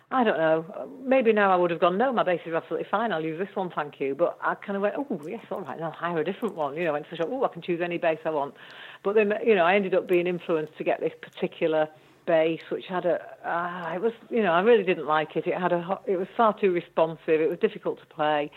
I 0.10 0.24
don't 0.24 0.38
know. 0.38 0.90
Maybe 1.04 1.34
now 1.34 1.52
I 1.52 1.58
would 1.58 1.70
have 1.70 1.82
gone, 1.82 1.98
no, 1.98 2.14
my 2.14 2.24
bass 2.24 2.40
is 2.46 2.54
absolutely 2.54 2.88
fine. 2.90 3.12
I'll 3.12 3.24
use 3.24 3.38
this 3.38 3.54
one, 3.56 3.70
thank 3.70 4.00
you. 4.00 4.16
But 4.16 4.38
I 4.42 4.56
kind 4.56 4.78
of 4.78 4.82
went, 4.82 4.96
oh, 4.98 5.22
yes, 5.28 5.44
all 5.52 5.62
right, 5.62 5.82
I'll 5.82 5.92
hire 5.92 6.20
a 6.20 6.24
different 6.24 6.56
one. 6.56 6.78
You 6.78 6.86
know, 6.86 6.94
went 6.94 7.06
to 7.06 7.12
the 7.12 7.18
shop, 7.18 7.28
oh, 7.30 7.44
I 7.44 7.50
can 7.50 7.62
choose 7.62 7.82
any 7.82 7.98
bass 7.98 8.20
I 8.24 8.30
want. 8.30 8.54
But 9.04 9.16
then, 9.16 9.34
you 9.46 9.54
know, 9.54 9.66
I 9.66 9.76
ended 9.76 9.94
up 9.94 10.08
being 10.08 10.26
influenced 10.26 10.78
to 10.78 10.86
get 10.86 11.02
this 11.02 11.12
particular 11.22 11.90
bass, 12.26 12.62
which 12.70 12.86
had 12.86 13.06
a, 13.06 13.22
uh, 13.44 13.96
it 13.96 14.02
was, 14.02 14.14
you 14.30 14.42
know, 14.42 14.54
I 14.54 14.62
really 14.62 14.84
didn't 14.84 15.08
like 15.08 15.36
it. 15.36 15.46
It 15.46 15.58
had 15.58 15.74
a, 15.74 16.00
it 16.06 16.18
was 16.18 16.28
far 16.38 16.58
too 16.58 16.72
responsive. 16.72 17.42
It 17.42 17.50
was 17.50 17.60
difficult 17.60 18.00
to 18.00 18.06
play, 18.06 18.50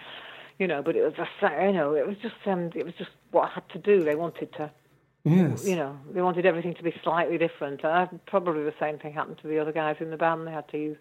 you 0.60 0.68
know. 0.68 0.82
But 0.82 0.94
it 0.94 1.02
was, 1.02 1.14
just, 1.14 1.30
you 1.42 1.72
know, 1.72 1.94
it 1.94 2.06
was 2.06 2.16
just, 2.22 2.36
um, 2.46 2.70
it 2.76 2.84
was 2.84 2.94
just 2.96 3.10
what 3.32 3.50
I 3.50 3.54
had 3.54 3.68
to 3.70 3.78
do. 3.78 4.04
They 4.04 4.14
wanted 4.14 4.52
to 4.54 4.70
Yes. 5.24 5.66
You 5.66 5.76
know, 5.76 5.98
they 6.12 6.22
wanted 6.22 6.46
everything 6.46 6.74
to 6.74 6.82
be 6.82 6.94
slightly 7.02 7.36
different. 7.36 7.84
And 7.84 8.24
probably 8.26 8.64
the 8.64 8.74
same 8.80 8.98
thing 8.98 9.12
happened 9.12 9.38
to 9.42 9.48
the 9.48 9.58
other 9.58 9.72
guys 9.72 9.96
in 10.00 10.10
the 10.10 10.16
band. 10.16 10.46
They 10.46 10.52
had 10.52 10.68
to 10.68 10.78
use 10.78 10.96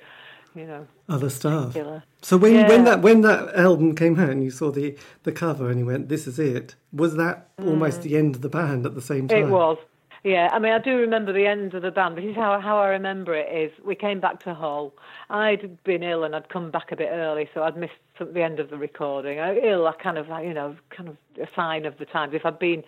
you 0.56 0.66
know 0.66 0.88
other 1.08 1.30
stuff. 1.30 1.76
So 2.22 2.38
when 2.38 2.54
yeah. 2.54 2.68
when 2.68 2.84
that 2.86 3.02
when 3.02 3.22
that 3.22 3.56
album 3.56 3.96
came 3.96 4.20
out 4.20 4.30
and 4.30 4.44
you 4.44 4.52
saw 4.52 4.72
the 4.72 4.98
the 5.24 5.32
cover 5.32 5.70
and 5.70 5.80
you 5.80 5.86
went, 5.86 6.10
"This 6.10 6.28
is 6.28 6.40
it," 6.40 6.76
was 6.92 7.16
that 7.16 7.56
mm. 7.58 7.68
almost 7.68 8.02
the 8.02 8.18
end 8.18 8.36
of 8.36 8.42
the 8.42 8.50
band 8.50 8.86
at 8.86 8.96
the 8.96 9.02
same 9.02 9.28
time? 9.28 9.48
It 9.48 9.50
was. 9.50 9.78
Yeah, 10.24 10.50
I 10.52 10.60
mean, 10.60 10.74
I 10.74 10.80
do 10.80 10.98
remember 10.98 11.32
the 11.32 11.46
end 11.46 11.74
of 11.74 11.82
the 11.82 11.92
band. 11.92 12.18
This 12.18 12.26
is 12.26 12.36
how 12.36 12.60
how 12.60 12.78
I 12.78 12.90
remember 12.90 13.34
it. 13.34 13.48
Is 13.56 13.72
we 13.86 13.96
came 13.96 14.20
back 14.20 14.44
to 14.44 14.54
Hull. 14.54 14.94
I'd 15.30 15.82
been 15.84 16.04
ill 16.04 16.24
and 16.26 16.36
I'd 16.36 16.50
come 16.50 16.72
back 16.72 16.92
a 16.92 16.98
bit 16.98 17.10
early, 17.12 17.50
so 17.54 17.64
I'd 17.64 17.78
missed 17.78 17.94
the 18.20 18.42
end 18.42 18.60
of 18.60 18.70
the 18.70 18.78
recording. 18.78 19.40
I, 19.40 19.58
ill, 19.60 19.88
I 19.88 19.94
kind 19.94 20.18
of, 20.18 20.28
you 20.44 20.54
know, 20.54 20.76
kind 20.90 21.08
of 21.08 21.18
a 21.42 21.48
sign 21.56 21.86
of 21.86 21.98
the 22.00 22.06
times. 22.06 22.34
If 22.34 22.46
I'd 22.46 22.60
been 22.60 22.84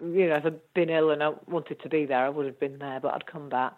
you 0.00 0.28
know, 0.28 0.36
if 0.36 0.46
I'd 0.46 0.74
been 0.74 0.90
ill 0.90 1.10
and 1.10 1.22
I 1.22 1.32
wanted 1.48 1.80
to 1.82 1.88
be 1.88 2.06
there, 2.06 2.24
I 2.24 2.28
would 2.28 2.46
have 2.46 2.60
been 2.60 2.78
there, 2.78 3.00
but 3.00 3.14
I'd 3.14 3.26
come 3.26 3.48
back. 3.48 3.74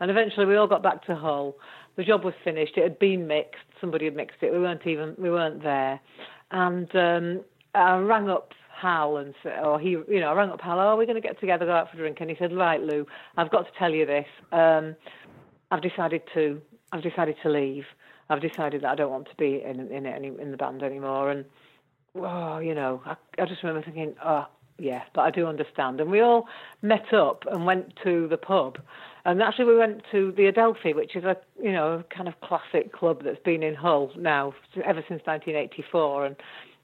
And 0.00 0.10
eventually 0.10 0.46
we 0.46 0.56
all 0.56 0.66
got 0.66 0.82
back 0.82 1.04
to 1.06 1.14
Hull. 1.14 1.56
The 1.96 2.04
job 2.04 2.24
was 2.24 2.34
finished. 2.44 2.76
It 2.76 2.82
had 2.82 2.98
been 2.98 3.26
mixed. 3.26 3.62
Somebody 3.80 4.06
had 4.06 4.16
mixed 4.16 4.38
it. 4.42 4.52
We 4.52 4.60
weren't 4.60 4.86
even, 4.86 5.14
we 5.18 5.30
weren't 5.30 5.62
there. 5.62 6.00
And 6.50 6.94
um, 6.96 7.44
I 7.74 7.96
rang 7.98 8.28
up 8.28 8.52
Hal 8.80 9.18
and 9.18 9.34
said, 9.42 9.62
or 9.62 9.78
he, 9.78 9.90
you 9.90 10.20
know, 10.20 10.30
I 10.30 10.34
rang 10.34 10.50
up 10.50 10.60
Hal, 10.60 10.80
oh, 10.80 10.96
we're 10.96 11.06
going 11.06 11.20
to 11.20 11.26
get 11.26 11.38
together, 11.40 11.66
go 11.66 11.72
out 11.72 11.90
for 11.90 11.96
a 11.96 12.00
drink. 12.00 12.18
And 12.20 12.30
he 12.30 12.36
said, 12.38 12.54
right, 12.54 12.80
Lou, 12.80 13.06
I've 13.36 13.50
got 13.50 13.66
to 13.66 13.78
tell 13.78 13.90
you 13.90 14.06
this. 14.06 14.26
Um, 14.52 14.96
I've 15.70 15.82
decided 15.82 16.22
to, 16.34 16.60
I've 16.92 17.02
decided 17.02 17.36
to 17.42 17.50
leave. 17.50 17.84
I've 18.30 18.40
decided 18.40 18.82
that 18.82 18.90
I 18.90 18.94
don't 18.94 19.10
want 19.10 19.28
to 19.28 19.34
be 19.36 19.60
in 19.64 19.80
in 19.90 20.06
it 20.06 20.14
any, 20.14 20.28
in 20.28 20.52
the 20.52 20.56
band 20.56 20.82
anymore. 20.82 21.30
And 21.30 21.44
oh, 22.14 22.58
you 22.58 22.74
know, 22.74 23.02
I, 23.04 23.16
I 23.38 23.44
just 23.44 23.62
remember 23.62 23.84
thinking, 23.84 24.14
oh, 24.24 24.46
yeah, 24.80 25.02
but 25.14 25.22
I 25.22 25.30
do 25.30 25.46
understand. 25.46 26.00
And 26.00 26.10
we 26.10 26.20
all 26.20 26.48
met 26.82 27.12
up 27.12 27.44
and 27.50 27.66
went 27.66 27.92
to 28.02 28.26
the 28.28 28.38
pub. 28.38 28.78
And 29.24 29.42
actually, 29.42 29.66
we 29.66 29.76
went 29.76 30.02
to 30.12 30.32
the 30.32 30.46
Adelphi, 30.46 30.94
which 30.94 31.14
is 31.14 31.24
a 31.24 31.36
you 31.62 31.72
know 31.72 32.02
kind 32.14 32.26
of 32.26 32.40
classic 32.40 32.92
club 32.92 33.22
that's 33.22 33.42
been 33.44 33.62
in 33.62 33.74
Hull 33.74 34.10
now 34.16 34.54
ever 34.76 35.04
since 35.06 35.20
1984. 35.26 36.26
And 36.26 36.36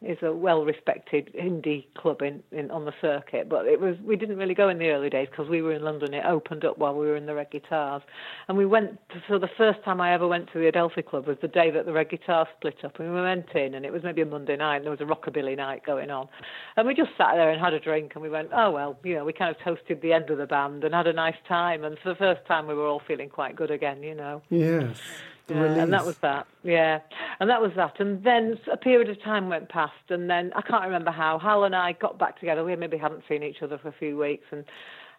is 0.02 0.18
a 0.22 0.32
well-respected 0.32 1.32
indie 1.34 1.86
club 1.94 2.20
in, 2.20 2.42
in 2.52 2.70
on 2.70 2.84
the 2.84 2.92
circuit. 3.00 3.48
But 3.48 3.66
it 3.66 3.80
was 3.80 3.96
we 4.04 4.16
didn't 4.16 4.36
really 4.36 4.54
go 4.54 4.68
in 4.68 4.78
the 4.78 4.90
early 4.90 5.08
days 5.08 5.28
because 5.30 5.48
we 5.48 5.62
were 5.62 5.72
in 5.72 5.82
London. 5.82 6.12
It 6.12 6.24
opened 6.24 6.64
up 6.64 6.78
while 6.78 6.94
we 6.94 7.06
were 7.06 7.16
in 7.16 7.26
the 7.26 7.34
Red 7.34 7.50
Guitars, 7.50 8.02
and 8.48 8.56
we 8.58 8.66
went. 8.66 8.98
To, 9.10 9.22
so 9.28 9.38
the 9.38 9.50
first 9.56 9.82
time 9.84 10.00
I 10.00 10.12
ever 10.12 10.28
went 10.28 10.52
to 10.52 10.58
the 10.58 10.68
Adelphi 10.68 11.02
Club 11.02 11.26
was 11.26 11.38
the 11.40 11.48
day 11.48 11.70
that 11.70 11.86
the 11.86 11.92
Red 11.92 12.10
Guitars 12.10 12.46
split 12.56 12.84
up, 12.84 12.98
and 13.00 13.14
we 13.14 13.20
went 13.20 13.50
in, 13.54 13.74
and 13.74 13.86
it 13.86 13.92
was 13.92 14.02
maybe 14.02 14.22
a 14.22 14.26
Monday 14.26 14.56
night. 14.56 14.76
And 14.76 14.84
there 14.84 14.90
was 14.90 15.00
a 15.00 15.04
rockabilly 15.04 15.56
night 15.56 15.84
going 15.84 16.10
on, 16.10 16.28
and 16.76 16.86
we 16.86 16.94
just 16.94 17.10
sat 17.16 17.34
there 17.34 17.50
and 17.50 17.60
had 17.60 17.72
a 17.72 17.80
drink, 17.80 18.12
and 18.14 18.22
we 18.22 18.28
went, 18.28 18.50
oh 18.54 18.70
well, 18.70 18.98
you 19.02 19.14
know, 19.14 19.24
we 19.24 19.32
kind 19.32 19.54
of 19.54 19.62
toasted 19.62 20.02
the 20.02 20.12
end 20.12 20.30
of 20.30 20.38
the 20.38 20.46
band 20.46 20.84
and 20.84 20.94
had 20.94 21.06
a 21.06 21.12
nice 21.12 21.36
time. 21.48 21.84
And 21.84 21.98
for 21.98 22.10
the 22.10 22.16
first 22.16 22.44
time, 22.46 22.66
we 22.66 22.74
were 22.74 22.86
all 22.86 23.02
feeling 23.06 23.28
quite 23.28 23.56
good 23.56 23.70
again, 23.70 24.02
you 24.02 24.14
know. 24.14 24.42
Yes. 24.50 25.00
Yeah, 25.48 25.64
and 25.64 25.92
that 25.92 26.04
was 26.04 26.18
that. 26.18 26.46
Yeah, 26.64 26.98
and 27.38 27.48
that 27.48 27.62
was 27.62 27.72
that. 27.76 28.00
And 28.00 28.24
then 28.24 28.58
a 28.70 28.76
period 28.76 29.08
of 29.08 29.22
time 29.22 29.48
went 29.48 29.68
past, 29.68 29.92
and 30.08 30.28
then 30.28 30.52
I 30.56 30.62
can't 30.62 30.84
remember 30.84 31.12
how 31.12 31.38
Hal 31.38 31.64
and 31.64 31.74
I 31.74 31.92
got 31.92 32.18
back 32.18 32.40
together. 32.40 32.64
We 32.64 32.74
maybe 32.74 32.96
hadn't 32.96 33.22
seen 33.28 33.44
each 33.44 33.62
other 33.62 33.78
for 33.78 33.88
a 33.88 33.92
few 33.92 34.18
weeks, 34.18 34.46
and 34.50 34.64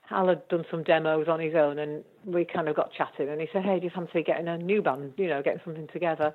Hal 0.09 0.27
had 0.27 0.45
done 0.49 0.65
some 0.69 0.83
demos 0.83 1.27
on 1.29 1.39
his 1.39 1.55
own, 1.55 1.79
and 1.79 2.03
we 2.25 2.43
kind 2.43 2.67
of 2.67 2.75
got 2.75 2.91
chatting. 2.91 3.29
And 3.29 3.39
he 3.39 3.47
said, 3.53 3.63
"Hey, 3.63 3.79
do 3.79 3.85
you 3.85 3.89
fancy 3.89 4.21
getting 4.21 4.49
a 4.49 4.57
new 4.57 4.81
band? 4.81 5.13
You 5.17 5.29
know, 5.29 5.41
getting 5.41 5.61
something 5.63 5.87
together?" 5.87 6.33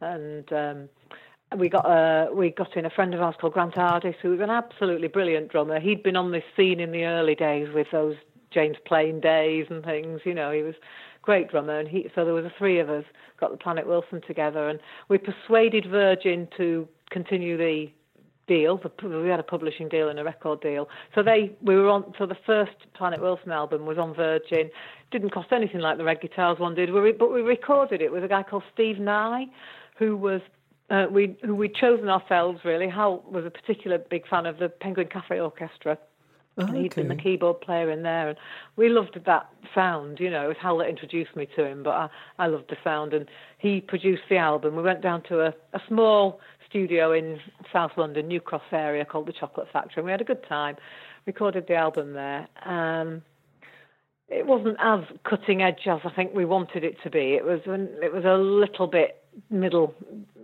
And 0.00 0.52
um, 0.52 0.88
we 1.56 1.68
got 1.68 1.86
a 1.86 2.32
we 2.32 2.50
got 2.50 2.76
in 2.76 2.86
a 2.86 2.90
friend 2.90 3.12
of 3.12 3.20
ours 3.20 3.34
called 3.40 3.54
Grant 3.54 3.74
Ardis, 3.74 4.16
who 4.22 4.30
was 4.30 4.40
an 4.40 4.50
absolutely 4.50 5.08
brilliant 5.08 5.50
drummer. 5.50 5.80
He'd 5.80 6.02
been 6.02 6.16
on 6.16 6.30
this 6.30 6.44
scene 6.56 6.80
in 6.80 6.92
the 6.92 7.04
early 7.04 7.34
days 7.34 7.68
with 7.74 7.88
those 7.90 8.16
Jane's 8.52 8.76
Plane 8.84 9.20
days 9.20 9.66
and 9.70 9.84
things. 9.84 10.20
You 10.24 10.34
know, 10.34 10.52
he 10.52 10.62
was 10.62 10.74
great 11.22 11.50
drummer, 11.50 11.78
and 11.78 11.88
he 11.88 12.08
so 12.14 12.24
there 12.24 12.34
was 12.34 12.44
the 12.44 12.52
three 12.58 12.78
of 12.78 12.90
us 12.90 13.04
got 13.40 13.50
the 13.50 13.56
Planet 13.56 13.86
Wilson 13.86 14.20
together, 14.26 14.68
and 14.68 14.78
we 15.08 15.18
persuaded 15.18 15.86
Virgin 15.90 16.48
to 16.56 16.88
continue 17.10 17.56
the 17.56 17.86
deal. 18.48 18.80
We 19.02 19.28
had 19.28 19.40
a 19.40 19.44
publishing 19.44 19.88
deal 19.88 20.08
and 20.08 20.18
a 20.18 20.24
record 20.24 20.60
deal. 20.60 20.88
So 21.14 21.22
they 21.22 21.52
we 21.62 21.76
were 21.76 21.88
on. 21.88 22.12
So 22.18 22.26
the 22.26 22.36
first 22.44 22.72
Planet 22.94 23.20
Wilson 23.20 23.52
album 23.52 23.86
was 23.86 23.98
on 23.98 24.14
Virgin. 24.14 24.70
Didn't 25.10 25.30
cost 25.30 25.52
anything 25.52 25.80
like 25.80 25.98
the 25.98 26.04
Red 26.04 26.20
Guitars 26.20 26.58
one 26.58 26.74
did, 26.74 26.90
but 27.18 27.32
we 27.32 27.40
recorded 27.40 28.02
it 28.02 28.12
with 28.12 28.24
a 28.24 28.28
guy 28.28 28.42
called 28.42 28.64
Steve 28.74 28.98
Nye, 28.98 29.46
who 29.98 30.16
was. 30.16 30.40
Uh, 30.90 31.06
we 31.10 31.36
who 31.42 31.54
we'd 31.54 31.74
chosen 31.74 32.08
ourselves 32.08 32.60
really. 32.64 32.88
Hal 32.88 33.24
was 33.30 33.46
a 33.46 33.50
particular 33.50 33.98
big 33.98 34.28
fan 34.28 34.44
of 34.44 34.58
the 34.58 34.68
Penguin 34.68 35.06
Cafe 35.06 35.40
Orchestra, 35.40 35.96
Oh, 36.58 36.64
okay. 36.64 36.82
He'd 36.82 36.94
been 36.94 37.08
the 37.08 37.16
keyboard 37.16 37.60
player 37.62 37.90
in 37.90 38.02
there, 38.02 38.28
and 38.28 38.38
we 38.76 38.88
loved 38.90 39.18
that 39.24 39.48
sound. 39.74 40.20
You 40.20 40.30
know, 40.30 40.44
it 40.44 40.48
was 40.48 40.56
Hal 40.60 40.78
that 40.78 40.88
introduced 40.88 41.34
me 41.34 41.48
to 41.56 41.64
him, 41.64 41.82
but 41.82 41.90
I, 41.90 42.08
I 42.38 42.46
loved 42.46 42.68
the 42.68 42.76
sound. 42.84 43.14
And 43.14 43.26
he 43.58 43.80
produced 43.80 44.24
the 44.28 44.36
album. 44.36 44.76
We 44.76 44.82
went 44.82 45.00
down 45.00 45.22
to 45.24 45.40
a, 45.40 45.54
a 45.72 45.80
small 45.88 46.40
studio 46.68 47.12
in 47.12 47.38
South 47.72 47.92
London, 47.96 48.28
New 48.28 48.40
Cross 48.40 48.62
area, 48.72 49.04
called 49.04 49.26
the 49.26 49.32
Chocolate 49.32 49.68
Factory, 49.72 50.00
and 50.00 50.04
we 50.04 50.10
had 50.10 50.20
a 50.20 50.24
good 50.24 50.46
time. 50.46 50.76
Recorded 51.26 51.66
the 51.68 51.74
album 51.74 52.12
there. 52.12 52.48
Um, 52.66 53.22
it 54.28 54.46
wasn't 54.46 54.76
as 54.80 55.00
cutting 55.24 55.62
edge 55.62 55.86
as 55.86 56.00
I 56.04 56.10
think 56.10 56.34
we 56.34 56.44
wanted 56.44 56.84
it 56.84 56.96
to 57.04 57.10
be. 57.10 57.34
It 57.34 57.44
was 57.44 57.60
it 57.66 58.12
was 58.12 58.24
a 58.24 58.36
little 58.36 58.86
bit 58.86 59.22
middle, 59.50 59.94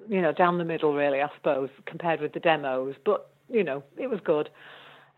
you 0.09 0.23
know, 0.23 0.33
down 0.33 0.59
the 0.59 0.65
middle 0.65 0.95
really, 0.95 1.21
I 1.21 1.29
suppose, 1.37 1.71
compared 1.85 2.21
with 2.21 2.33
the 2.33 2.41
demos. 2.41 2.95
But 3.05 3.29
you 3.51 3.65
know, 3.65 3.83
it 3.97 4.09
was 4.09 4.21
good 4.23 4.51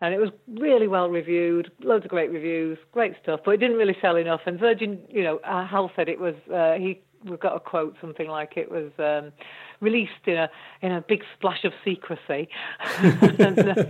and 0.01 0.13
it 0.13 0.19
was 0.19 0.31
really 0.59 0.87
well 0.87 1.09
reviewed, 1.09 1.71
loads 1.81 2.03
of 2.05 2.11
great 2.11 2.31
reviews, 2.31 2.77
great 2.91 3.13
stuff, 3.21 3.41
but 3.45 3.51
it 3.51 3.57
didn't 3.57 3.77
really 3.77 3.95
sell 4.01 4.15
enough. 4.15 4.41
And 4.45 4.59
Virgin, 4.59 4.99
you 5.09 5.23
know, 5.23 5.37
uh, 5.43 5.65
Hal 5.65 5.91
said 5.95 6.09
it 6.09 6.19
was 6.19 6.35
uh, 6.53 6.73
he. 6.73 7.01
We've 7.23 7.39
got 7.39 7.55
a 7.55 7.59
quote 7.59 7.95
something 8.01 8.27
like 8.27 8.57
it 8.57 8.71
was 8.71 8.91
um, 8.97 9.31
released 9.79 10.25
in 10.25 10.37
a 10.37 10.49
in 10.81 10.91
a 10.91 11.01
big 11.01 11.23
splash 11.35 11.63
of 11.65 11.71
secrecy, 11.85 12.49
and 12.99 13.59
uh, 13.59 13.83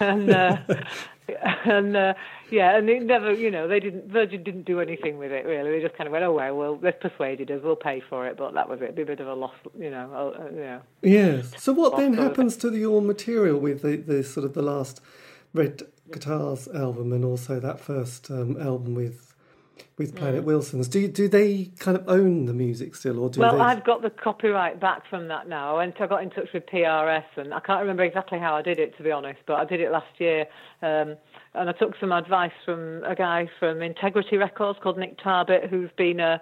and, 0.00 0.30
uh, 0.30 0.56
and 1.66 1.94
uh, 1.94 2.14
yeah, 2.50 2.78
and 2.78 2.88
it 2.88 3.02
never, 3.02 3.30
you 3.30 3.50
know, 3.50 3.68
they 3.68 3.78
didn't 3.78 4.10
Virgin 4.10 4.42
didn't 4.42 4.64
do 4.64 4.80
anything 4.80 5.18
with 5.18 5.32
it 5.32 5.44
really. 5.44 5.70
They 5.70 5.82
just 5.82 5.98
kind 5.98 6.06
of 6.06 6.12
went, 6.12 6.24
oh 6.24 6.32
well, 6.32 6.56
well, 6.56 6.76
they've 6.76 6.98
persuaded 6.98 7.50
us, 7.50 7.60
we'll 7.62 7.76
pay 7.76 8.00
for 8.08 8.26
it, 8.26 8.38
but 8.38 8.54
that 8.54 8.70
was 8.70 8.80
it. 8.80 8.84
It'd 8.84 8.96
be 8.96 9.02
a 9.02 9.06
bit 9.06 9.20
of 9.20 9.28
a 9.28 9.34
loss, 9.34 9.54
you 9.78 9.90
know. 9.90 10.34
Uh, 10.34 10.56
yeah. 10.56 10.78
Yes. 11.02 11.52
So 11.58 11.74
what 11.74 11.98
then 11.98 12.14
happens 12.14 12.56
to 12.56 12.70
the, 12.70 12.78
your 12.78 13.02
material 13.02 13.58
with 13.58 13.82
the, 13.82 13.96
the 13.96 14.24
sort 14.24 14.46
of 14.46 14.54
the 14.54 14.62
last 14.62 15.02
Red 15.54 15.82
Guitars 16.10 16.68
album 16.68 17.12
and 17.12 17.24
also 17.24 17.60
that 17.60 17.80
first 17.80 18.30
um, 18.30 18.60
album 18.60 18.94
with 18.94 19.32
with 19.98 20.16
Planet 20.16 20.42
mm. 20.42 20.46
Wilson's. 20.46 20.88
Do 20.88 21.06
do 21.08 21.28
they 21.28 21.70
kind 21.78 21.96
of 21.96 22.08
own 22.08 22.46
the 22.46 22.52
music 22.52 22.94
still, 22.94 23.18
or 23.18 23.30
do 23.30 23.40
well, 23.40 23.56
they... 23.56 23.62
I've 23.62 23.84
got 23.84 24.02
the 24.02 24.10
copyright 24.10 24.80
back 24.80 25.08
from 25.08 25.28
that 25.28 25.48
now, 25.48 25.78
and 25.78 25.92
I 25.98 26.06
got 26.06 26.22
in 26.22 26.30
touch 26.30 26.48
with 26.52 26.66
PRS, 26.66 27.24
and 27.36 27.52
I 27.52 27.60
can't 27.60 27.80
remember 27.80 28.02
exactly 28.02 28.38
how 28.38 28.54
I 28.54 28.62
did 28.62 28.78
it 28.78 28.96
to 28.96 29.02
be 29.02 29.10
honest, 29.10 29.40
but 29.46 29.54
I 29.54 29.64
did 29.64 29.80
it 29.80 29.90
last 29.90 30.18
year, 30.18 30.46
um, 30.82 31.16
and 31.54 31.68
I 31.68 31.72
took 31.72 31.94
some 32.00 32.12
advice 32.12 32.52
from 32.64 33.02
a 33.04 33.14
guy 33.14 33.48
from 33.58 33.82
Integrity 33.82 34.36
Records 34.36 34.78
called 34.82 34.98
Nick 34.98 35.18
Tarbit, 35.18 35.68
who's 35.68 35.90
been 35.96 36.20
a 36.20 36.40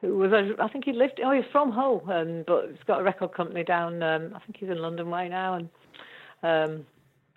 who 0.00 0.18
was 0.18 0.32
a, 0.32 0.50
I 0.62 0.68
think 0.68 0.84
he 0.84 0.92
lived 0.92 1.20
oh 1.24 1.30
he's 1.30 1.50
from 1.50 1.72
Hull, 1.72 2.02
and 2.08 2.44
but 2.44 2.68
he's 2.68 2.84
got 2.86 3.00
a 3.00 3.04
record 3.04 3.32
company 3.32 3.64
down. 3.64 4.02
Um, 4.02 4.32
I 4.34 4.40
think 4.40 4.58
he's 4.58 4.68
in 4.68 4.78
London 4.78 5.10
Way 5.10 5.28
now, 5.28 5.54
and 5.54 5.68
um, 6.42 6.86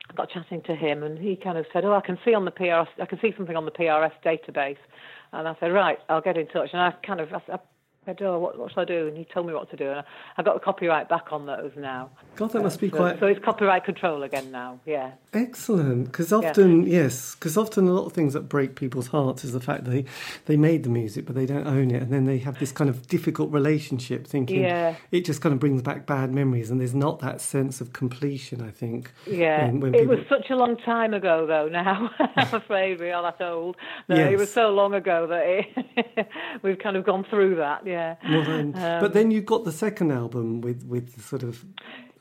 I 0.09 0.13
got 0.13 0.29
chatting 0.29 0.61
to 0.63 0.75
him, 0.75 1.03
and 1.03 1.17
he 1.17 1.35
kind 1.35 1.57
of 1.57 1.65
said, 1.73 1.85
"Oh, 1.85 1.93
I 1.93 2.01
can 2.01 2.17
see 2.23 2.33
on 2.33 2.45
the 2.45 2.51
PRS, 2.51 2.87
I 3.01 3.05
can 3.05 3.19
see 3.19 3.33
something 3.35 3.55
on 3.55 3.65
the 3.65 3.71
PRS 3.71 4.13
database." 4.23 4.77
And 5.33 5.47
I 5.47 5.55
said, 5.59 5.73
"Right, 5.73 5.99
I'll 6.09 6.21
get 6.21 6.37
in 6.37 6.47
touch." 6.47 6.69
And 6.73 6.81
I 6.81 6.91
kind 7.05 7.19
of, 7.19 7.33
I, 7.33 7.59
said, 8.07 8.21
"Oh, 8.21 8.39
what, 8.39 8.57
what 8.57 8.71
shall 8.71 8.81
I 8.81 8.85
do?" 8.85 9.07
And 9.07 9.17
he 9.17 9.25
told 9.25 9.45
me 9.45 9.53
what 9.53 9.69
to 9.69 9.77
do, 9.77 9.89
and 9.89 9.99
I, 9.99 10.03
I 10.37 10.43
got 10.43 10.55
the 10.55 10.59
copyright 10.59 11.09
back 11.09 11.31
on 11.31 11.45
those 11.45 11.71
now. 11.75 12.09
God, 12.35 12.51
that 12.53 12.63
must 12.63 12.79
be 12.79 12.89
so, 12.89 12.97
quite. 12.97 13.19
So 13.19 13.27
it's 13.27 13.43
copyright 13.43 13.83
control 13.83 14.23
again 14.23 14.51
now. 14.51 14.79
Yeah. 14.85 15.11
Excellent, 15.33 16.05
because 16.05 16.33
often, 16.33 16.87
yeah. 16.87 17.03
yes, 17.03 17.35
because 17.35 17.57
often 17.57 17.87
a 17.87 17.91
lot 17.91 18.05
of 18.05 18.13
things 18.13 18.33
that 18.33 18.49
break 18.49 18.75
people's 18.75 19.07
hearts 19.07 19.43
is 19.43 19.51
the 19.51 19.59
fact 19.59 19.83
that 19.83 19.91
they 19.91 20.05
they 20.45 20.57
made 20.57 20.83
the 20.83 20.89
music 20.89 21.25
but 21.25 21.35
they 21.35 21.45
don't 21.45 21.67
own 21.67 21.91
it, 21.91 22.01
and 22.01 22.11
then 22.11 22.25
they 22.25 22.39
have 22.39 22.59
this 22.59 22.71
kind 22.71 22.89
of 22.89 23.07
difficult 23.07 23.51
relationship, 23.51 24.25
thinking 24.25 24.61
yeah. 24.61 24.95
it 25.11 25.25
just 25.25 25.41
kind 25.41 25.53
of 25.53 25.59
brings 25.59 25.81
back 25.81 26.05
bad 26.05 26.33
memories, 26.33 26.71
and 26.71 26.79
there's 26.79 26.95
not 26.95 27.19
that 27.19 27.41
sense 27.41 27.81
of 27.81 27.93
completion. 27.93 28.61
I 28.61 28.71
think. 28.71 29.11
Yeah. 29.25 29.65
When, 29.67 29.79
when 29.81 29.95
it 29.95 29.99
people... 29.99 30.15
was 30.15 30.25
such 30.29 30.49
a 30.49 30.55
long 30.55 30.77
time 30.77 31.13
ago, 31.13 31.45
though. 31.45 31.67
Now 31.67 32.09
I'm 32.35 32.53
afraid 32.53 32.99
we 32.99 33.11
are 33.11 33.23
that 33.23 33.43
old. 33.43 33.75
No, 34.07 34.15
yes. 34.15 34.31
it 34.31 34.37
was 34.37 34.51
so 34.51 34.69
long 34.69 34.93
ago 34.93 35.27
that 35.27 35.43
it, 35.45 36.27
we've 36.61 36.79
kind 36.79 36.95
of 36.95 37.05
gone 37.05 37.25
through 37.29 37.55
that. 37.57 37.85
Yeah. 37.85 37.96
Then, 38.21 38.73
um, 38.75 39.01
but 39.01 39.13
then 39.13 39.31
you 39.31 39.41
got 39.41 39.63
the 39.65 39.71
second 39.71 40.11
album 40.11 40.61
with 40.61 40.83
with 40.83 41.21
sort 41.21 41.43
of 41.43 41.65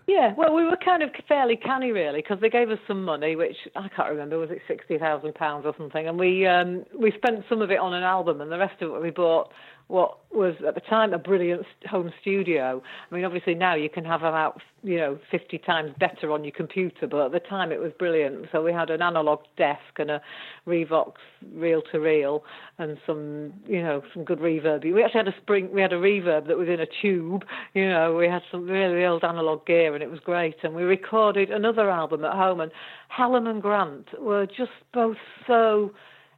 yeah, 0.06 0.34
well, 0.36 0.54
we 0.54 0.62
were 0.62 0.76
kind 0.76 1.02
of 1.02 1.10
fairly 1.26 1.56
canny, 1.56 1.90
really, 1.90 2.20
because 2.20 2.38
they 2.40 2.48
gave 2.48 2.70
us 2.70 2.78
some 2.86 3.04
money, 3.04 3.34
which 3.34 3.56
I 3.74 3.88
can't 3.88 4.08
remember, 4.08 4.38
was 4.38 4.50
it 4.50 4.60
sixty 4.68 4.98
thousand 4.98 5.34
pounds 5.34 5.66
or 5.66 5.74
something? 5.76 6.06
And 6.06 6.16
we 6.16 6.46
um, 6.46 6.84
we 6.96 7.12
spent 7.16 7.44
some 7.48 7.60
of 7.60 7.72
it 7.72 7.78
on 7.80 7.92
an 7.92 8.04
album, 8.04 8.40
and 8.40 8.52
the 8.52 8.58
rest 8.58 8.80
of 8.82 8.94
it 8.94 9.02
we 9.02 9.10
bought 9.10 9.50
what 9.88 10.18
was 10.32 10.54
at 10.66 10.74
the 10.74 10.80
time 10.80 11.12
a 11.12 11.18
brilliant 11.18 11.64
home 11.88 12.12
studio. 12.20 12.82
I 13.10 13.14
mean, 13.14 13.24
obviously 13.24 13.54
now 13.54 13.74
you 13.74 13.88
can 13.88 14.04
have 14.04 14.22
about 14.22 14.60
you 14.82 14.96
know 14.96 15.18
50 15.30 15.58
times 15.58 15.92
better 15.98 16.32
on 16.32 16.44
your 16.44 16.52
computer, 16.52 17.06
but 17.06 17.26
at 17.26 17.32
the 17.32 17.40
time 17.40 17.70
it 17.70 17.80
was 17.80 17.92
brilliant. 17.98 18.46
So 18.50 18.62
we 18.62 18.72
had 18.72 18.90
an 18.90 19.00
analog 19.00 19.40
desk 19.56 19.80
and 19.98 20.10
a 20.10 20.20
Revox 20.66 21.14
reel 21.54 21.82
to 21.92 22.00
reel 22.00 22.44
and 22.78 22.98
some 23.06 23.52
you 23.66 23.82
know 23.82 24.02
some 24.12 24.24
good 24.24 24.40
reverb. 24.40 24.82
We 24.82 25.02
actually 25.02 25.18
had 25.18 25.28
a 25.28 25.36
spring, 25.40 25.70
we 25.72 25.80
had 25.80 25.92
a 25.92 26.00
reverb 26.00 26.48
that 26.48 26.58
was 26.58 26.68
in 26.68 26.80
a 26.80 26.86
tube. 27.00 27.44
You 27.74 27.88
know, 27.88 28.14
we 28.14 28.26
had 28.26 28.42
some 28.50 28.66
really 28.66 29.04
old 29.04 29.24
analog 29.24 29.66
gear 29.66 29.94
and 29.94 30.02
it 30.02 30.10
was 30.10 30.20
great. 30.20 30.56
And 30.62 30.74
we 30.74 30.82
recorded 30.82 31.50
another 31.50 31.90
album 31.90 32.24
at 32.24 32.32
home. 32.32 32.60
And 32.60 32.72
Hallam 33.08 33.46
and 33.46 33.62
Grant 33.62 34.20
were 34.20 34.46
just 34.46 34.72
both 34.92 35.16
so 35.46 35.92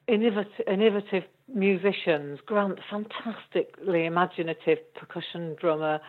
innovative, 0.06 0.66
innovative 0.66 1.24
musicians. 1.52 2.38
Grant, 2.46 2.78
fantastically 2.90 4.06
imaginative 4.06 4.78
percussion 4.94 5.56
drummer, 5.60 6.00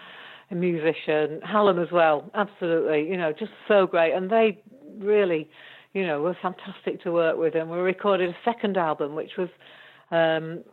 a 0.52 0.56
musician. 0.56 1.42
Hallam 1.44 1.80
as 1.80 1.92
well, 1.92 2.30
absolutely. 2.34 3.08
You 3.10 3.18
know, 3.18 3.32
just 3.32 3.52
so 3.68 3.88
great. 3.88 4.14
And 4.14 4.30
they 4.30 4.62
really, 4.98 5.50
you 5.94 6.06
know, 6.06 6.22
were 6.22 6.38
fantastic 6.42 7.02
to 7.04 7.12
work 7.12 7.38
with. 7.38 7.56
And 7.56 7.70
we 7.70 7.78
recorded 7.78 8.30
a 8.30 8.38
second 8.44 8.78
album, 8.78 9.16
which 9.16 9.32
was, 9.38 9.50
um, 10.12 10.64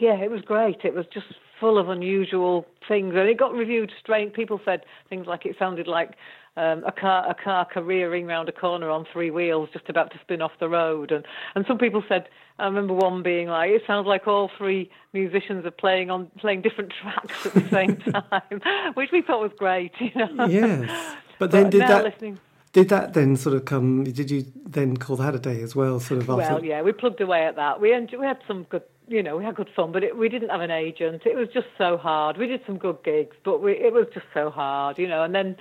yeah, 0.00 0.16
it 0.16 0.30
was 0.30 0.40
great. 0.42 0.78
It 0.84 0.94
was 0.94 1.06
just 1.12 1.26
full 1.60 1.78
of 1.78 1.88
unusual 1.88 2.66
things, 2.88 3.14
and 3.14 3.28
it 3.28 3.38
got 3.38 3.52
reviewed 3.52 3.92
strange. 4.00 4.32
People 4.32 4.60
said 4.64 4.80
things 5.08 5.26
like 5.26 5.44
it 5.46 5.56
sounded 5.58 5.86
like 5.86 6.12
um, 6.56 6.82
a 6.84 6.92
car 6.92 7.28
a 7.30 7.34
car 7.34 7.66
careering 7.72 8.26
round 8.26 8.48
a 8.48 8.52
corner 8.52 8.90
on 8.90 9.04
three 9.12 9.30
wheels, 9.30 9.68
just 9.72 9.88
about 9.88 10.10
to 10.12 10.18
spin 10.20 10.40
off 10.42 10.52
the 10.58 10.68
road, 10.68 11.12
and 11.12 11.24
and 11.54 11.64
some 11.68 11.78
people 11.78 12.02
said. 12.08 12.28
I 12.58 12.66
remember 12.66 12.92
one 12.92 13.22
being 13.22 13.48
like, 13.48 13.70
"It 13.70 13.82
sounds 13.86 14.06
like 14.06 14.28
all 14.28 14.50
three 14.58 14.90
musicians 15.14 15.64
are 15.64 15.70
playing 15.70 16.10
on 16.10 16.26
playing 16.38 16.60
different 16.60 16.92
tracks 17.00 17.46
at 17.46 17.54
the 17.54 17.68
same 17.70 17.96
time," 18.30 18.92
which 18.94 19.08
we 19.12 19.22
thought 19.22 19.40
was 19.40 19.52
great. 19.58 19.92
You 19.98 20.10
know. 20.34 20.44
Yes, 20.44 21.16
but 21.38 21.52
then 21.52 21.64
But 21.64 21.70
did 21.70 21.80
that 21.82 22.04
listening- 22.04 22.38
did 22.74 22.90
that 22.90 23.14
then 23.14 23.36
sort 23.36 23.56
of 23.56 23.64
come? 23.64 24.04
Did 24.04 24.30
you 24.30 24.44
then 24.66 24.98
call 24.98 25.16
that 25.16 25.34
a 25.34 25.38
day 25.38 25.62
as 25.62 25.74
well? 25.74 26.00
Sort 26.00 26.20
of 26.20 26.28
after. 26.28 26.36
Well, 26.56 26.62
yeah, 26.64 26.82
we 26.82 26.92
plugged 26.92 27.22
away 27.22 27.46
at 27.46 27.56
that. 27.56 27.80
We 27.80 27.88
we 28.18 28.26
had 28.26 28.38
some 28.46 28.64
good, 28.64 28.82
you 29.10 29.24
know, 29.24 29.36
we 29.36 29.44
had 29.44 29.56
good 29.56 29.68
fun, 29.74 29.90
but 29.90 30.04
it, 30.04 30.16
we 30.16 30.28
didn't 30.28 30.50
have 30.50 30.60
an 30.60 30.70
agent. 30.70 31.22
It 31.26 31.36
was 31.36 31.48
just 31.52 31.66
so 31.76 31.96
hard. 31.96 32.38
We 32.38 32.46
did 32.46 32.60
some 32.64 32.78
good 32.78 32.98
gigs, 33.04 33.36
but 33.44 33.60
we, 33.60 33.72
it 33.72 33.92
was 33.92 34.06
just 34.14 34.26
so 34.32 34.50
hard, 34.50 34.98
you 34.98 35.08
know. 35.08 35.24
And 35.24 35.34
then 35.34 35.56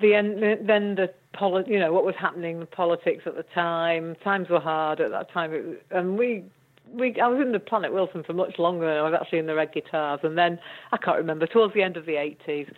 the 0.00 0.14
end, 0.14 0.40
then 0.66 0.94
the 0.94 1.12
poli- 1.32 1.64
you 1.66 1.80
know, 1.80 1.92
what 1.92 2.04
was 2.04 2.14
happening, 2.16 2.60
the 2.60 2.66
politics 2.66 3.24
at 3.26 3.34
the 3.34 3.42
time. 3.52 4.14
Times 4.22 4.48
were 4.48 4.60
hard 4.60 5.00
at 5.00 5.10
that 5.10 5.30
time, 5.32 5.52
it 5.52 5.84
and 5.90 6.16
we. 6.16 6.44
We, 6.92 7.18
I 7.18 7.26
was 7.26 7.40
in 7.40 7.50
the 7.50 7.58
Planet 7.58 7.92
Wilson 7.92 8.22
for 8.22 8.34
much 8.34 8.58
longer 8.58 8.86
than 8.86 8.98
I 8.98 9.02
was 9.02 9.18
actually 9.18 9.38
in 9.38 9.46
the 9.46 9.54
Red 9.54 9.72
Guitars, 9.72 10.20
and 10.22 10.36
then 10.38 10.60
I 10.92 10.98
can't 10.98 11.16
remember. 11.16 11.46
Towards 11.46 11.74
the 11.74 11.82
end 11.82 11.96
of 11.96 12.04
the 12.04 12.12
80s, 12.12 12.70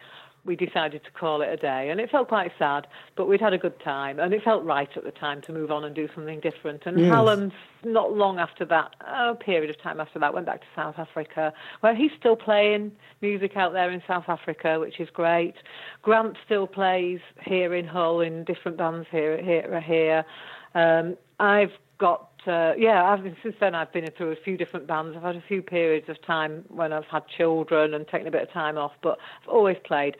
we 0.46 0.56
decided 0.56 1.04
to 1.04 1.10
call 1.10 1.42
it 1.42 1.48
a 1.48 1.56
day, 1.56 1.90
and 1.90 2.00
it 2.00 2.10
felt 2.10 2.28
quite 2.28 2.52
sad, 2.58 2.86
but 3.16 3.28
we'd 3.28 3.40
had 3.40 3.52
a 3.52 3.58
good 3.58 3.78
time, 3.80 4.18
and 4.18 4.32
it 4.32 4.42
felt 4.42 4.64
right 4.64 4.88
at 4.96 5.04
the 5.04 5.10
time 5.10 5.42
to 5.42 5.52
move 5.52 5.70
on 5.70 5.84
and 5.84 5.94
do 5.94 6.08
something 6.14 6.40
different. 6.40 6.84
And 6.86 6.98
Yes. 6.98 7.12
Hallam, 7.12 7.52
not 7.84 8.12
long 8.12 8.38
after 8.38 8.64
that, 8.66 8.94
a 9.00 9.34
period 9.34 9.70
of 9.70 9.80
time 9.82 10.00
after 10.00 10.18
that, 10.18 10.32
went 10.32 10.46
back 10.46 10.60
to 10.60 10.66
South 10.74 10.98
Africa, 10.98 11.52
where 11.80 11.94
he's 11.94 12.12
still 12.18 12.36
playing 12.36 12.92
music 13.20 13.56
out 13.56 13.72
there 13.72 13.90
in 13.90 14.02
South 14.06 14.28
Africa, 14.28 14.78
which 14.78 15.00
is 15.00 15.10
great. 15.10 15.54
Grant 16.02 16.36
still 16.44 16.66
plays 16.66 17.20
here 17.42 17.74
in 17.74 17.86
Hull 17.86 18.20
in 18.20 18.44
different 18.44 18.76
bands 18.78 19.06
here, 19.10 19.42
here, 19.42 19.80
here. 19.80 20.24
Um, 20.74 21.16
I've 21.40 21.72
got 21.98 22.30
uh, 22.46 22.74
yeah, 22.76 23.04
I've 23.04 23.22
been, 23.22 23.36
since 23.42 23.56
then 23.60 23.74
I've 23.74 23.92
been 23.92 24.08
through 24.16 24.32
a 24.32 24.36
few 24.36 24.56
different 24.56 24.86
bands. 24.86 25.16
I've 25.16 25.22
had 25.22 25.36
a 25.36 25.44
few 25.46 25.62
periods 25.62 26.08
of 26.08 26.20
time 26.22 26.64
when 26.68 26.92
I've 26.92 27.06
had 27.06 27.22
children 27.28 27.94
and 27.94 28.06
taken 28.06 28.26
a 28.26 28.30
bit 28.30 28.42
of 28.42 28.50
time 28.52 28.78
off, 28.78 28.92
but 29.02 29.18
I've 29.42 29.48
always 29.48 29.76
played. 29.84 30.16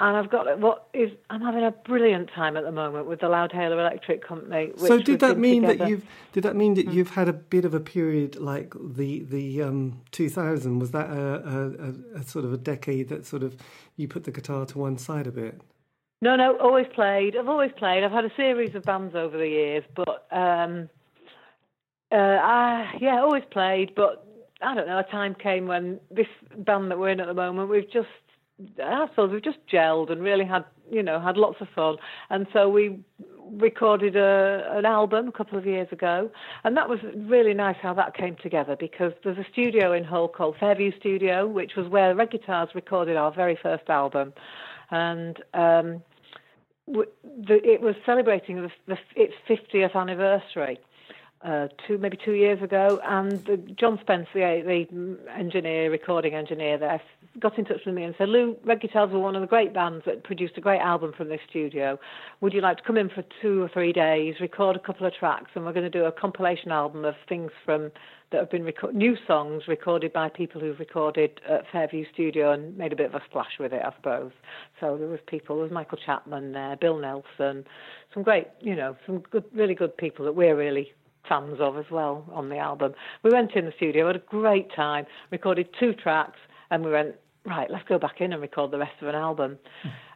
And 0.00 0.16
I've 0.16 0.30
got 0.30 0.58
what 0.58 0.88
is 0.94 1.10
I'm 1.28 1.42
having 1.42 1.62
a 1.62 1.72
brilliant 1.72 2.30
time 2.34 2.56
at 2.56 2.64
the 2.64 2.72
moment 2.72 3.06
with 3.06 3.20
the 3.20 3.26
Loudhailer 3.26 3.78
Electric 3.78 4.26
Company. 4.26 4.68
Which 4.68 4.88
so 4.88 4.98
did 4.98 5.20
that 5.20 5.36
mean 5.36 5.64
that 5.64 5.86
you've 5.86 6.06
did 6.32 6.42
that 6.44 6.56
mean 6.56 6.72
that 6.74 6.90
you've 6.90 7.10
had 7.10 7.28
a 7.28 7.34
bit 7.34 7.66
of 7.66 7.74
a 7.74 7.80
period 7.80 8.36
like 8.36 8.72
the 8.82 9.24
the 9.24 9.60
um, 9.60 10.00
2000 10.12 10.78
was 10.78 10.92
that 10.92 11.10
a, 11.10 11.20
a, 11.20 12.18
a, 12.18 12.20
a 12.20 12.22
sort 12.22 12.46
of 12.46 12.52
a 12.54 12.56
decade 12.56 13.10
that 13.10 13.26
sort 13.26 13.42
of 13.42 13.58
you 13.96 14.08
put 14.08 14.24
the 14.24 14.30
guitar 14.30 14.64
to 14.64 14.78
one 14.78 14.96
side 14.96 15.26
a 15.26 15.32
bit 15.32 15.60
No, 16.22 16.34
no, 16.34 16.56
always 16.56 16.86
played. 16.94 17.36
I've 17.36 17.48
always 17.48 17.72
played. 17.76 18.02
I've 18.02 18.10
had 18.10 18.24
a 18.24 18.34
series 18.36 18.74
of 18.74 18.84
bands 18.84 19.14
over 19.14 19.36
the 19.36 19.48
years, 19.48 19.84
but 19.94 20.26
um, 20.32 20.88
uh, 22.12 22.16
I, 22.16 22.96
yeah, 23.00 23.20
always 23.20 23.44
played. 23.50 23.94
But 23.94 24.26
I 24.62 24.74
don't 24.74 24.86
know. 24.86 24.98
A 24.98 25.04
time 25.04 25.34
came 25.34 25.66
when 25.66 26.00
this 26.10 26.26
band 26.56 26.90
that 26.90 26.98
we're 26.98 27.10
in 27.10 27.20
at 27.20 27.26
the 27.26 27.34
moment, 27.34 27.70
we've 27.70 27.90
just, 27.90 28.08
suppose 28.76 29.32
we've 29.32 29.42
just 29.42 29.58
gelled 29.72 30.10
and 30.10 30.22
really 30.22 30.44
had, 30.44 30.64
you 30.90 31.02
know, 31.02 31.20
had 31.20 31.36
lots 31.36 31.60
of 31.60 31.68
fun. 31.74 31.96
And 32.28 32.46
so 32.52 32.68
we 32.68 33.00
recorded 33.52 34.16
a, 34.16 34.70
an 34.72 34.84
album 34.84 35.28
a 35.28 35.32
couple 35.32 35.58
of 35.58 35.66
years 35.66 35.88
ago, 35.92 36.30
and 36.64 36.76
that 36.76 36.88
was 36.88 36.98
really 37.16 37.54
nice 37.54 37.76
how 37.80 37.94
that 37.94 38.14
came 38.14 38.36
together 38.42 38.76
because 38.78 39.12
there's 39.24 39.38
a 39.38 39.46
studio 39.50 39.92
in 39.92 40.04
Hull 40.04 40.28
called 40.28 40.56
Fairview 40.60 40.92
Studio, 40.98 41.46
which 41.46 41.72
was 41.76 41.88
where 41.88 42.14
Red 42.14 42.30
Guitars 42.30 42.68
recorded 42.74 43.16
our 43.16 43.32
very 43.32 43.58
first 43.62 43.88
album, 43.88 44.32
and. 44.90 45.42
Um, 45.54 46.02
it 46.92 47.80
was 47.80 47.94
celebrating 48.04 48.68
its 48.88 49.34
50th 49.48 49.94
anniversary 49.94 50.76
uh, 51.42 51.68
two 51.86 51.96
maybe 51.96 52.18
two 52.22 52.32
years 52.32 52.62
ago, 52.62 53.00
and 53.02 53.44
the, 53.46 53.56
John 53.56 53.98
Spence, 54.02 54.28
the, 54.34 54.40
the 54.40 55.18
engineer, 55.34 55.90
recording 55.90 56.34
engineer 56.34 56.76
there, 56.76 57.00
got 57.38 57.58
in 57.58 57.64
touch 57.64 57.80
with 57.86 57.94
me 57.94 58.02
and 58.04 58.14
said, 58.18 58.28
"Lou, 58.28 58.56
Red 58.62 58.80
Guitars 58.82 59.10
were 59.10 59.20
one 59.20 59.34
of 59.34 59.40
the 59.40 59.46
great 59.46 59.72
bands 59.72 60.04
that 60.04 60.22
produced 60.22 60.58
a 60.58 60.60
great 60.60 60.80
album 60.80 61.14
from 61.16 61.28
this 61.28 61.40
studio. 61.48 61.98
Would 62.42 62.52
you 62.52 62.60
like 62.60 62.76
to 62.76 62.82
come 62.82 62.98
in 62.98 63.08
for 63.08 63.24
two 63.40 63.62
or 63.62 63.70
three 63.70 63.92
days, 63.92 64.34
record 64.38 64.76
a 64.76 64.80
couple 64.80 65.06
of 65.06 65.14
tracks, 65.14 65.50
and 65.54 65.64
we're 65.64 65.72
going 65.72 65.90
to 65.90 65.98
do 65.98 66.04
a 66.04 66.12
compilation 66.12 66.72
album 66.72 67.04
of 67.04 67.14
things 67.28 67.50
from." 67.64 67.90
That 68.32 68.38
have 68.38 68.50
been 68.52 68.62
reco- 68.62 68.94
new 68.94 69.16
songs 69.26 69.64
recorded 69.66 70.12
by 70.12 70.28
people 70.28 70.60
who've 70.60 70.78
recorded 70.78 71.40
at 71.48 71.64
Fairview 71.72 72.04
Studio 72.12 72.52
and 72.52 72.78
made 72.78 72.92
a 72.92 72.94
bit 72.96 73.06
of 73.06 73.16
a 73.16 73.20
splash 73.28 73.58
with 73.58 73.72
it, 73.72 73.82
I 73.84 73.92
suppose. 73.96 74.30
So 74.78 74.96
there 74.96 75.08
was 75.08 75.18
people, 75.26 75.56
there 75.56 75.64
was 75.64 75.72
Michael 75.72 75.98
Chapman 75.98 76.52
there, 76.52 76.76
Bill 76.76 76.96
Nelson, 76.96 77.64
some 78.14 78.22
great, 78.22 78.46
you 78.60 78.76
know, 78.76 78.96
some 79.04 79.18
good, 79.18 79.42
really 79.52 79.74
good 79.74 79.96
people 79.96 80.24
that 80.26 80.36
we're 80.36 80.54
really 80.56 80.92
fans 81.28 81.58
of 81.60 81.76
as 81.76 81.90
well 81.90 82.24
on 82.32 82.48
the 82.48 82.56
album. 82.56 82.94
We 83.22 83.30
went 83.30 83.52
in 83.52 83.64
the 83.64 83.72
studio, 83.76 84.06
had 84.06 84.16
a 84.16 84.20
great 84.20 84.74
time, 84.74 85.06
recorded 85.30 85.68
two 85.78 85.94
tracks, 85.94 86.38
and 86.70 86.84
we 86.84 86.90
went, 86.90 87.14
right, 87.44 87.70
let's 87.70 87.88
go 87.88 87.98
back 87.98 88.20
in 88.20 88.32
and 88.32 88.42
record 88.42 88.70
the 88.70 88.78
rest 88.78 89.00
of 89.00 89.08
an 89.08 89.14
album. 89.14 89.58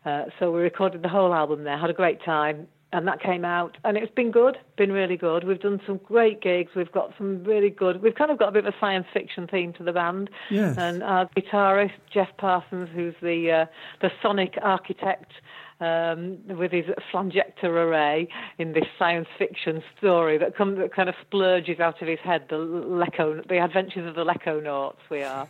Uh, 0.05 0.25
so 0.39 0.51
we 0.51 0.61
recorded 0.61 1.03
the 1.03 1.09
whole 1.09 1.33
album 1.33 1.65
there, 1.65 1.79
had 1.79 1.91
a 1.91 1.95
great 1.95 2.23
time, 2.23 2.67
and 2.93 3.09
that 3.09 3.21
came 3.21 3.45
out, 3.45 3.77
and 3.85 3.97
it's 3.97 4.15
been 4.15 4.31
good, 4.31 4.57
been 4.77 4.93
really 4.93 5.17
good. 5.17 5.43
We've 5.43 5.59
done 5.59 5.81
some 5.85 5.99
great 6.05 6.41
gigs. 6.41 6.71
We've 6.77 6.93
got 6.93 7.13
some 7.19 7.43
really 7.43 7.71
good. 7.71 8.01
We've 8.01 8.15
kind 8.15 8.31
of 8.31 8.39
got 8.39 8.51
a 8.51 8.53
bit 8.53 8.67
of 8.67 8.73
a 8.73 8.77
science 8.79 9.07
fiction 9.13 9.49
theme 9.49 9.73
to 9.75 9.83
the 9.83 9.93
band. 9.93 10.31
Yes. 10.49 10.79
And 10.79 11.03
our 11.03 11.29
guitarist 11.37 11.99
Jeff 12.13 12.29
Parsons, 12.39 12.89
who's 12.95 13.15
the 13.21 13.51
uh, 13.51 13.67
the 14.01 14.13
sonic 14.23 14.55
architect. 14.63 15.33
Um, 15.81 16.39
with 16.47 16.71
his 16.71 16.85
flangector 17.13 17.65
array 17.65 18.29
in 18.59 18.73
this 18.73 18.85
science 18.99 19.29
fiction 19.37 19.83
story 19.99 20.39
that, 20.39 20.57
come, 20.57 20.77
that 20.77 20.95
kind 20.95 21.09
of 21.09 21.17
splurges 21.21 21.81
out 21.81 22.01
of 22.01 22.09
his 22.09 22.21
head 22.21 22.47
the 22.49 22.57
Leco, 22.57 23.47
the 23.49 23.63
adventures 23.63 24.07
of 24.07 24.15
the 24.15 24.25
Leconauts. 24.25 24.97
We 25.11 25.23
are. 25.23 25.49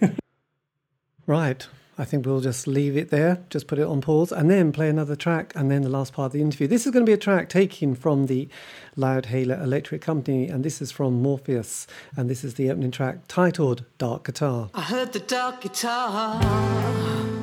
right 1.27 1.67
I 1.97 2.05
think 2.05 2.27
we'll 2.27 2.41
just 2.41 2.67
leave 2.67 2.97
it 2.97 3.11
there, 3.11 3.45
just 3.51 3.69
put 3.69 3.79
it 3.79 3.87
on 3.87 4.01
pause, 4.01 4.33
and 4.33 4.51
then 4.51 4.73
play 4.73 4.89
another 4.89 5.15
track, 5.15 5.53
and 5.55 5.71
then 5.71 5.83
the 5.83 5.89
last 5.89 6.13
part 6.13 6.27
of 6.27 6.33
the 6.33 6.41
interview. 6.41 6.67
This 6.67 6.87
is 6.87 6.93
going 6.93 7.05
to 7.05 7.09
be 7.09 7.15
a 7.15 7.19
track 7.19 7.49
taken 7.49 7.95
from 7.95 8.27
the 8.27 8.49
Loudhailer 8.97 9.63
Electric 9.63 10.03
Company, 10.03 10.49
and 10.49 10.65
this 10.65 10.83
is 10.83 10.91
from 10.91 11.23
Morpheus, 11.23 11.87
and 12.17 12.29
this 12.29 12.43
is 12.43 12.55
the 12.55 12.69
opening 12.71 12.91
track 12.91 13.19
titled 13.29 13.85
Dark 13.99 14.25
Guitar. 14.25 14.71
I 14.75 14.83
heard 14.83 15.13
the 15.13 15.21
dark 15.21 15.61
guitar. 15.61 17.34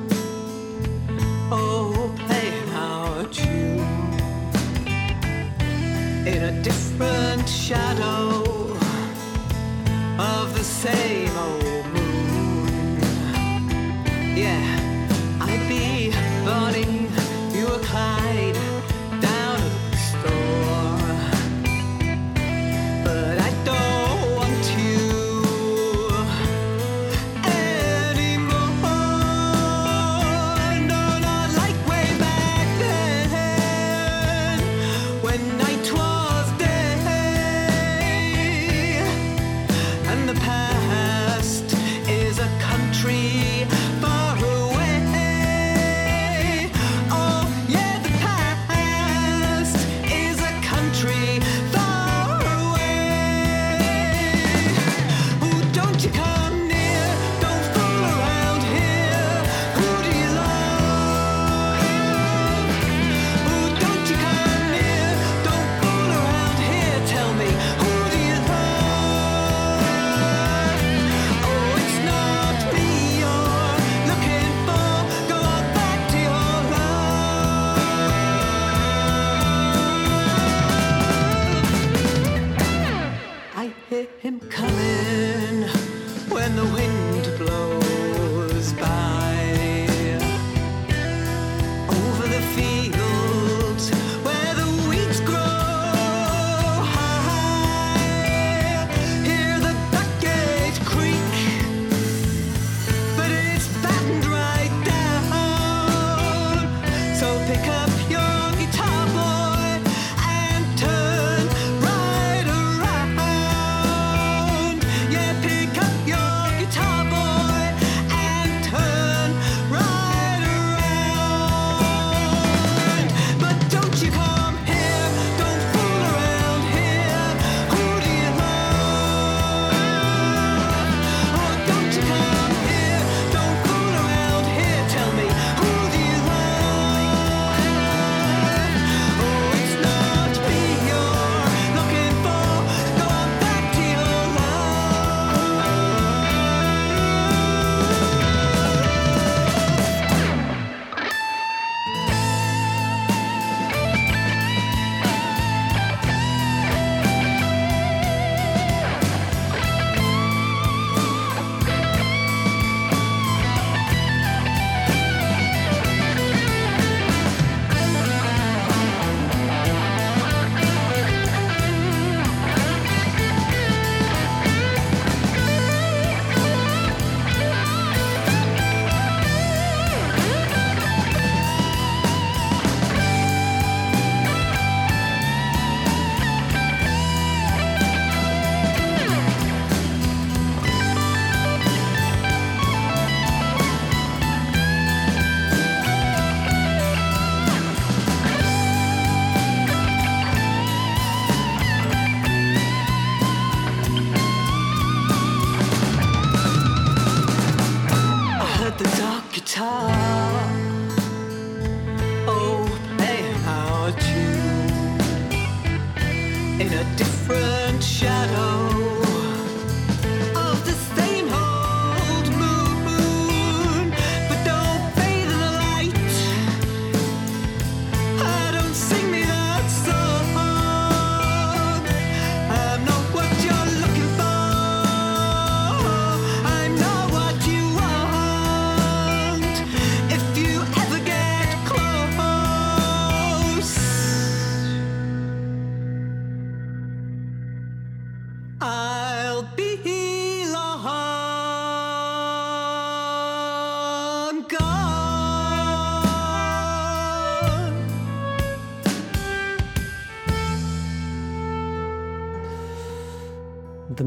In 6.25 6.43
a 6.43 6.61
different 6.61 7.49
shadow 7.49 8.43
of 10.19 10.53
the 10.53 10.63
same 10.63 11.35
old 11.35 11.70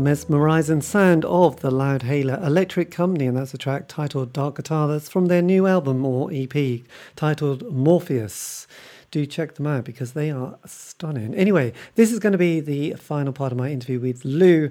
mesmerizing 0.04 0.82
sound 0.82 1.24
of 1.24 1.60
the 1.60 1.70
Loudhailer 1.70 2.38
Electric 2.44 2.90
Company, 2.90 3.24
and 3.26 3.38
that's 3.38 3.54
a 3.54 3.58
track 3.58 3.88
titled 3.88 4.34
Dark 4.34 4.56
Guitar. 4.56 4.86
That's 4.86 5.08
from 5.08 5.26
their 5.26 5.40
new 5.40 5.66
album 5.66 6.04
or 6.04 6.30
EP 6.30 6.82
titled 7.16 7.72
Morpheus. 7.72 8.66
Do 9.10 9.24
check 9.24 9.54
them 9.54 9.66
out 9.66 9.84
because 9.84 10.12
they 10.12 10.30
are 10.30 10.58
stunning. 10.66 11.34
Anyway, 11.34 11.72
this 11.94 12.12
is 12.12 12.18
going 12.18 12.32
to 12.32 12.38
be 12.38 12.60
the 12.60 12.92
final 12.94 13.32
part 13.32 13.50
of 13.50 13.56
my 13.56 13.70
interview 13.70 13.98
with 13.98 14.26
Lou 14.26 14.70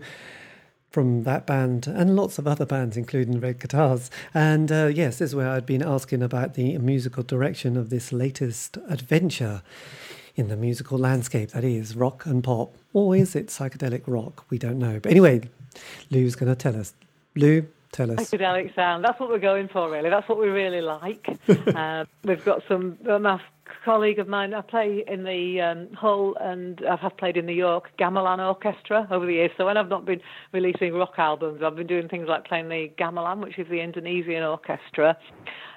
from 0.91 1.23
that 1.23 1.47
band 1.47 1.87
and 1.87 2.15
lots 2.15 2.37
of 2.37 2.47
other 2.47 2.67
bands, 2.67 2.95
including 2.95 3.39
Red 3.39 3.59
Guitars. 3.59 4.11
And 4.35 4.71
uh, 4.71 4.91
yes, 4.93 5.17
this 5.17 5.31
is 5.31 5.35
where 5.35 5.49
I'd 5.49 5.65
been 5.65 5.81
asking 5.81 6.21
about 6.21 6.53
the 6.53 6.77
musical 6.77 7.23
direction 7.23 7.75
of 7.75 7.89
this 7.89 8.13
latest 8.13 8.77
adventure 8.87 9.63
in 10.35 10.47
the 10.47 10.57
musical 10.57 10.97
landscape 10.97 11.51
that 11.51 11.63
is 11.63 11.95
rock 11.95 12.25
and 12.25 12.43
pop. 12.43 12.73
Or 12.93 13.15
is 13.15 13.35
it 13.35 13.47
psychedelic 13.47 14.03
rock? 14.07 14.45
We 14.49 14.57
don't 14.57 14.79
know. 14.79 14.99
But 14.99 15.11
anyway, 15.11 15.41
Lou's 16.09 16.35
going 16.35 16.49
to 16.49 16.55
tell 16.55 16.79
us. 16.79 16.93
Lou, 17.35 17.65
tell 17.91 18.11
us. 18.11 18.31
Psychedelic 18.31 18.75
sound. 18.75 19.03
That's 19.03 19.19
what 19.19 19.29
we're 19.29 19.39
going 19.39 19.67
for, 19.67 19.89
really. 19.89 20.09
That's 20.09 20.27
what 20.27 20.39
we 20.39 20.47
really 20.47 20.81
like. 20.81 21.27
uh, 21.75 22.05
we've 22.23 22.43
got 22.45 22.63
some. 22.67 22.97
Uh, 23.07 23.19
my 23.19 23.41
colleague 23.85 24.19
of 24.19 24.27
mine, 24.27 24.53
I 24.53 24.61
play 24.61 25.03
in 25.07 25.23
the 25.23 25.61
um, 25.61 25.93
Hull 25.93 26.35
and 26.39 26.81
I 26.89 26.95
have 26.95 27.17
played 27.17 27.37
in 27.37 27.45
the 27.45 27.53
York 27.53 27.89
Gamelan 27.99 28.39
Orchestra 28.39 29.07
over 29.11 29.25
the 29.25 29.33
years. 29.33 29.51
So 29.57 29.65
when 29.65 29.77
I've 29.77 29.89
not 29.89 30.05
been 30.05 30.21
releasing 30.51 30.93
rock 30.93 31.13
albums, 31.17 31.61
I've 31.63 31.75
been 31.75 31.87
doing 31.87 32.07
things 32.07 32.27
like 32.27 32.45
playing 32.45 32.69
the 32.69 32.91
Gamelan, 32.97 33.41
which 33.41 33.59
is 33.59 33.67
the 33.69 33.81
Indonesian 33.81 34.43
orchestra 34.43 35.17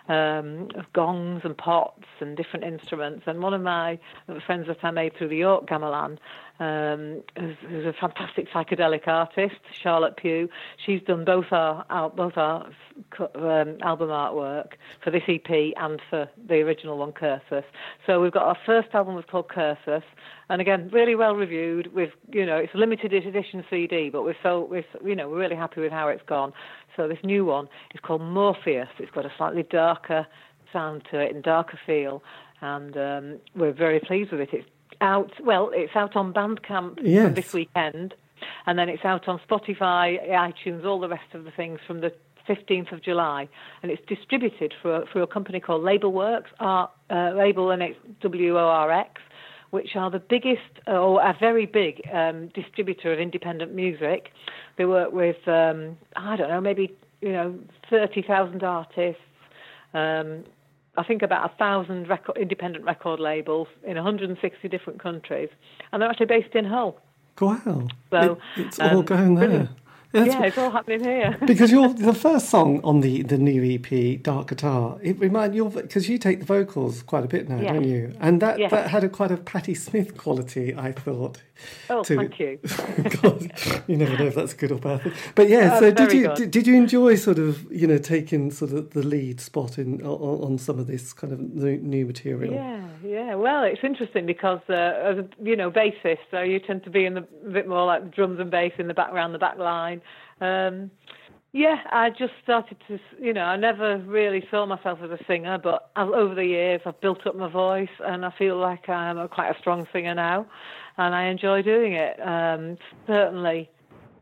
um, 0.08 0.68
of 0.74 0.92
gongs 0.92 1.42
and 1.44 1.56
pots 1.56 2.04
and 2.20 2.36
different 2.36 2.64
instruments. 2.64 3.24
And 3.26 3.42
one 3.42 3.54
of 3.54 3.62
my 3.62 3.98
friends 4.46 4.66
that 4.68 4.84
I 4.84 4.90
made 4.90 5.16
through 5.16 5.28
the 5.28 5.36
York 5.36 5.66
Gamelan 5.66 6.18
um, 6.58 7.22
who's, 7.38 7.86
a 7.86 7.92
fantastic 7.92 8.48
psychedelic 8.50 9.06
artist, 9.06 9.56
Charlotte 9.72 10.16
Pugh. 10.16 10.48
She's 10.84 11.02
done 11.02 11.24
both 11.24 11.46
our, 11.50 11.84
our 11.90 12.10
both 12.10 12.36
our 12.36 12.66
um, 13.34 13.76
album 13.82 14.08
artwork 14.08 14.72
for 15.04 15.10
this 15.10 15.22
EP 15.28 15.74
and 15.76 16.00
for 16.08 16.28
the 16.48 16.54
original 16.56 16.98
one, 16.98 17.12
Cursus. 17.12 17.64
So 18.06 18.20
we've 18.20 18.32
got 18.32 18.44
our 18.44 18.58
first 18.64 18.88
album 18.94 19.14
was 19.14 19.24
called 19.30 19.48
Cursus, 19.48 20.04
and 20.48 20.60
again, 20.60 20.88
really 20.92 21.14
well 21.14 21.34
reviewed. 21.34 21.92
With 21.94 22.10
you 22.32 22.46
know, 22.46 22.56
it's 22.56 22.74
a 22.74 22.78
limited 22.78 23.12
edition 23.12 23.64
CD, 23.68 24.08
but 24.08 24.22
we're 24.22 24.36
so 24.42 24.66
we're 24.70 24.84
you 25.04 25.14
know 25.14 25.28
we're 25.28 25.40
really 25.40 25.56
happy 25.56 25.80
with 25.80 25.92
how 25.92 26.08
it's 26.08 26.22
gone. 26.26 26.52
So 26.96 27.06
this 27.06 27.18
new 27.22 27.44
one 27.44 27.68
is 27.94 28.00
called 28.00 28.22
Morpheus. 28.22 28.88
It's 28.98 29.10
got 29.10 29.26
a 29.26 29.32
slightly 29.36 29.62
darker 29.62 30.26
sound 30.72 31.02
to 31.10 31.20
it 31.20 31.34
and 31.34 31.44
darker 31.44 31.78
feel, 31.86 32.22
and 32.60 32.96
um, 32.96 33.38
we're 33.54 33.72
very 33.72 34.00
pleased 34.00 34.32
with 34.32 34.40
it. 34.40 34.48
It's 34.52 34.68
out. 35.00 35.32
Well, 35.44 35.70
it's 35.72 35.94
out 35.94 36.16
on 36.16 36.32
Bandcamp 36.32 37.00
yes. 37.02 37.34
this 37.34 37.52
weekend, 37.52 38.14
and 38.66 38.78
then 38.78 38.88
it's 38.88 39.04
out 39.04 39.28
on 39.28 39.40
Spotify, 39.48 40.28
iTunes, 40.30 40.84
all 40.84 41.00
the 41.00 41.08
rest 41.08 41.34
of 41.34 41.44
the 41.44 41.50
things 41.50 41.80
from 41.86 42.00
the 42.00 42.12
15th 42.48 42.92
of 42.92 43.02
July, 43.02 43.48
and 43.82 43.90
it's 43.90 44.02
distributed 44.06 44.74
through 44.80 44.92
a, 44.92 45.06
through 45.06 45.22
a 45.22 45.26
company 45.26 45.60
called 45.60 45.82
Label 45.82 46.12
Worx, 46.12 46.44
uh, 46.60 46.86
Label 47.36 47.70
and 47.70 47.82
it's 47.82 47.98
W 48.20 48.58
O 48.58 48.62
R 48.62 48.92
X, 48.92 49.20
which 49.70 49.96
are 49.96 50.10
the 50.10 50.20
biggest 50.20 50.62
or 50.86 51.20
a 51.20 51.36
very 51.38 51.66
big 51.66 52.02
um, 52.12 52.48
distributor 52.48 53.12
of 53.12 53.18
independent 53.18 53.74
music. 53.74 54.30
They 54.78 54.84
work 54.84 55.12
with 55.12 55.46
um, 55.48 55.96
I 56.14 56.36
don't 56.36 56.48
know 56.48 56.60
maybe 56.60 56.94
you 57.20 57.32
know 57.32 57.58
30,000 57.90 58.62
artists. 58.62 59.20
Um, 59.94 60.44
I 60.96 61.04
think 61.04 61.22
about 61.22 61.50
a 61.50 61.56
thousand 61.56 62.08
record, 62.08 62.36
independent 62.36 62.84
record 62.84 63.20
labels 63.20 63.68
in 63.84 63.96
160 63.96 64.68
different 64.68 65.02
countries, 65.02 65.48
and 65.92 66.00
they're 66.00 66.08
actually 66.08 66.26
based 66.26 66.54
in 66.54 66.64
Hull. 66.64 67.00
Wow! 67.40 67.88
So 68.10 68.38
it, 68.56 68.66
it's 68.66 68.80
um, 68.80 68.96
all 68.96 69.02
going 69.02 69.34
there. 69.34 69.68
That's 70.12 70.28
yeah, 70.34 70.44
it's 70.44 70.56
all 70.58 70.70
happening 70.70 71.02
here. 71.04 71.36
because 71.46 71.70
you're 71.70 71.88
the 71.92 72.14
first 72.14 72.48
song 72.48 72.80
on 72.84 73.00
the 73.00 73.22
the 73.22 73.36
new 73.38 73.62
EP, 73.74 74.22
Dark 74.22 74.48
Guitar. 74.48 74.98
It 75.02 75.18
remind 75.18 75.54
you 75.54 75.68
because 75.68 76.08
you 76.08 76.16
take 76.18 76.40
the 76.40 76.46
vocals 76.46 77.02
quite 77.02 77.24
a 77.24 77.28
bit 77.28 77.48
now, 77.48 77.60
Yes. 77.60 77.72
don't 77.74 77.84
you? 77.84 78.14
And 78.20 78.40
that 78.40 78.58
Yes. 78.58 78.70
that 78.70 78.88
had 78.90 79.04
a 79.04 79.08
quite 79.08 79.30
a 79.30 79.36
Patti 79.36 79.74
Smith 79.74 80.16
quality, 80.16 80.74
I 80.74 80.92
thought. 80.92 81.42
oh, 81.90 82.02
to- 82.04 82.16
thank 82.16 82.38
you. 82.38 82.58
God, 83.22 83.50
you 83.86 83.96
never 83.96 84.16
know 84.16 84.26
if 84.26 84.34
that's 84.34 84.54
good 84.54 84.72
or 84.72 84.78
bad. 84.78 85.00
But 85.34 85.48
yeah, 85.48 85.68
That's 85.68 85.80
so 85.80 85.90
did 85.90 86.12
you 86.12 86.34
did, 86.34 86.50
did 86.50 86.66
you 86.66 86.76
enjoy 86.76 87.16
sort 87.16 87.38
of 87.38 87.70
you 87.72 87.86
know 87.86 87.98
taking 87.98 88.50
sort 88.50 88.72
of 88.72 88.90
the 88.90 89.02
lead 89.02 89.40
spot 89.40 89.78
in 89.78 90.00
on, 90.02 90.44
on 90.52 90.58
some 90.58 90.78
of 90.78 90.86
this 90.86 91.12
kind 91.12 91.32
of 91.32 91.40
new, 91.40 91.78
new 91.78 92.06
material? 92.06 92.52
Yeah, 92.54 92.86
yeah. 93.04 93.34
Well, 93.34 93.64
it's 93.64 93.82
interesting 93.82 94.26
because 94.26 94.60
uh, 94.68 94.72
as 94.72 95.18
a 95.18 95.28
you 95.42 95.56
know 95.56 95.70
bassist, 95.70 96.18
so 96.30 96.40
you 96.42 96.58
tend 96.60 96.84
to 96.84 96.90
be 96.90 97.04
in 97.04 97.14
the 97.14 97.26
a 97.46 97.50
bit 97.50 97.68
more 97.68 97.84
like 97.86 98.14
drums 98.14 98.38
and 98.40 98.50
bass 98.50 98.72
in 98.78 98.86
the 98.88 98.94
background, 98.94 99.34
the 99.34 99.38
back 99.38 99.58
line. 99.58 100.00
Um, 100.40 100.90
yeah, 101.52 101.76
I 101.90 102.10
just 102.10 102.34
started 102.42 102.76
to, 102.88 102.98
you 103.18 103.32
know, 103.32 103.44
I 103.44 103.56
never 103.56 103.98
really 103.98 104.46
saw 104.50 104.66
myself 104.66 104.98
as 105.02 105.10
a 105.10 105.18
singer, 105.26 105.56
but 105.56 105.90
I've, 105.96 106.10
over 106.10 106.34
the 106.34 106.44
years 106.44 106.82
I've 106.84 107.00
built 107.00 107.26
up 107.26 107.34
my 107.34 107.48
voice, 107.48 107.88
and 108.04 108.26
I 108.26 108.30
feel 108.36 108.58
like 108.58 108.88
I'm 108.90 109.16
a, 109.16 109.26
quite 109.26 109.56
a 109.56 109.58
strong 109.58 109.86
singer 109.90 110.14
now, 110.14 110.46
and 110.98 111.14
I 111.14 111.24
enjoy 111.24 111.62
doing 111.62 111.94
it. 111.94 112.20
Um, 112.20 112.76
certainly, 113.06 113.70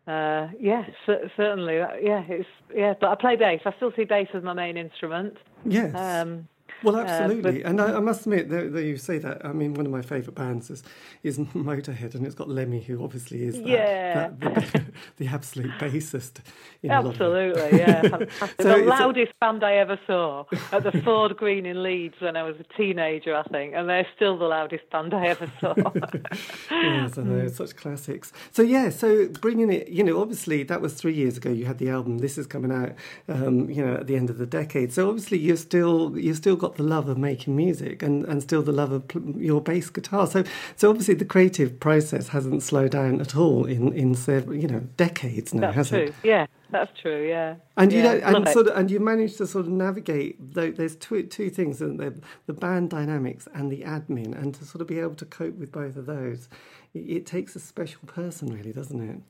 uh, 0.06 0.48
yeah, 0.60 0.84
cer- 1.06 1.30
certainly, 1.36 1.80
uh, 1.80 1.96
yeah, 2.00 2.22
it's 2.28 2.48
yeah. 2.72 2.94
But 3.00 3.10
I 3.10 3.14
play 3.16 3.36
bass. 3.36 3.62
I 3.64 3.72
still 3.76 3.92
see 3.96 4.04
bass 4.04 4.28
as 4.32 4.44
my 4.44 4.52
main 4.52 4.76
instrument. 4.76 5.36
Yes. 5.64 5.92
Um, 5.94 6.46
Well, 6.84 6.96
Uh, 6.96 7.00
absolutely, 7.04 7.62
but- 7.62 7.68
and 7.70 7.80
I, 7.80 7.96
I 7.96 8.00
must 8.00 8.20
admit 8.26 8.48
that, 8.50 8.82
you 8.84 8.96
say 8.96 9.18
that. 9.18 9.44
I 9.44 9.52
mean, 9.52 9.74
one 9.74 9.86
of 9.86 9.92
my 9.92 10.02
favourite 10.02 10.34
bands 10.36 10.70
is, 10.70 10.82
is 11.22 11.38
Motorhead, 11.38 12.14
and 12.14 12.26
it's 12.26 12.34
got 12.34 12.48
Lemmy, 12.48 12.80
who 12.82 13.02
obviously 13.02 13.44
is 13.44 13.54
that, 13.56 13.66
Yeah. 13.66 14.30
that- 14.38 14.54
the, 14.72 14.84
the 15.16 15.26
absolute 15.28 15.72
bassist. 15.80 16.40
In 16.82 16.90
a 16.90 17.00
lot 17.00 17.18
of 17.20 17.34
it. 17.34 17.56
Absolutely, 17.56 17.78
yeah. 17.78 18.02
So 18.60 18.68
the 18.68 18.76
it's 18.76 18.82
a- 18.82 18.84
loudest 18.84 19.32
band 19.40 19.64
I 19.64 19.74
ever 19.74 19.98
saw 20.06 20.44
at 20.72 20.82
the 20.84 20.90
Fforde 20.92 21.36
Grene 21.36 21.66
in 21.66 21.82
Leeds 21.82 22.16
when 22.20 22.36
I 22.36 22.42
was 22.42 22.56
a 22.60 22.64
teenager, 22.76 23.34
I 23.34 23.42
think, 23.44 23.74
and 23.74 23.88
they're 23.88 24.06
still 24.14 24.36
the 24.38 24.44
loudest 24.44 24.88
band 24.90 25.14
I 25.14 25.26
ever 25.28 25.50
saw. 25.60 25.74
yes, 26.70 27.18
I 27.18 27.22
know, 27.22 27.48
such 27.48 27.76
classics. 27.76 28.32
So 28.52 28.62
yeah, 28.62 28.90
so 28.90 29.28
bringing 29.28 29.72
it, 29.72 29.88
you 29.88 30.04
know, 30.04 30.20
obviously 30.20 30.62
that 30.64 30.80
was 30.80 30.94
three 30.94 31.14
years 31.14 31.36
ago. 31.36 31.50
You 31.50 31.64
had 31.64 31.78
the 31.78 31.88
album. 31.90 32.18
This 32.18 32.38
is 32.38 32.46
coming 32.46 32.70
out, 32.72 32.92
um, 33.28 33.70
you 33.70 33.84
know, 33.84 33.94
at 33.94 34.06
the 34.06 34.16
end 34.16 34.30
of 34.30 34.38
the 34.38 34.46
decade. 34.46 34.92
So 34.92 35.08
obviously 35.08 35.38
you've 35.38 35.58
still 35.58 36.16
you've 36.18 36.36
still 36.36 36.56
got 36.56 36.73
the 36.76 36.82
love 36.82 37.08
of 37.08 37.18
making 37.18 37.56
music 37.56 38.02
and, 38.02 38.24
and 38.24 38.42
still 38.42 38.62
the 38.62 38.72
love 38.72 38.92
of 38.92 39.08
pl- 39.08 39.36
your 39.36 39.60
bass 39.60 39.90
guitar. 39.90 40.26
So 40.26 40.44
so 40.76 40.90
obviously 40.90 41.14
the 41.14 41.24
creative 41.24 41.80
process 41.80 42.28
hasn't 42.28 42.62
slowed 42.62 42.92
down 42.92 43.20
at 43.20 43.36
all 43.36 43.64
in 43.64 43.92
in 43.92 44.14
several, 44.14 44.56
you 44.56 44.68
know 44.68 44.80
decades 44.96 45.54
now, 45.54 45.72
that's 45.72 45.76
has 45.76 45.88
true. 45.88 45.98
it? 45.98 46.14
Yeah, 46.22 46.46
that's 46.70 46.98
true. 47.00 47.26
Yeah. 47.28 47.56
And 47.76 47.92
you 47.92 48.02
yeah, 48.02 48.14
know, 48.14 48.36
and 48.36 48.48
sort 48.48 48.68
of, 48.68 48.76
and 48.76 48.90
you 48.90 49.00
managed 49.00 49.38
to 49.38 49.46
sort 49.46 49.66
of 49.66 49.72
navigate. 49.72 50.36
There's 50.54 50.96
two 50.96 51.22
two 51.24 51.50
things, 51.50 51.76
isn't 51.76 51.98
there? 51.98 52.14
the 52.46 52.52
band 52.52 52.90
dynamics 52.90 53.48
and 53.54 53.70
the 53.70 53.82
admin, 53.82 54.40
and 54.40 54.54
to 54.54 54.64
sort 54.64 54.80
of 54.80 54.86
be 54.86 54.98
able 54.98 55.14
to 55.16 55.24
cope 55.24 55.56
with 55.56 55.72
both 55.72 55.96
of 55.96 56.06
those, 56.06 56.48
it, 56.92 56.98
it 56.98 57.26
takes 57.26 57.56
a 57.56 57.60
special 57.60 58.00
person, 58.06 58.52
really, 58.52 58.72
doesn't 58.72 59.00
it? 59.00 59.20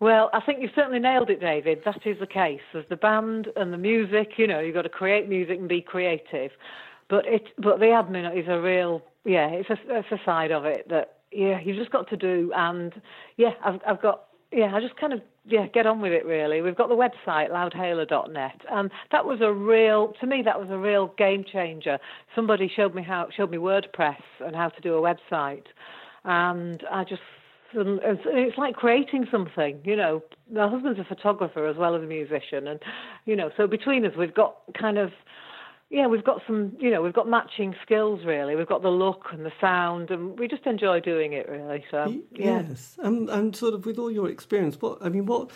Well, 0.00 0.30
I 0.32 0.40
think 0.40 0.60
you've 0.60 0.72
certainly 0.74 0.98
nailed 0.98 1.30
it, 1.30 1.40
David. 1.40 1.80
That 1.84 2.00
is 2.04 2.18
the 2.18 2.26
case. 2.26 2.60
There's 2.72 2.88
the 2.88 2.96
band 2.96 3.48
and 3.56 3.72
the 3.72 3.78
music. 3.78 4.32
You 4.36 4.46
know, 4.46 4.60
you've 4.60 4.74
got 4.74 4.82
to 4.82 4.88
create 4.88 5.28
music 5.28 5.58
and 5.58 5.68
be 5.68 5.80
creative. 5.80 6.50
But 7.08 7.26
it, 7.26 7.48
but 7.58 7.78
the 7.78 7.86
admin 7.86 8.38
is 8.38 8.46
a 8.48 8.60
real, 8.60 9.02
yeah, 9.24 9.48
it's 9.48 9.70
a, 9.70 9.76
it's 9.88 10.10
a 10.10 10.20
side 10.24 10.50
of 10.50 10.64
it 10.64 10.88
that, 10.88 11.18
yeah, 11.32 11.60
you've 11.60 11.76
just 11.76 11.90
got 11.90 12.08
to 12.10 12.16
do. 12.16 12.52
And 12.54 12.92
yeah, 13.36 13.52
I've, 13.64 13.80
I've 13.86 14.02
got, 14.02 14.24
yeah, 14.52 14.74
I 14.74 14.80
just 14.80 14.96
kind 14.96 15.12
of, 15.12 15.20
yeah, 15.46 15.66
get 15.66 15.86
on 15.86 16.00
with 16.00 16.12
it 16.12 16.24
really. 16.24 16.62
We've 16.62 16.76
got 16.76 16.88
the 16.88 16.94
website, 16.94 17.50
loudhailer.net. 17.50 18.60
And 18.70 18.90
that 19.12 19.24
was 19.24 19.40
a 19.42 19.52
real, 19.52 20.14
to 20.20 20.26
me, 20.26 20.42
that 20.44 20.58
was 20.58 20.70
a 20.70 20.78
real 20.78 21.08
game 21.18 21.44
changer. 21.50 21.98
Somebody 22.34 22.70
showed 22.74 22.94
me 22.94 23.02
how, 23.02 23.28
showed 23.36 23.50
me 23.50 23.58
WordPress 23.58 24.22
and 24.40 24.56
how 24.56 24.70
to 24.70 24.80
do 24.80 24.94
a 24.94 25.00
website. 25.00 25.66
And 26.24 26.82
I 26.90 27.04
just 27.04 27.20
and 27.76 28.00
it's, 28.02 28.22
it's 28.24 28.58
like 28.58 28.76
creating 28.76 29.26
something, 29.30 29.80
you 29.84 29.96
know. 29.96 30.22
My 30.52 30.68
husband's 30.68 31.00
a 31.00 31.04
photographer 31.04 31.66
as 31.66 31.76
well 31.76 31.94
as 31.96 32.02
a 32.02 32.06
musician, 32.06 32.68
and 32.68 32.80
you 33.24 33.36
know, 33.36 33.50
so 33.56 33.66
between 33.66 34.04
us, 34.04 34.12
we've 34.16 34.34
got 34.34 34.56
kind 34.78 34.98
of, 34.98 35.10
yeah, 35.90 36.06
we've 36.06 36.24
got 36.24 36.42
some, 36.46 36.76
you 36.78 36.90
know, 36.90 37.02
we've 37.02 37.14
got 37.14 37.28
matching 37.28 37.74
skills 37.82 38.24
really. 38.24 38.56
We've 38.56 38.68
got 38.68 38.82
the 38.82 38.90
look 38.90 39.26
and 39.32 39.44
the 39.44 39.52
sound, 39.60 40.10
and 40.10 40.38
we 40.38 40.48
just 40.48 40.66
enjoy 40.66 41.00
doing 41.00 41.32
it 41.32 41.48
really. 41.48 41.84
So 41.90 42.06
yeah. 42.32 42.62
Yes, 42.68 42.98
and 43.02 43.28
and 43.30 43.54
sort 43.54 43.74
of 43.74 43.86
with 43.86 43.98
all 43.98 44.10
your 44.10 44.28
experience, 44.28 44.80
what 44.80 44.98
I 45.00 45.08
mean, 45.08 45.26
what 45.26 45.50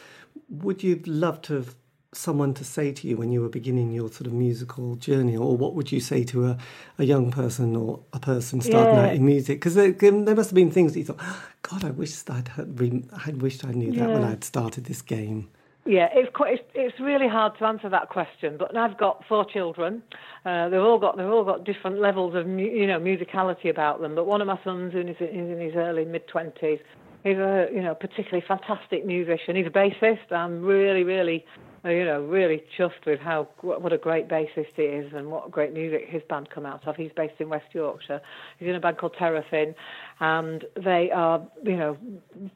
would 0.48 0.82
you 0.82 1.02
love 1.06 1.42
to 1.42 1.54
have 1.54 1.74
someone 2.12 2.54
to 2.54 2.64
say 2.64 2.92
to 2.92 3.06
you 3.06 3.16
when 3.16 3.30
you 3.30 3.40
were 3.42 3.48
beginning 3.48 3.92
your 3.92 4.09
sort 4.11 4.26
of 4.26 4.32
musical 4.32 4.96
journey, 4.96 5.36
or 5.36 5.56
what 5.56 5.74
would 5.74 5.92
you 5.92 6.00
say 6.00 6.24
to 6.24 6.46
a, 6.46 6.59
a 6.98 7.04
young 7.04 7.30
person 7.30 7.76
or 7.76 8.00
a 8.12 8.18
person 8.18 8.61
starting 8.61 8.94
Yeah. 8.94 9.06
out 9.06 9.14
in 9.14 9.24
music? 9.24 9.59
Because 9.61 9.74
there, 9.74 9.92
there 9.92 10.34
must 10.34 10.50
have 10.50 10.54
been 10.54 10.70
things 10.70 10.94
that 10.94 11.00
you 11.00 11.04
thought, 11.04 11.20
God, 11.62 11.84
I 11.84 11.90
wish 11.90 12.14
I'd 12.30 12.48
had, 12.48 12.80
re- 12.80 13.04
I 13.26 13.30
wished 13.32 13.64
I 13.64 13.72
knew 13.72 13.92
that 13.92 14.09
when 14.09 14.24
I'd 14.24 14.44
started 14.44 14.84
this 14.84 15.02
game. 15.02 15.48
Yeah, 15.84 16.09
it's 16.12 16.28
quite. 16.34 16.54
It's, 16.54 16.62
it's 16.74 17.00
really 17.00 17.28
hard 17.28 17.56
to 17.59 17.64
answer 17.64 17.88
that 17.88 18.11
question. 18.11 18.56
But 18.59 18.76
I've 18.76 18.98
got 18.98 19.24
four 19.26 19.46
children. 19.46 20.02
Uh, 20.44 20.68
they've 20.68 20.80
all 20.82 20.98
got 20.98 21.16
they've 21.16 21.26
all 21.26 21.44
got 21.44 21.64
different 21.64 21.98
levels 21.98 22.34
of 22.34 22.46
mu- 22.46 22.62
you 22.62 22.86
know 22.86 23.00
musicality 23.00 23.70
about 23.70 24.02
them. 24.02 24.14
But 24.14 24.26
one 24.26 24.42
of 24.42 24.46
my 24.46 24.59
sons, 24.62 24.92
in 24.94 25.09
is 25.09 25.16
in 25.20 25.59
his 25.59 25.74
early 25.76 26.04
mid 26.04 26.28
twenties, 26.28 26.80
he's 27.24 27.38
a 27.38 27.68
you 27.72 27.80
know 27.80 27.94
particularly 27.94 28.44
fantastic 28.46 29.06
musician. 29.06 29.56
He's 29.56 29.66
a 29.66 29.70
bassist. 29.70 30.30
I'm 30.30 30.62
really 30.62 31.04
really 31.04 31.46
you 31.91 32.05
know 32.05 32.22
really 32.22 32.62
chuffed 32.76 33.07
with 33.07 33.20
how 33.20 33.49
what, 33.61 33.93
a 33.93 33.99
great 33.99 34.28
bassist 34.28 34.74
he 34.76 34.82
is 34.82 35.12
and 35.14 35.30
what 35.30 35.51
great 35.51 35.72
music 35.72 36.07
his 36.09 36.22
band 36.28 36.51
come 36.51 36.66
out 36.66 36.86
of. 36.86 36.97
He's 36.97 37.12
based 37.16 37.34
in 37.41 37.49
West 37.49 37.66
Yorkshire. 37.72 38.20
He's 38.59 38.68
in 38.68 38.74
a 38.74 38.80
band 38.80 38.99
called 38.99 39.14
Terrafin, 39.16 39.74
and 40.20 40.64
they 40.82 41.11
are 41.11 41.47
you 41.64 41.76
know 41.76 41.97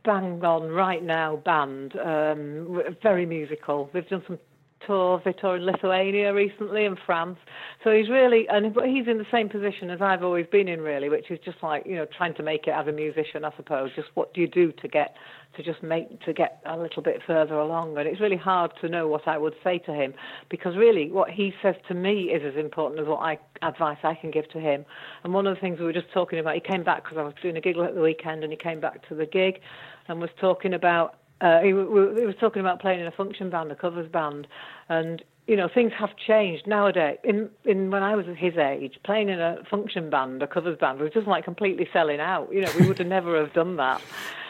bang 0.05 0.45
on 0.45 0.69
right 0.69 1.03
now 1.03 1.37
band. 1.37 1.97
Um, 1.99 2.83
very 3.03 3.27
musical. 3.27 3.91
They've 3.93 4.09
done 4.09 4.23
some 4.27 4.39
tours. 4.87 5.23
They 5.25 5.33
toured 5.33 5.61
in 5.61 5.67
Lithuania 5.67 6.33
recently 6.35 6.85
and 6.85 6.99
France. 7.05 7.39
So 7.85 7.91
he's 7.91 8.09
really, 8.09 8.47
and 8.49 8.67
he's 8.67 9.07
in 9.07 9.19
the 9.19 9.27
same 9.31 9.49
position 9.49 9.91
as 9.91 10.01
I've 10.01 10.23
always 10.23 10.47
been 10.47 10.69
in, 10.69 10.81
really, 10.81 11.09
which 11.09 11.31
is 11.31 11.39
just 11.45 11.63
like 11.63 11.87
you 11.87 11.97
know 11.97 12.07
trying 12.17 12.35
to 12.35 12.43
make 12.43 12.67
it 12.67 12.71
as 12.71 12.87
a 12.87 12.93
musician, 12.93 13.45
I 13.45 13.53
suppose. 13.57 13.91
Just 13.95 14.09
what 14.15 14.33
do 14.35 14.41
you 14.41 14.49
do 14.49 14.73
to 14.73 14.89
get 14.89 15.17
to 15.57 15.63
just 15.63 15.83
make 15.83 16.21
to 16.23 16.33
get 16.33 16.61
a 16.67 16.77
little 16.77 17.03
bit 17.03 17.21
further 17.27 17.55
along? 17.55 17.97
And 17.99 18.09
it's 18.09 18.21
really 18.21 18.37
hard 18.37 18.73
to 18.81 18.89
know 18.89 19.09
what 19.09 19.27
I 19.27 19.39
would 19.39 19.55
say 19.63 19.79
to 19.79 19.93
him 19.93 20.15
because 20.49 20.77
really 20.77 21.11
what 21.11 21.31
he 21.31 21.53
says 21.63 21.75
to 21.89 21.95
me 21.95 22.31
is 22.31 22.43
as 22.45 22.59
important 22.59 23.01
as 23.01 23.07
what 23.07 23.21
I 23.21 23.39
advice 23.63 23.99
I 24.03 24.15
can 24.15 24.31
give 24.31 24.49
to 24.51 24.61
him. 24.61 24.85
And 25.25 25.33
one 25.33 25.47
of 25.47 25.55
the 25.55 25.61
things 25.61 25.79
we 25.79 25.85
were 25.85 25.93
just 25.93 26.13
talking 26.13 26.39
about, 26.39 26.55
he 26.55 26.61
came 26.61 26.85
back 26.85 27.05
because 27.05 27.19
I 27.19 27.23
was 27.23 27.35
doing 27.43 27.57
a 27.57 27.61
gig 27.61 27.77
at 27.79 27.95
the 27.95 28.01
weekend, 28.01 28.45
and 28.45 28.53
he 28.53 28.57
came 28.57 28.81
back 28.81 29.07
to 29.09 29.15
the 29.15 29.27
gig 29.27 29.61
and 30.09 30.21
was 30.21 30.31
talking 30.41 30.75
about 30.75 31.19
uh, 31.41 31.61
he, 31.61 31.73
w- 31.73 32.15
he 32.17 32.25
was 32.25 32.37
talking 32.39 32.61
about 32.61 32.81
playing 32.81 33.01
in 33.01 33.07
a 33.07 33.11
function 33.11 33.51
band, 33.51 33.73
a 33.73 33.75
covers 33.75 34.09
band, 34.09 34.47
and 34.89 35.25
you 35.47 35.57
know 35.57 35.69
things 35.73 35.93
have 35.99 36.11
changed 36.17 36.67
nowadays. 36.67 37.19
In 37.25 37.51
in 37.65 37.91
when 37.91 38.03
I 38.03 38.15
was 38.15 38.27
his 38.37 38.57
age, 38.57 38.99
playing 39.05 39.29
in 39.29 39.41
a 39.41 39.63
function 39.71 40.11
band, 40.11 40.43
a 40.43 40.47
covers 40.47 40.79
band, 40.79 41.01
was 41.01 41.13
just 41.13 41.27
like 41.27 41.45
completely 41.45 41.89
selling 41.93 42.21
out. 42.21 42.53
You 42.53 42.63
know, 42.63 42.73
we 42.79 42.87
would 42.87 42.99
have 42.99 43.07
never 43.19 43.39
have 43.39 43.53
done 43.53 43.77
that. 43.77 44.01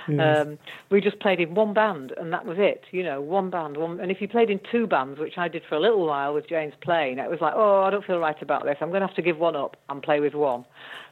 Um, 0.09 0.59
we 0.91 1.01
just 1.01 1.21
played 1.21 1.41
in 1.41 1.55
one 1.55 1.75
band, 1.75 2.13
and 2.17 2.33
that 2.33 2.45
was 2.45 2.59
it. 2.59 2.85
You 2.91 3.05
know, 3.05 3.21
one 3.21 3.51
band. 3.51 3.77
One, 3.77 4.01
and 4.01 4.11
if 4.11 4.21
you 4.21 4.29
played 4.29 4.51
in 4.51 4.61
two 4.71 4.87
bands, 4.87 5.19
which 5.19 5.39
I 5.39 5.49
did 5.49 5.63
for 5.69 5.77
a 5.77 5.81
little 5.81 6.07
while 6.07 6.35
with 6.35 6.49
Jane's 6.49 6.75
Plane, 6.81 7.19
it 7.19 7.31
was 7.31 7.41
like, 7.41 7.55
oh, 7.57 7.83
I 7.83 7.91
don't 7.91 8.05
feel 8.05 8.19
right 8.19 8.41
about 8.43 8.65
this. 8.65 8.77
I'm 8.81 8.89
going 8.89 9.03
to 9.03 9.07
have 9.07 9.17
to 9.17 9.23
give 9.23 9.39
one 9.39 9.57
up 9.57 9.77
and 9.89 10.03
play 10.03 10.21
with 10.21 10.35
one. 10.35 10.65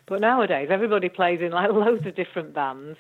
But 0.06 0.20
nowadays, 0.20 0.68
everybody 0.70 1.08
plays 1.08 1.40
in 1.40 1.52
like 1.52 1.70
loads 1.72 2.06
of 2.06 2.16
different 2.16 2.52
bands, 2.52 2.98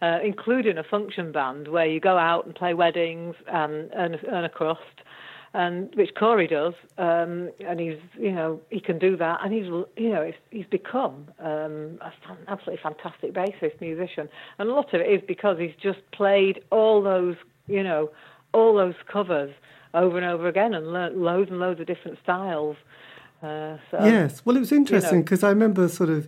uh, 0.00 0.18
including 0.24 0.78
a 0.78 0.84
function 0.84 1.32
band 1.32 1.68
where 1.68 1.86
you 1.86 2.00
go 2.00 2.16
out 2.16 2.46
and 2.46 2.54
play 2.54 2.74
weddings 2.74 3.34
and 3.46 3.90
earn, 3.94 4.18
earn 4.28 4.44
a 4.44 4.48
crust, 4.48 4.80
and 5.54 5.94
which 5.94 6.14
Corey 6.14 6.46
does, 6.46 6.74
um, 6.98 7.50
and 7.66 7.80
he's 7.80 7.98
you 8.18 8.32
know 8.32 8.60
he 8.70 8.80
can 8.80 8.98
do 8.98 9.16
that, 9.16 9.40
and 9.42 9.52
he's 9.52 9.66
you 9.96 10.10
know 10.10 10.24
he's, 10.24 10.34
he's 10.50 10.66
become 10.66 11.28
um, 11.38 11.98
a 12.00 12.12
fan, 12.26 12.38
absolutely 12.48 12.80
fantastic 12.82 13.32
bassist 13.32 13.80
musician, 13.80 14.28
and 14.58 14.68
a 14.68 14.72
lot 14.72 14.92
of 14.94 15.00
it 15.00 15.08
is 15.10 15.22
because 15.26 15.58
he's 15.58 15.74
just 15.80 16.00
played 16.12 16.62
all 16.70 17.02
those 17.02 17.36
you 17.66 17.82
know 17.82 18.10
all 18.52 18.74
those 18.74 18.94
covers 19.10 19.52
over 19.94 20.16
and 20.16 20.26
over 20.26 20.46
again 20.46 20.74
and 20.74 20.92
learnt 20.92 21.16
loads 21.16 21.50
and 21.50 21.58
loads 21.58 21.80
of 21.80 21.86
different 21.86 22.18
styles. 22.22 22.76
Uh, 23.42 23.76
so, 23.90 24.04
Yes, 24.04 24.42
well, 24.44 24.56
it 24.56 24.60
was 24.60 24.72
interesting 24.72 25.18
know. 25.18 25.24
because 25.24 25.42
I 25.42 25.50
remember 25.50 25.88
sort 25.88 26.08
of 26.08 26.26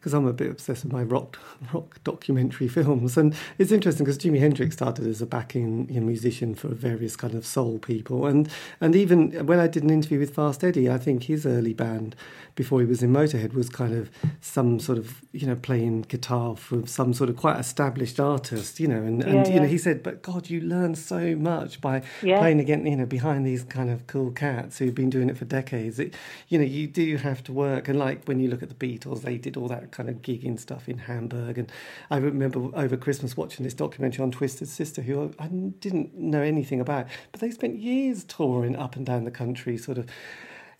because 0.00 0.14
I'm 0.14 0.26
a 0.26 0.32
bit 0.32 0.50
obsessed 0.50 0.82
with 0.84 0.92
my 0.92 1.02
rock 1.02 1.38
rock 1.74 2.02
documentary 2.04 2.68
films, 2.68 3.16
and 3.18 3.34
it's 3.58 3.70
interesting 3.70 4.04
because 4.04 4.18
Jimi 4.18 4.38
Hendrix 4.40 4.74
started 4.74 5.06
as 5.06 5.20
a 5.20 5.26
backing 5.26 5.86
you 5.90 6.00
know, 6.00 6.06
musician 6.06 6.54
for 6.54 6.68
various 6.68 7.16
kind 7.16 7.34
of 7.34 7.44
soul 7.46 7.78
people, 7.78 8.26
and 8.26 8.48
and 8.80 8.96
even 8.96 9.46
when 9.46 9.58
I 9.60 9.66
did 9.66 9.82
an 9.82 9.90
interview 9.90 10.18
with 10.18 10.34
Fast 10.34 10.64
Eddie, 10.64 10.88
I 10.90 10.96
think 10.98 11.24
his 11.24 11.44
early 11.44 11.74
band 11.74 12.16
before 12.54 12.80
he 12.80 12.86
was 12.86 13.02
in 13.02 13.12
Motorhead 13.12 13.54
was 13.54 13.68
kind 13.68 13.94
of 13.94 14.10
some 14.40 14.80
sort 14.80 14.98
of 14.98 15.20
you 15.32 15.46
know 15.46 15.54
playing 15.56 16.02
guitar 16.02 16.56
for 16.56 16.86
some 16.86 17.12
sort 17.12 17.28
of 17.30 17.36
quite 17.36 17.58
established 17.58 18.18
artist, 18.18 18.80
you 18.80 18.88
know, 18.88 19.02
and, 19.02 19.22
and 19.22 19.46
Yeah, 19.46 19.54
you 19.54 19.60
know 19.60 19.66
he 19.66 19.78
said, 19.78 20.02
but 20.02 20.22
God, 20.22 20.48
you 20.50 20.60
learn 20.62 20.94
so 20.94 21.36
much 21.36 21.80
by 21.80 22.02
Yeah. 22.22 22.38
playing 22.38 22.58
again, 22.60 22.86
you 22.86 22.96
know, 22.96 23.06
behind 23.06 23.46
these 23.46 23.62
kind 23.64 23.90
of 23.90 24.06
cool 24.06 24.30
cats 24.30 24.78
who've 24.78 24.94
been 24.94 25.10
doing 25.10 25.28
it 25.28 25.36
for 25.36 25.44
decades. 25.44 25.98
It, 25.98 26.14
you 26.48 26.58
know, 26.58 26.64
you 26.64 26.86
do 26.86 27.16
have 27.18 27.44
to 27.44 27.52
work, 27.52 27.88
and 27.88 27.98
like 27.98 28.24
when 28.26 28.40
you 28.40 28.48
look 28.48 28.62
at 28.62 28.68
the 28.68 28.74
Beatles, 28.74 29.22
they 29.22 29.36
did 29.36 29.56
all 29.56 29.68
that 29.68 29.89
kind 29.90 30.08
of 30.08 30.16
gigging 30.16 30.58
stuff 30.58 30.88
in 30.88 30.98
Hamburg, 30.98 31.58
and 31.58 31.70
I 32.10 32.16
remember 32.16 32.70
over 32.74 32.96
Christmas 32.96 33.36
watching 33.36 33.64
this 33.64 33.74
documentary 33.74 34.22
on 34.22 34.30
Twisted 34.30 34.68
Sister, 34.68 35.02
who 35.02 35.32
I 35.38 35.46
didn't 35.46 36.14
know 36.14 36.42
anything 36.42 36.80
about, 36.80 37.06
but 37.32 37.40
they 37.40 37.50
spent 37.50 37.78
years 37.78 38.24
touring 38.24 38.76
up 38.76 38.96
and 38.96 39.04
down 39.06 39.24
the 39.24 39.30
country, 39.30 39.76
sort 39.76 39.98
of. 39.98 40.06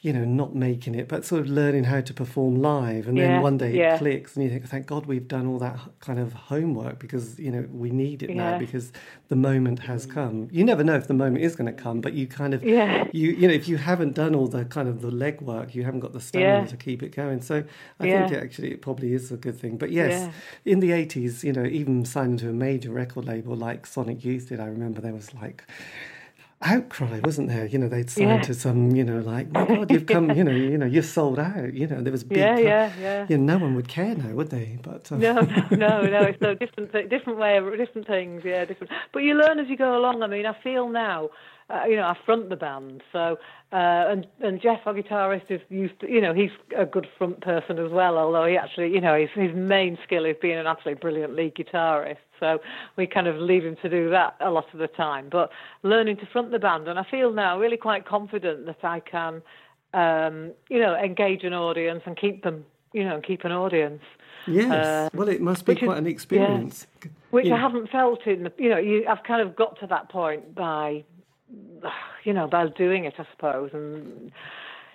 You 0.03 0.15
know, 0.15 0.25
not 0.25 0.55
making 0.55 0.95
it, 0.95 1.09
but 1.09 1.27
sort 1.27 1.43
of 1.43 1.49
learning 1.49 1.85
how 1.85 2.01
to 2.01 2.15
perform 2.15 2.55
live, 2.55 3.07
and 3.07 3.19
then 3.19 3.43
one 3.43 3.59
day 3.59 3.77
yeah. 3.77 3.97
it 3.97 3.99
clicks, 3.99 4.35
and 4.35 4.43
you 4.43 4.49
think, 4.51 4.67
"Thank 4.67 4.87
God 4.87 5.05
we've 5.05 5.29
done 5.29 5.47
all 5.47 5.59
that 5.59 5.79
kind 6.01 6.19
of 6.19 6.33
homework 6.33 6.99
because 6.99 7.39
you 7.39 7.51
know 7.51 7.69
we 7.71 7.91
need 7.91 8.23
it 8.23 8.31
now 8.31 8.59
because 8.59 8.93
the 9.29 9.37
moment 9.37 9.81
has 9.81 10.07
mm. 10.07 10.15
come." 10.15 10.49
You 10.51 10.65
never 10.65 10.83
know 10.83 10.95
if 10.95 11.07
the 11.07 11.13
moment 11.13 11.45
is 11.45 11.55
going 11.55 11.67
to 11.67 11.83
come, 11.83 12.01
but 12.01 12.15
you 12.15 12.27
kind 12.27 12.55
of 12.55 12.65
Yeah. 12.65 13.09
you 13.13 13.33
you 13.33 13.47
know 13.47 13.53
if 13.53 13.69
you 13.69 13.77
haven't 13.77 14.15
done 14.15 14.35
all 14.35 14.47
the 14.47 14.65
kind 14.65 14.89
of 14.89 15.03
the 15.03 15.11
legwork, 15.11 15.75
you 15.75 15.85
haven't 15.85 16.01
got 16.01 16.15
the 16.15 16.21
stamina 16.21 16.61
Yeah. 16.61 16.67
to 16.67 16.77
keep 16.79 17.03
it 17.03 17.15
going. 17.15 17.43
So 17.43 17.63
I 17.99 18.07
Yeah. 18.07 18.21
think 18.27 18.39
it 18.39 18.43
actually 18.43 18.71
it 18.71 18.81
probably 18.81 19.13
is 19.13 19.31
a 19.31 19.37
good 19.37 19.59
thing. 19.59 19.77
But 19.77 19.91
yes, 19.91 20.13
Yeah. 20.13 20.73
in 20.73 20.81
the 20.81 20.93
eighties, 20.93 21.45
you 21.45 21.53
know, 21.53 21.67
even 21.67 22.07
signing 22.07 22.39
to 22.39 22.49
a 22.49 22.55
major 22.55 22.91
record 22.91 23.27
label 23.27 23.55
like 23.55 23.87
Sonic 23.87 24.25
Youth 24.25 24.49
did, 24.49 24.61
I 24.61 24.67
remember 24.67 25.03
there 25.03 25.13
was 25.13 25.35
like 25.35 25.65
outcry, 26.63 27.21
wasn't 27.25 27.49
there? 27.49 27.67
You 27.67 27.79
know, 27.79 27.89
they'd 27.89 28.11
signed 28.11 28.31
Yeah. 28.31 28.41
to 28.43 28.55
some, 28.55 28.95
you 28.95 29.03
know, 29.05 29.21
like, 29.21 29.51
my 29.51 29.65
God, 29.67 29.91
you've 29.91 30.07
come, 30.07 30.31
you 30.33 30.45
know, 30.45 30.53
you 30.53 30.77
know, 30.77 30.87
you're 30.87 31.03
sold 31.03 31.39
out. 31.39 31.73
You 31.73 31.87
know, 31.87 32.03
there 32.03 32.13
was 32.13 32.25
big, 32.39 32.39
Yeah, 32.39 32.59
yeah, 32.59 32.93
yeah. 33.01 33.27
You 33.29 33.39
know, 33.39 33.55
no 33.55 33.59
one 33.65 33.75
would 33.77 33.89
care 33.89 34.15
now, 34.15 34.29
would 34.35 34.51
they? 34.51 34.79
But 34.83 35.11
um, 35.11 35.21
No, 35.21 35.41
no, 35.71 36.03
no. 36.07 36.23
It's 36.25 36.41
no 36.49 36.55
different, 36.55 36.93
different 37.09 37.39
way, 37.39 37.59
different 37.77 38.07
things. 38.07 38.43
Yeah, 38.45 38.65
different. 38.67 38.93
But 39.13 39.21
you 39.21 39.35
learn 39.35 39.59
as 39.59 39.69
you 39.69 39.77
go 39.77 39.97
along. 39.99 40.23
I 40.23 40.27
mean, 40.27 40.45
I 40.47 40.55
feel 40.63 40.89
now, 40.89 41.31
uh, 41.71 41.85
you 41.87 41.97
know, 41.97 42.03
I 42.05 42.17
front 42.27 42.49
the 42.49 42.57
band, 42.57 43.03
so 43.13 43.39
uh, 43.73 43.77
and 44.11 44.27
and 44.41 44.61
Jeff, 44.61 44.81
our 44.87 44.95
guitarist, 44.95 45.51
is 45.51 45.61
used. 45.69 46.01
To, 46.01 46.11
you 46.11 46.21
know, 46.21 46.35
he's 46.35 46.51
a 46.77 46.85
good 46.85 47.07
front 47.17 47.41
person 47.41 47.79
as 47.79 47.91
well. 47.93 48.19
Although 48.19 48.47
he 48.47 48.57
actually, 48.57 48.93
you 48.93 49.01
know, 49.01 49.15
his 49.19 49.31
his 49.35 49.55
main 49.55 49.97
skill 50.05 50.25
is 50.25 50.37
being 50.43 50.59
an 50.59 50.67
absolutely 50.67 51.01
brilliant 51.01 51.35
lead 51.37 51.55
guitarist. 51.55 52.17
So 52.41 52.59
we 52.97 53.07
kind 53.07 53.27
of 53.27 53.37
leave 53.37 53.65
him 53.65 53.77
to 53.83 53.89
do 53.89 54.11
that 54.11 54.35
a 54.41 54.51
lot 54.51 54.67
of 54.73 54.79
the 54.81 54.89
time. 54.89 55.29
But 55.31 55.51
learning 55.83 56.17
to 56.19 56.27
front 56.27 56.51
the 56.51 56.59
band, 56.59 56.89
and 56.89 56.99
I 56.99 57.05
feel 57.11 57.33
now 57.33 57.59
really 57.61 57.77
quite 57.77 58.07
confident 58.07 58.67
that 58.67 58.83
I 58.83 59.01
can, 59.01 59.43
um, 59.95 60.53
you 60.69 60.81
know, 60.81 60.97
engage 60.97 61.45
an 61.45 61.53
audience 61.53 62.03
and 62.07 62.17
keep 62.17 62.43
them, 62.43 62.65
you 62.93 63.05
know, 63.05 63.21
keep 63.21 63.45
an 63.45 63.53
audience. 63.53 64.03
yes, 64.47 64.71
Uh, 64.73 65.09
well, 65.15 65.29
it 65.29 65.41
must 65.43 65.67
be 65.67 65.73
which 65.75 65.83
is- 65.83 65.87
quite 65.87 65.99
an 65.99 66.07
experience. 66.07 66.87
which 67.31 67.47
Yeah. 67.47 67.57
I 67.57 67.59
haven't 67.59 67.91
felt 67.91 68.27
in 68.27 68.45
the, 68.45 68.53
you 68.57 68.71
know, 68.71 68.79
you, 68.79 69.07
I've 69.07 69.23
kind 69.23 69.43
of 69.43 69.55
got 69.55 69.79
to 69.81 69.87
that 69.89 70.09
point 70.09 70.55
by, 70.55 71.05
you 72.25 72.33
know, 72.33 72.47
by 72.47 72.67
doing 72.69 73.05
it, 73.05 73.15
I 73.19 73.27
suppose, 73.33 73.71
and 73.73 74.31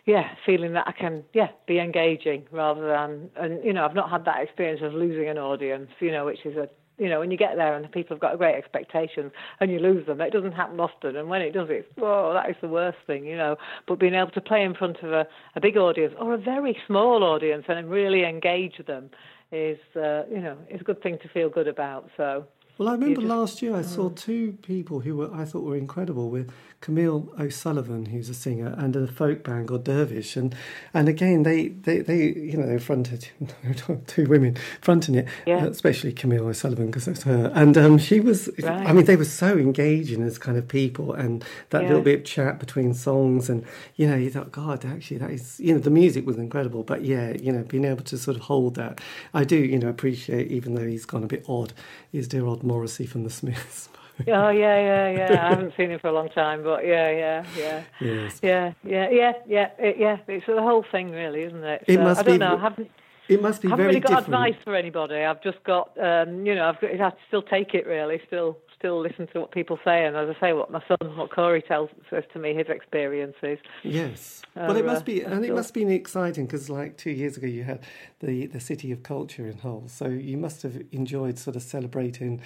yeah, 0.06 0.30
feeling 0.46 0.74
that 0.74 0.88
I 0.88 0.92
can, 0.92 1.24
yeah, 1.34 1.48
be 1.68 1.80
engaging 1.80 2.46
rather 2.52 2.88
than, 2.88 3.30
and 3.36 3.64
you 3.64 3.74
know, 3.74 3.86
I've 3.86 3.96
not 3.96 4.10
had 4.10 4.26
that 4.26 4.42
experience 4.42 4.82
of 4.84 4.94
losing 4.94 5.28
an 5.30 5.38
audience, 5.38 5.90
you 6.00 6.12
know, 6.12 6.26
which 6.26 6.46
is 6.46 6.56
a, 6.58 6.70
you 6.98 7.10
know, 7.10 7.20
when 7.20 7.32
you 7.32 7.38
get 7.38 7.56
there 7.58 7.76
and 7.76 7.84
the 7.84 7.90
people 7.90 8.16
have 8.16 8.22
got 8.22 8.36
a 8.36 8.38
great 8.38 8.56
expectations 8.56 9.32
and 9.60 9.72
you 9.72 9.80
lose 9.80 10.06
them, 10.06 10.22
it 10.22 10.32
doesn't 10.32 10.54
happen 10.54 10.80
often, 10.80 11.16
and 11.16 11.28
when 11.28 11.42
it 11.42 11.52
does, 11.52 11.68
it's 11.72 11.88
whoa, 11.98 12.34
that 12.34 12.50
is 12.50 12.56
the 12.62 12.68
worst 12.68 13.00
thing, 13.08 13.26
you 13.26 13.36
know. 13.36 13.56
But 13.88 14.00
being 14.00 14.14
able 14.14 14.32
to 14.32 14.42
play 14.42 14.64
in 14.64 14.76
front 14.76 14.98
of 15.02 15.12
a, 15.12 15.28
a 15.56 15.62
big 15.62 15.76
audience 15.76 16.14
or 16.20 16.36
a 16.36 16.38
very 16.38 16.78
small 16.86 17.24
audience 17.24 17.66
and 17.68 17.90
really 17.90 18.24
engage 18.24 18.80
them 18.86 19.10
is, 19.52 19.80
uh, 19.96 20.24
you 20.30 20.40
know, 20.40 20.58
is 20.70 20.82
a 20.82 20.84
good 20.84 21.02
thing 21.02 21.18
to 21.24 21.30
feel 21.30 21.50
good 21.50 21.68
about. 21.68 22.10
So. 22.16 22.46
Well, 22.78 22.90
I 22.90 22.94
remember 22.94 23.22
just- 23.22 23.28
last 23.28 23.62
year 23.62 23.74
I 23.76 23.84
saw 23.84 24.10
two 24.10 24.58
people 24.62 25.00
who 25.00 25.16
were 25.16 25.34
I 25.34 25.46
thought 25.46 25.64
were 25.64 25.78
incredible 25.78 26.30
with 26.30 26.52
Camille 26.82 27.32
O'Sullivan, 27.40 28.08
who's 28.08 28.30
a 28.30 28.34
singer, 28.34 28.76
and 28.78 28.96
a 28.98 29.08
folk 29.08 29.44
band 29.46 29.70
called 29.70 29.86
Dervish, 29.86 30.36
and 30.36 30.54
and 30.94 31.08
again 31.08 31.44
they 31.44 31.70
they, 31.70 32.00
they 32.00 32.34
you 32.34 32.58
know 32.58 32.68
they 32.68 32.78
fronted 32.78 33.30
two 34.08 34.26
women 34.26 34.58
fronting 34.82 35.16
it, 35.16 35.28
Yeah. 35.48 35.66
uh, 35.66 35.70
especially 35.70 36.12
Camille 36.12 36.46
O'Sullivan 36.48 36.88
because 36.88 37.06
that's 37.06 37.24
her, 37.24 37.50
and 37.56 37.78
um, 37.78 37.98
she 37.98 38.20
was 38.20 38.50
I 38.64 38.92
mean 38.92 39.06
they 39.06 39.16
were 39.16 39.24
so 39.26 39.58
engaging 39.58 40.22
as 40.22 40.38
kind 40.38 40.58
of 40.58 40.68
people, 40.68 41.14
and 41.14 41.44
that 41.70 41.84
Yeah. 41.84 41.88
little 41.88 42.04
bit 42.04 42.20
of 42.20 42.26
chat 42.26 42.60
between 42.60 42.94
songs, 42.94 43.50
and 43.50 43.64
you 43.96 44.06
know 44.08 44.18
you 44.18 44.30
thought 44.30 44.52
God 44.52 44.84
actually 44.86 45.18
that 45.20 45.32
is 45.32 45.60
you 45.62 45.74
know 45.74 45.80
the 45.80 45.90
music 45.90 46.26
was 46.26 46.38
incredible, 46.38 46.84
but 46.84 47.04
yeah 47.06 47.32
you 47.32 47.54
know 47.54 47.64
being 47.64 47.86
able 47.86 48.04
to 48.04 48.18
sort 48.18 48.36
of 48.36 48.44
hold 48.44 48.76
that 48.76 49.00
I 49.34 49.46
do 49.46 49.56
you 49.56 49.80
know 49.80 49.88
appreciate 49.88 50.52
even 50.52 50.76
though 50.76 50.86
he's 50.86 51.06
gone 51.06 51.24
a 51.24 51.28
bit 51.28 51.46
odd 51.48 51.72
is 52.12 52.28
dear 52.28 52.46
old 52.46 52.64
Morrissey 52.66 53.06
from 53.06 53.24
the 53.24 53.30
Smiths. 53.30 53.90
Oh 54.30 54.48
yeah, 54.48 54.80
yeah, 54.80 55.10
yeah. 55.10 55.46
I 55.46 55.50
haven't 55.50 55.74
seen 55.76 55.92
him 55.92 56.00
for 56.00 56.08
a 56.08 56.14
long 56.14 56.30
time, 56.30 56.64
but 56.64 56.86
yeah, 56.88 57.10
yeah, 57.12 57.46
yeah, 57.58 57.84
yes. 58.00 58.40
yeah, 58.42 58.72
yeah, 58.86 59.10
yeah, 59.10 59.34
yeah, 59.46 59.70
it, 59.78 59.98
yeah. 60.00 60.18
It's 60.30 60.46
the 60.46 60.62
whole 60.62 60.86
thing, 60.90 61.12
really, 61.12 61.42
isn't 61.44 61.62
it? 61.66 61.84
It 61.86 61.96
So, 61.96 62.02
must 62.02 62.22
I 62.22 62.24
don't 62.24 62.36
be- 62.36 62.38
know. 62.40 62.56
I 62.56 62.62
haven't, 62.62 62.92
It 63.28 63.42
must 63.42 63.62
be 63.62 63.68
haven't 63.68 63.84
very 63.84 63.88
really 63.96 64.00
got 64.00 64.24
different. 64.26 64.28
advice 64.48 64.64
for 64.64 64.74
anybody. 64.74 65.16
I've 65.16 65.44
just 65.44 65.62
got, 65.66 65.90
um, 66.02 66.46
you 66.46 66.56
know, 66.56 66.70
I've 66.70 66.80
got, 66.80 66.92
I 66.92 67.12
still 67.28 67.42
take 67.42 67.74
it 67.74 67.86
really, 67.86 68.22
still, 68.26 68.58
still 68.78 69.00
listen 69.02 69.28
to 69.34 69.40
what 69.42 69.52
people 69.52 69.80
say, 69.84 70.06
and 70.06 70.16
as 70.16 70.36
I 70.36 70.40
say, 70.40 70.54
what 70.54 70.72
my 70.72 70.82
son, 70.88 71.18
what 71.18 71.32
Corey 71.32 71.62
tells 71.62 71.90
says 72.10 72.24
to 72.34 72.40
me, 72.40 72.54
his 72.54 72.68
experiences. 72.68 73.60
Yes. 73.84 74.42
Oh, 74.56 74.68
well, 74.68 74.78
it 74.78 74.86
must 74.86 75.02
uh, 75.02 75.06
be, 75.06 75.22
and 75.22 75.46
it 75.46 75.54
must 75.54 75.74
be 75.74 75.84
exciting 75.94 76.46
because, 76.46 76.70
like 76.70 76.98
two 76.98 77.12
years 77.12 77.38
ago, 77.38 77.48
you 77.48 77.64
had 77.64 77.82
the 78.20 78.48
the 78.48 78.60
City 78.60 78.92
of 78.92 79.04
Culture 79.04 79.48
in 79.48 79.58
Hull, 79.60 79.84
so 79.88 80.08
you 80.08 80.38
must 80.38 80.62
have 80.64 80.82
enjoyed 80.92 81.38
sort 81.38 81.56
of 81.56 81.62
celebrating 81.62 82.42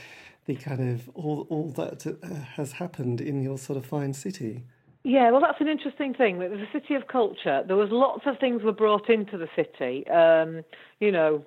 the 0.46 0.56
kind 0.56 0.94
of 0.94 1.10
all 1.16 1.48
all 1.50 1.70
that 1.72 2.06
uh, 2.08 2.36
has 2.56 2.74
happened 2.74 3.22
in 3.22 3.42
your 3.42 3.58
sort 3.58 3.78
of 3.78 3.86
fine 3.86 4.14
city. 4.14 4.64
Yeah, 5.04 5.32
well, 5.32 5.40
that's 5.40 5.62
an 5.62 5.70
interesting 5.70 6.14
thing. 6.14 6.38
With 6.38 6.52
the 6.52 6.68
City 6.74 6.94
of 6.94 7.08
Culture, 7.08 7.64
there 7.66 7.78
was 7.78 7.90
lots 7.90 8.24
of 8.26 8.38
things 8.38 8.64
were 8.64 8.74
brought 8.74 9.10
into 9.10 9.38
the 9.38 9.48
city. 9.56 10.06
Um, 10.10 10.64
you 11.00 11.12
know, 11.12 11.46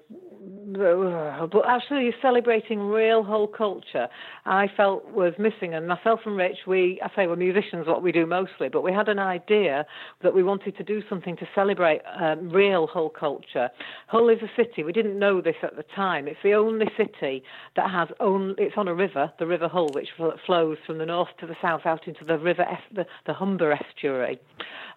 but 1.51 1.69
actually 1.69 2.11
celebrating 2.21 2.81
real 2.81 3.23
Hull 3.23 3.47
culture, 3.47 4.09
I 4.45 4.69
felt 4.77 5.11
was 5.11 5.35
missing. 5.39 5.75
And 5.75 5.87
myself 5.89 6.21
and 6.25 6.37
Rich, 6.37 6.59
we, 6.67 7.01
I 7.03 7.09
say 7.17 7.27
we're 7.27 7.37
musicians, 7.37 7.87
what 7.87 8.03
we 8.03 8.13
do 8.13 8.27
mostly, 8.27 8.69
but 8.69 8.83
we 8.83 8.93
had 8.93 9.09
an 9.09 9.19
idea 9.19 9.85
that 10.23 10.35
we 10.35 10.43
wanted 10.43 10.77
to 10.77 10.85
do 10.85 11.03
something 11.09 11.37
to 11.37 11.49
celebrate 11.55 12.01
um, 12.21 12.51
real 12.51 12.87
Hull 12.87 13.11
culture. 13.11 13.71
Hull 14.07 14.29
is 14.29 14.39
a 14.43 14.51
city. 14.57 14.85
We 14.85 14.93
didn't 14.93 15.19
know 15.19 15.41
this 15.41 15.57
at 15.63 15.77
the 15.77 15.85
time. 15.95 16.29
It's 16.29 16.43
the 16.43 16.55
only 16.55 16.87
city 16.97 17.43
that 17.77 17.91
has 17.91 18.09
only. 18.21 18.55
It's 18.59 18.77
on 18.77 18.89
a 18.89 18.95
river, 18.95 19.33
the 19.39 19.47
River 19.47 19.69
Hull, 19.69 19.89
which 19.95 20.09
flows 20.47 20.79
from 20.87 20.99
the 20.99 21.07
north 21.07 21.29
to 21.41 21.47
the 21.47 21.57
south 21.63 21.83
out 21.87 22.07
into 22.07 22.25
the 22.25 22.39
river, 22.39 22.67
the, 22.95 23.07
the 23.27 23.35
Humber 23.35 23.73
estuary. 23.73 24.39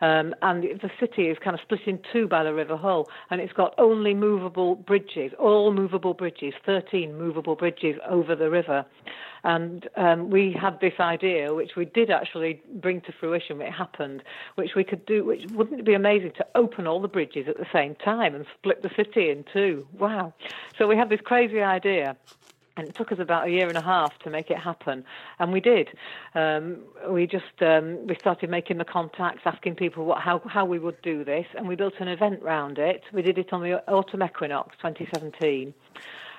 Um, 0.01 0.35
and 0.41 0.63
the 0.81 0.89
city 0.99 1.23
is 1.23 1.37
kind 1.43 1.53
of 1.53 1.61
split 1.61 1.81
in 1.85 1.99
two 2.11 2.27
by 2.27 2.43
the 2.43 2.53
River 2.53 2.75
Hull, 2.75 3.07
and 3.29 3.39
it's 3.39 3.53
got 3.53 3.73
only 3.77 4.13
movable 4.13 4.75
bridges, 4.75 5.31
all 5.39 5.54
movable 5.71 6.13
bridges, 6.13 6.53
13 6.65 7.17
movable 7.17 7.55
bridges 7.55 7.97
over 8.07 8.35
the 8.35 8.49
river. 8.49 8.85
And 9.43 9.87
um, 9.95 10.31
we 10.31 10.55
had 10.59 10.79
this 10.79 10.93
idea, 10.99 11.53
which 11.53 11.75
we 11.77 11.85
did 11.85 12.09
actually 12.09 12.61
bring 12.81 13.01
to 13.01 13.11
fruition. 13.11 13.61
It 13.61 13.71
happened, 13.71 14.23
which 14.55 14.71
we 14.75 14.83
could 14.83 15.05
do. 15.05 15.23
Which 15.23 15.45
wouldn't 15.51 15.79
it 15.79 15.85
be 15.85 15.93
amazing 15.93 16.31
to 16.37 16.45
open 16.55 16.87
all 16.87 16.99
the 16.99 17.07
bridges 17.07 17.47
at 17.47 17.57
the 17.57 17.67
same 17.71 17.95
time 17.95 18.33
and 18.33 18.45
split 18.57 18.81
the 18.81 18.89
city 18.95 19.29
in 19.29 19.45
two? 19.53 19.87
Wow! 19.99 20.33
So 20.79 20.87
we 20.87 20.97
had 20.97 21.09
this 21.09 21.21
crazy 21.23 21.61
idea. 21.61 22.17
And 22.77 22.87
it 22.87 22.95
took 22.95 23.11
us 23.11 23.19
about 23.19 23.47
a 23.47 23.51
year 23.51 23.69
and 23.69 23.77
a 23.77 23.81
half 23.81 24.17
to 24.19 24.29
make 24.29 24.49
it 24.49 24.57
happen, 24.57 25.05
and 25.39 25.53
we 25.53 25.61
did. 25.61 25.89
Um, 26.33 26.79
we 27.09 27.25
just 27.25 27.61
um, 27.61 28.05
we 28.05 28.15
started 28.15 28.49
making 28.49 28.79
the 28.79 28.85
contacts, 28.85 29.41
asking 29.45 29.75
people 29.75 30.05
what 30.05 30.19
how 30.19 30.41
how 30.45 30.65
we 30.65 30.77
would 30.77 31.01
do 31.01 31.23
this, 31.23 31.45
and 31.55 31.69
we 31.69 31.75
built 31.75 31.93
an 31.99 32.09
event 32.09 32.41
round 32.41 32.77
it. 32.77 33.03
We 33.13 33.21
did 33.21 33.37
it 33.37 33.53
on 33.53 33.61
the 33.61 33.81
autumn 33.89 34.23
equinox 34.23 34.75
2017, 34.77 35.73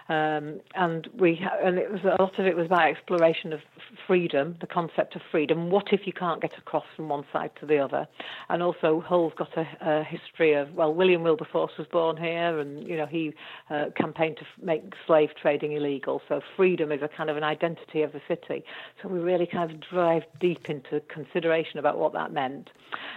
Um, 0.08 0.60
and 0.74 1.08
we 1.18 1.40
and 1.64 1.78
it 1.78 1.90
was 1.90 2.00
a 2.04 2.22
lot 2.22 2.38
of 2.38 2.46
it 2.46 2.56
was 2.56 2.66
about 2.66 2.88
exploration 2.88 3.52
of 3.52 3.60
freedom, 4.06 4.56
the 4.60 4.66
concept 4.66 5.16
of 5.16 5.22
freedom. 5.32 5.70
What 5.70 5.92
if 5.92 6.06
you 6.06 6.12
can't 6.12 6.40
get 6.40 6.56
across 6.58 6.84
from 6.94 7.08
one 7.08 7.24
side 7.32 7.50
to 7.60 7.66
the 7.66 7.78
other? 7.78 8.06
And 8.48 8.62
also, 8.62 9.02
Hull's 9.04 9.32
got 9.36 9.56
a, 9.56 9.66
a 9.80 10.04
history 10.04 10.54
of 10.54 10.72
well, 10.74 10.94
William 10.94 11.24
Wilberforce 11.24 11.72
was 11.76 11.88
born 11.88 12.16
here, 12.16 12.58
and 12.60 12.86
you 12.86 12.96
know 12.96 13.06
he 13.06 13.34
uh, 13.68 13.86
campaigned 13.96 14.36
to 14.36 14.46
make 14.64 14.82
slave 15.06 15.30
trading 15.40 15.72
illegal. 15.72 16.22
So 16.28 16.40
freedom 16.56 16.92
is 16.92 17.02
a 17.02 17.08
kind 17.08 17.28
of 17.28 17.36
an 17.36 17.44
identity 17.44 18.02
of 18.02 18.12
the 18.12 18.20
city. 18.28 18.64
So 19.02 19.08
we 19.08 19.18
really 19.18 19.46
kind 19.46 19.72
of 19.72 19.80
drive 19.80 20.22
deep 20.40 20.70
into 20.70 21.00
consideration 21.08 21.80
about 21.80 21.98
what 21.98 22.12
that 22.12 22.32
meant. 22.32 22.70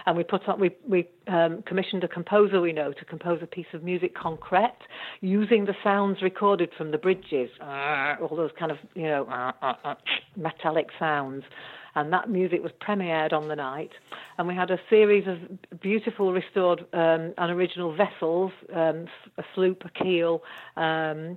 And 0.06 0.16
we 0.16 0.24
put 0.24 0.48
on 0.48 0.58
we 0.58 0.70
we 0.88 1.08
um, 1.28 1.62
commissioned 1.62 2.02
a 2.02 2.08
composer 2.08 2.60
we 2.60 2.72
know 2.72 2.92
to 2.92 3.04
compose 3.04 3.40
a 3.42 3.46
piece 3.46 3.72
of 3.72 3.84
musique 3.84 4.16
concrète 4.16 4.82
using 5.20 5.66
the 5.66 5.74
sounds 5.84 6.20
recorded 6.20 6.70
from 6.80 6.92
the 6.92 6.96
bridges, 6.96 7.50
uh, 7.60 8.16
all 8.22 8.34
those 8.34 8.52
kind 8.58 8.72
of 8.72 8.78
you 8.94 9.02
know 9.02 9.26
uh, 9.26 9.52
uh, 9.60 9.74
uh, 9.84 9.94
metallic 10.34 10.86
sounds. 10.98 11.44
And 11.94 12.10
that 12.14 12.30
music 12.30 12.62
was 12.62 12.72
premiered 12.80 13.34
on 13.34 13.48
the 13.48 13.56
night, 13.56 13.90
and 14.38 14.48
we 14.48 14.54
had 14.54 14.70
a 14.70 14.78
series 14.88 15.26
of 15.28 15.80
beautiful 15.80 16.32
restored 16.32 16.86
um, 16.94 17.34
and 17.36 17.50
original 17.50 17.94
vessels, 17.94 18.52
um, 18.74 19.08
a 19.36 19.42
sloop, 19.54 19.82
a 19.84 19.90
keel, 20.02 20.42
um, 20.76 21.36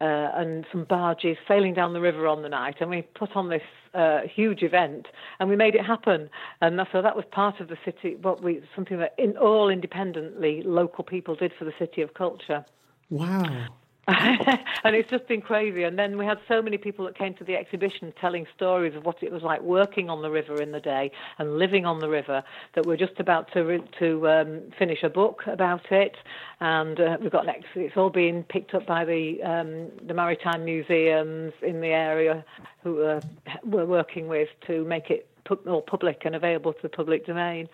uh, 0.00 0.34
and 0.34 0.66
some 0.72 0.84
barges 0.84 1.36
sailing 1.46 1.74
down 1.74 1.92
the 1.92 2.00
river 2.00 2.26
on 2.26 2.42
the 2.42 2.48
night, 2.48 2.76
and 2.80 2.90
we 2.90 3.02
put 3.02 3.36
on 3.36 3.50
this 3.50 3.62
uh, 3.94 4.22
huge 4.34 4.62
event, 4.64 5.06
and 5.38 5.48
we 5.48 5.54
made 5.54 5.76
it 5.76 5.84
happen. 5.84 6.28
And 6.60 6.80
so 6.90 7.02
that 7.02 7.14
was 7.14 7.24
part 7.30 7.60
of 7.60 7.68
the 7.68 7.76
city, 7.84 8.16
what 8.16 8.42
we 8.42 8.62
something 8.74 8.98
that 8.98 9.14
in 9.16 9.36
all 9.36 9.68
independently 9.68 10.62
local 10.64 11.04
people 11.04 11.36
did 11.36 11.52
for 11.56 11.66
the 11.66 11.74
city 11.78 12.02
of 12.02 12.14
culture. 12.14 12.64
Wow. 13.10 13.68
and 14.08 14.96
it's 14.96 15.08
just 15.08 15.28
been 15.28 15.40
crazy. 15.40 15.84
And 15.84 15.96
then 15.96 16.18
we 16.18 16.26
had 16.26 16.38
so 16.48 16.60
many 16.60 16.76
people 16.76 17.04
that 17.04 17.16
came 17.16 17.34
to 17.34 17.44
the 17.44 17.54
exhibition 17.54 18.12
telling 18.20 18.46
stories 18.56 18.96
of 18.96 19.04
what 19.04 19.22
it 19.22 19.30
was 19.30 19.42
like 19.42 19.62
working 19.62 20.10
on 20.10 20.22
the 20.22 20.30
river 20.30 20.60
in 20.60 20.72
the 20.72 20.80
day 20.80 21.12
and 21.38 21.56
living 21.56 21.86
on 21.86 22.00
the 22.00 22.08
river 22.08 22.42
that 22.74 22.84
we're 22.84 22.96
just 22.96 23.20
about 23.20 23.52
to 23.52 23.78
to 24.00 24.28
um, 24.28 24.62
finish 24.76 25.04
a 25.04 25.08
book 25.08 25.42
about 25.46 25.92
it. 25.92 26.16
And 26.58 26.98
uh, 26.98 27.18
we've 27.20 27.30
got 27.30 27.46
next. 27.46 27.66
It's 27.76 27.96
all 27.96 28.10
being 28.10 28.42
picked 28.42 28.74
up 28.74 28.86
by 28.86 29.04
the 29.04 29.40
um, 29.44 29.92
the 30.04 30.14
maritime 30.14 30.64
museums 30.64 31.52
in 31.62 31.80
the 31.80 31.88
area 31.88 32.44
who 32.82 33.02
uh, 33.02 33.20
we're 33.62 33.86
working 33.86 34.26
with 34.26 34.48
to 34.66 34.84
make 34.84 35.10
it 35.10 35.28
more 35.64 35.82
public 35.82 36.22
and 36.24 36.34
available 36.34 36.72
to 36.72 36.82
the 36.82 36.88
public 36.88 37.24
domain. 37.26 37.68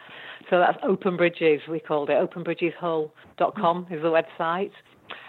So 0.50 0.59
that's 0.59 0.78
Open 0.82 1.16
Bridges, 1.16 1.62
we 1.68 1.80
called 1.80 2.10
it. 2.10 2.14
OpenBridgesHull.com 2.14 3.86
is 3.90 4.02
the 4.02 4.09
website 4.09 4.72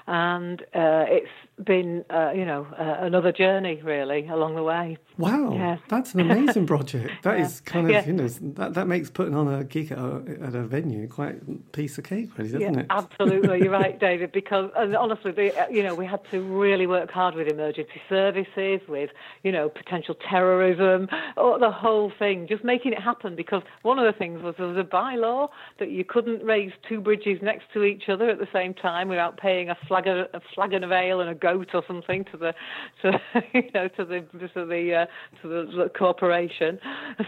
and 0.09 0.63
uh, 0.73 1.05
it's 1.07 1.29
been, 1.63 2.03
uh, 2.09 2.31
you 2.33 2.43
know, 2.43 2.65
uh, 2.79 3.05
another 3.05 3.31
journey 3.31 3.79
really 3.83 4.27
along 4.27 4.55
the 4.55 4.63
way. 4.63 4.97
Wow, 5.19 5.53
yeah. 5.53 5.77
that's 5.87 6.15
an 6.15 6.21
amazing 6.21 6.65
project. 6.65 7.11
That 7.21 7.37
yeah. 7.37 7.45
is 7.45 7.59
kind 7.61 7.85
of, 7.85 7.91
yeah. 7.91 8.05
you 8.05 8.13
know, 8.13 8.27
that, 8.27 8.73
that 8.73 8.87
makes 8.87 9.09
putting 9.09 9.35
on 9.35 9.53
a 9.53 9.63
gig 9.63 9.91
at 9.91 9.97
a, 9.97 10.23
at 10.41 10.55
a 10.55 10.63
venue 10.63 11.07
quite 11.07 11.35
a 11.35 11.55
piece 11.73 11.97
of 11.97 12.05
cake, 12.05 12.35
really, 12.37 12.51
doesn't 12.51 12.73
yeah, 12.73 12.79
it? 12.79 12.85
Absolutely, 12.89 13.59
you're 13.59 13.71
right, 13.71 13.99
David. 14.09 14.31
Because 14.31 14.71
honestly, 14.75 15.31
the, 15.31 15.61
uh, 15.61 15.67
you 15.67 15.83
know, 15.83 15.93
we 15.93 16.05
had 16.05 16.21
to 16.31 16.41
really 16.41 16.87
work 16.87 17.11
hard 17.11 17.35
with 17.35 17.47
emergency 17.47 18.01
services, 18.07 18.79
with 18.87 19.11
you 19.43 19.51
know, 19.51 19.69
potential 19.69 20.15
terrorism, 20.29 21.07
or 21.37 21.59
the 21.59 21.71
whole 21.71 22.11
thing, 22.17 22.47
just 22.47 22.63
making 22.63 22.93
it 22.93 23.01
happen. 23.01 23.35
Because 23.35 23.61
one 23.83 23.99
of 23.99 24.11
the 24.11 24.17
things 24.17 24.41
was 24.41 24.55
there 24.57 24.67
was 24.67 24.77
a 24.77 24.83
bylaw 24.83 25.49
that 25.77 25.91
you 25.91 26.03
couldn't 26.05 26.43
raise 26.43 26.71
two 26.87 27.01
bridges 27.01 27.39
next 27.41 27.65
to 27.73 27.83
each 27.83 28.07
other 28.07 28.29
at 28.29 28.39
the 28.39 28.47
same 28.53 28.73
time 28.73 29.09
without 29.09 29.37
paying 29.37 29.69
a 29.69 29.77
flagon, 30.03 30.25
a 30.33 30.41
flagon 30.53 30.83
of 30.83 30.91
ale 30.91 31.21
and 31.21 31.29
a 31.29 31.35
goat 31.35 31.69
or 31.73 31.83
something 31.87 32.25
to 32.31 32.37
the, 32.37 32.53
to 33.01 33.19
you 33.53 33.69
know, 33.73 33.87
to 33.89 34.05
the 34.05 34.21
to 34.53 34.65
the 34.65 35.05
uh, 35.07 35.41
to 35.41 35.47
the, 35.47 35.89
corporation. 35.97 36.79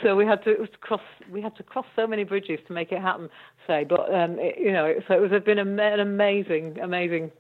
So 0.04 0.16
we 0.16 0.26
had 0.26 0.44
to 0.46 0.68
cross 0.82 1.02
we 1.32 1.42
had 1.42 1.56
to 1.58 1.64
cross 1.64 1.86
so 1.96 2.08
many 2.08 2.24
bridges 2.24 2.60
to 2.68 2.74
make 2.74 2.92
it 2.92 3.02
happen. 3.02 3.30
Say, 3.68 3.86
but 3.88 4.14
um, 4.14 4.38
it, 4.40 4.56
you 4.60 4.72
know, 4.72 4.94
so 5.08 5.14
it 5.14 5.22
was 5.22 5.32
been 5.44 5.60
an 5.60 6.00
amazing, 6.00 6.78
amazing 6.80 7.32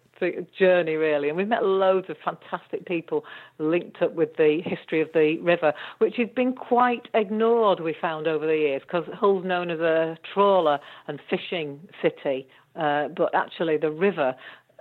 journey 0.58 0.96
really 0.98 1.30
and 1.30 1.36
we've 1.36 1.48
met 1.48 1.64
loads 1.64 2.08
of 2.08 2.16
fantastic 2.24 2.86
people 2.86 3.26
linked 3.58 4.04
up 4.04 4.14
with 4.14 4.30
the 4.38 4.62
history 4.64 5.02
of 5.02 5.10
the 5.16 5.40
river 5.40 5.74
which 5.98 6.16
has 6.16 6.30
been 6.36 6.54
quite 6.54 7.08
ignored 7.16 7.80
we 7.80 7.96
found 8.00 8.28
over 8.28 8.46
the 8.46 8.56
years 8.56 8.84
because 8.86 9.04
Hull's 9.16 9.44
known 9.44 9.72
as 9.72 9.80
a 9.80 10.16
trawler 10.32 10.80
and 11.08 11.20
fishing 11.28 11.80
city 12.04 12.48
uh, 12.76 13.08
but 13.10 13.34
actually 13.36 13.78
the 13.78 13.92
river 13.92 14.36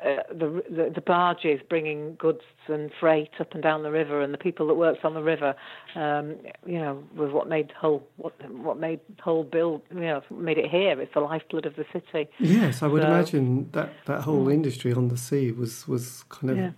uh, 0.04 0.22
the, 0.30 0.62
the, 0.70 0.92
the 0.94 1.00
barges 1.00 1.60
bringing 1.68 2.14
goods 2.16 2.42
and 2.68 2.90
freight 2.98 3.30
up 3.38 3.52
and 3.52 3.62
down 3.62 3.82
the 3.82 3.90
river, 3.90 4.20
and 4.20 4.32
the 4.32 4.38
people 4.38 4.66
that 4.68 4.74
worked 4.74 5.04
on 5.04 5.14
the 5.14 5.22
river, 5.22 5.54
um, 5.94 6.36
you 6.66 6.78
know, 6.78 7.02
was 7.14 7.32
what 7.32 7.48
made 7.48 7.72
Hull 7.72 8.02
what 8.16 8.34
what 8.50 8.78
made 8.78 9.00
Hull 9.18 9.44
build, 9.44 9.82
you 9.92 10.00
know, 10.00 10.22
made 10.30 10.58
it 10.58 10.70
here. 10.70 11.00
It's 11.00 11.14
the 11.14 11.20
lifeblood 11.20 11.66
of 11.66 11.76
the 11.76 11.84
city. 11.92 12.28
Yes, 12.38 12.82
I 12.82 12.86
would 12.86 13.02
so, 13.02 13.08
imagine 13.08 13.70
that 13.72 13.92
that 14.06 14.22
whole 14.22 14.46
mm. 14.46 14.54
industry 14.54 14.92
on 14.92 15.08
the 15.08 15.16
sea 15.16 15.52
was 15.52 15.86
was 15.86 16.24
kind 16.28 16.50
of 16.50 16.56
yeah 16.56 16.70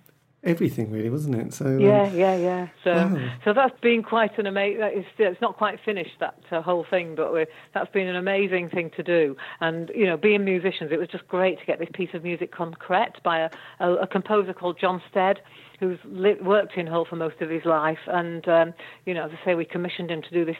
everything 0.44 0.90
really 0.90 1.10
wasn't 1.10 1.34
it? 1.34 1.54
So 1.54 1.66
um, 1.66 1.80
yeah 1.80 2.04
um, 2.04 2.16
yeah 2.16 2.36
yeah. 2.36 2.68
So 2.84 2.92
wow. 2.92 3.32
so 3.44 3.52
that's 3.52 3.78
been 3.80 4.02
quite 4.02 4.38
an 4.38 4.46
amazing 4.46 4.80
it's, 4.82 5.08
it's 5.18 5.40
not 5.40 5.56
quite 5.56 5.78
finished 5.84 6.18
that 6.20 6.38
uh, 6.50 6.62
whole 6.62 6.84
thing 6.88 7.14
but 7.14 7.32
that's 7.74 7.90
been 7.92 8.08
an 8.08 8.16
amazing 8.16 8.68
thing 8.68 8.90
to 8.96 9.02
do. 9.02 9.36
And 9.60 9.90
you 9.94 10.06
know 10.06 10.16
being 10.16 10.44
musicians 10.44 10.90
it 10.92 10.98
was 10.98 11.08
just 11.08 11.26
great 11.28 11.58
to 11.60 11.66
get 11.66 11.78
this 11.78 11.88
piece 11.92 12.10
of 12.14 12.22
musique 12.22 12.52
concrète 12.52 13.22
by 13.22 13.40
a, 13.40 13.50
a, 13.80 13.94
a 13.94 14.06
composer 14.06 14.52
called 14.52 14.78
John 14.80 15.02
Stead 15.10 15.40
who's 15.80 15.98
li- 16.04 16.38
worked 16.40 16.76
in 16.76 16.86
Hull 16.86 17.04
for 17.04 17.16
most 17.16 17.40
of 17.40 17.50
his 17.50 17.64
life. 17.64 17.98
And 18.06 18.46
um, 18.48 18.74
you 19.06 19.14
know 19.14 19.24
as 19.24 19.30
I 19.32 19.44
say 19.44 19.54
we 19.54 19.64
commissioned 19.64 20.10
him 20.10 20.22
to 20.22 20.30
do 20.30 20.44
this 20.44 20.56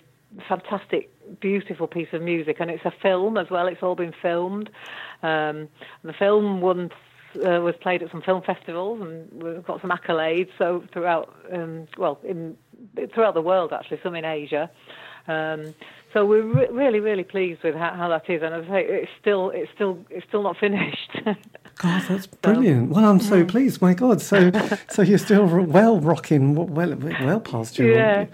fantastic 0.49 1.11
beautiful 1.41 1.87
piece 1.87 2.09
of 2.13 2.23
music. 2.23 2.57
And 2.61 2.71
it's 2.71 2.85
a 2.85 2.93
film 3.03 3.37
as 3.37 3.49
well. 3.51 3.67
It's 3.67 3.83
all 3.83 3.95
been 3.95 4.15
filmed. 4.23 4.71
Um, 5.23 5.69
the 6.03 6.13
film 6.19 6.61
won 6.61 6.91
uh, 7.37 7.61
was 7.61 7.75
played 7.81 8.03
at 8.03 8.11
some 8.11 8.23
film 8.23 8.43
festivals 8.43 9.01
and 9.01 9.43
we've 9.43 9.65
got 9.65 9.81
some 9.81 9.91
accolades. 9.91 10.51
So 10.59 10.85
throughout, 10.93 11.35
um, 11.53 11.87
well, 11.97 12.19
in 12.25 12.57
throughout 13.15 13.35
the 13.35 13.43
world 13.43 13.73
actually, 13.73 14.01
some 14.03 14.15
in 14.15 14.25
Asia. 14.25 14.71
Um, 15.29 15.75
so 16.13 16.27
we're 16.27 16.43
re- 16.43 16.69
really, 16.71 17.01
really 17.01 17.25
pleased 17.25 17.63
with 17.63 17.75
how, 17.75 17.95
how, 17.95 18.09
that 18.09 18.29
is, 18.29 18.43
and 18.43 18.55
as 18.55 18.65
I 18.65 18.69
say, 18.69 18.87
it's 18.87 19.11
still, 19.21 19.51
it's 19.51 19.71
still, 19.75 19.99
it's 20.11 20.27
still 20.29 20.43
not 20.43 20.57
finished. 20.59 21.11
God, 21.79 22.03
that's 22.09 22.27
brilliant. 22.27 22.91
well, 22.91 23.05
I'm 23.05 23.19
so 23.19 23.43
mm. 23.43 23.49
pleased. 23.49 23.81
My 23.81 23.95
God, 23.95 24.21
so 24.21 24.53
so 24.91 25.01
you're 25.01 25.19
still 25.19 25.47
well 25.47 26.01
rocking, 26.01 26.55
well 26.55 26.95
well 26.95 27.41
past 27.41 27.79
your. 27.79 27.95
Yeah, 27.95 28.27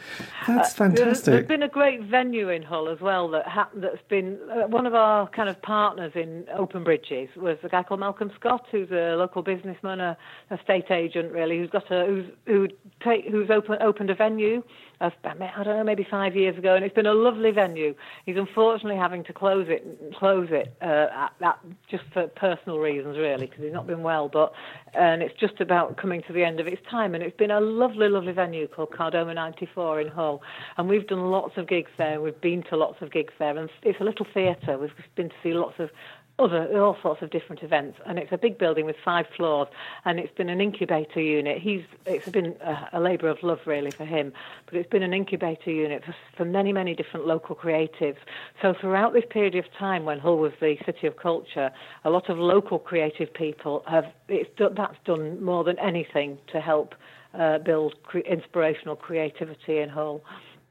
that's 0.46 0.74
fantastic. 0.74 1.28
Uh, 1.28 1.36
there's 1.36 1.46
been 1.46 1.62
a 1.62 1.68
great 1.68 2.02
venue 2.02 2.48
in 2.48 2.62
Hull 2.62 2.88
as 2.88 3.00
well 3.00 3.28
that 3.30 3.46
ha- 3.46 3.70
that's 3.74 4.02
been 4.09 4.38
uh, 4.50 4.66
one 4.66 4.86
of 4.86 4.94
our 4.94 5.28
kind 5.28 5.48
of 5.48 5.60
partners 5.62 6.12
in 6.16 6.46
Open 6.52 6.82
Bridges 6.82 7.28
was 7.36 7.59
a 7.62 7.68
guy 7.68 7.84
called 7.84 8.00
Malcolm 8.00 8.32
Scott, 8.34 8.66
who's 8.72 8.90
a 8.90 9.14
local 9.16 9.42
businessman, 9.42 10.00
a, 10.00 10.16
a 10.50 10.59
state 10.64 10.90
agent, 10.90 11.32
really, 11.32 11.59
who's 11.59 11.70
got 11.70 11.90
a 11.92 12.06
who's 12.06 12.26
who 12.46 12.68
take, 13.05 13.26
who's 13.28 13.50
open, 13.50 13.80
opened 13.80 14.10
a 14.10 14.16
venue 14.16 14.64
I 15.00 15.12
don't 15.22 15.76
know, 15.76 15.84
maybe 15.84 16.06
five 16.10 16.34
years 16.34 16.59
ago, 16.59 16.74
and 16.74 16.84
it's 16.84 16.94
been 16.94 17.06
a 17.06 17.14
lovely 17.14 17.52
venue. 17.52 17.68
He's 17.77 18.36
unfortunately 18.36 18.99
having 18.99 19.24
to 19.24 19.32
close 19.32 19.66
it, 19.69 20.15
close 20.19 20.49
it, 20.51 20.77
uh, 20.81 21.07
at, 21.12 21.32
at, 21.40 21.59
just 21.90 22.05
for 22.12 22.27
personal 22.28 22.78
reasons, 22.78 23.16
really, 23.16 23.47
because 23.47 23.62
he's 23.62 23.73
not 23.73 23.86
been 23.86 24.03
well. 24.03 24.28
But 24.28 24.53
and 24.95 25.23
it's 25.23 25.39
just 25.39 25.61
about 25.61 25.97
coming 25.97 26.23
to 26.27 26.32
the 26.32 26.45
end 26.45 26.61
of 26.61 26.66
its 26.66 26.82
time, 26.90 27.15
and 27.15 27.23
it's 27.23 27.36
been 27.36 27.51
a 27.51 27.61
lovely, 27.61 28.09
lovely 28.09 28.32
venue 28.32 28.66
called 28.69 28.90
Kardomah 28.90 29.35
94 29.35 30.01
in 30.01 30.09
Hull, 30.09 30.43
and 30.77 30.89
we've 30.89 31.07
done 31.07 31.31
lots 31.31 31.57
of 31.57 31.69
gigs 31.69 31.90
there. 31.99 32.20
We've 32.20 32.40
been 32.40 32.62
to 32.65 32.77
lots 32.77 33.01
of 33.01 33.12
gigs 33.12 33.32
there, 33.39 33.57
and 33.57 33.70
it's 33.82 34.01
a 34.01 34.05
little 34.05 34.27
theatre. 34.32 34.78
We've 34.78 34.90
been 35.16 35.28
to 35.28 35.35
see 35.43 35.53
lots 35.53 35.78
of 35.78 35.90
other 36.39 36.81
all 36.81 36.97
sorts 37.02 37.23
of 37.23 37.31
different 37.31 37.62
events, 37.62 37.98
and 38.06 38.19
it's 38.19 38.32
a 38.32 38.39
big 38.39 38.59
building 38.59 38.85
with 38.86 38.97
five 39.05 39.27
floors, 39.36 39.69
and 40.05 40.20
it's 40.20 40.32
been 40.35 40.48
an 40.48 40.60
incubator 40.60 41.20
unit. 41.20 41.60
He's 41.60 41.82
it's 42.06 42.28
been 42.28 42.56
a, 42.60 42.89
a 42.94 43.01
labour 43.01 43.28
of 43.28 43.43
love 43.43 43.60
really 43.66 43.90
for 43.90 44.05
him, 44.05 44.32
but 44.66 44.74
it's 44.74 44.89
been 44.89 45.02
an 45.02 45.12
incubator 45.12 45.70
unit 45.70 46.05
for, 46.05 46.15
for 46.36 46.44
many 46.44 46.73
many 46.73 46.94
different 46.94 47.27
local 47.27 47.56
creatives. 47.56 48.19
So 48.62 48.74
throughout 48.81 49.12
this 49.12 49.24
period 49.28 49.55
of 49.56 49.65
time, 49.78 50.05
when 50.05 50.19
Hull 50.19 50.39
was 50.39 50.52
the 50.60 50.77
city 50.86 51.06
of 51.06 51.16
culture, 51.16 51.70
a 52.05 52.10
lot 52.10 52.28
of 52.28 52.39
local 52.39 52.78
creative 52.78 53.32
people 53.35 53.82
have 53.86 54.06
it's 54.28 54.51
that's 54.59 54.98
done 55.05 55.43
more 55.43 55.65
than 55.65 55.78
anything 55.78 56.39
to 56.52 56.60
help 56.60 56.94
uh, 57.35 57.59
build 57.59 58.01
cre- 58.05 58.19
inspirational 58.19 58.97
creativity 58.97 59.78
in 59.78 59.89
Hull. 59.89 60.23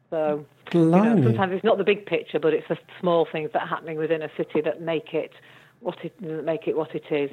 So 0.10 0.46
you 0.74 0.86
know, 0.86 1.24
sometimes 1.24 1.54
it's 1.54 1.64
not 1.64 1.78
the 1.78 1.84
big 1.84 2.06
picture, 2.06 2.40
but 2.40 2.54
it's 2.54 2.68
the 2.70 2.78
small 3.00 3.28
things 3.30 3.50
that 3.54 3.64
are 3.64 3.68
happening 3.68 3.98
within 3.98 4.22
a 4.22 4.30
city 4.38 4.62
that 4.62 4.82
make 4.82 5.14
it 5.14 5.32
what 5.80 5.98
it 6.04 6.20
make 6.22 6.68
it 6.68 6.76
what 6.76 6.96
it 6.96 7.06
is. 7.12 7.32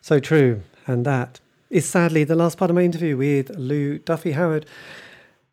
So 0.00 0.20
true, 0.20 0.62
and 0.86 1.04
that 1.04 1.40
is 1.70 1.88
sadly 1.88 2.24
the 2.24 2.36
last 2.36 2.58
part 2.58 2.70
of 2.70 2.74
my 2.74 2.82
interview 2.82 3.16
with 3.16 3.50
Lou 3.56 3.98
Duffy 3.98 4.32
Howard, 4.32 4.66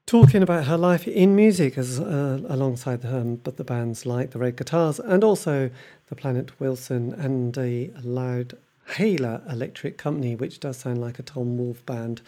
talking 0.06 0.44
about 0.44 0.66
her 0.66 0.78
life 0.78 1.08
in 1.08 1.36
music 1.36 1.78
as 1.78 2.00
uh, 2.00 2.40
alongside 2.48 3.02
the, 3.02 3.40
but 3.44 3.58
the 3.58 3.64
bands 3.64 4.06
like 4.06 4.32
the 4.32 4.40
Red 4.40 4.58
Guitars 4.58 5.00
and 5.00 5.24
also 5.24 5.70
the 6.08 6.16
Planet 6.16 6.60
Wilson 6.60 7.14
and 7.14 7.58
a 7.58 7.92
loud 8.04 8.58
Haler 8.96 9.42
Electric 9.50 9.98
Company, 9.98 10.36
which 10.36 10.60
does 10.60 10.78
sound 10.78 11.00
like 11.00 11.20
a 11.20 11.24
Tom 11.24 11.58
Wolfe 11.58 11.86
band, 11.86 12.22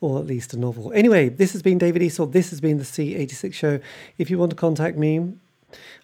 or 0.00 0.18
at 0.18 0.26
least 0.26 0.54
a 0.54 0.58
novel. 0.58 0.92
Anyway, 0.94 1.28
this 1.28 1.52
has 1.52 1.62
been 1.62 1.78
David 1.78 2.02
Eastaugh. 2.02 2.32
This 2.32 2.50
has 2.50 2.60
been 2.60 2.78
the 2.78 2.84
C86 2.84 3.52
show. 3.52 3.78
If 4.16 4.30
you 4.30 4.38
want 4.38 4.50
to 4.50 4.56
contact 4.56 4.96
me, 4.96 5.34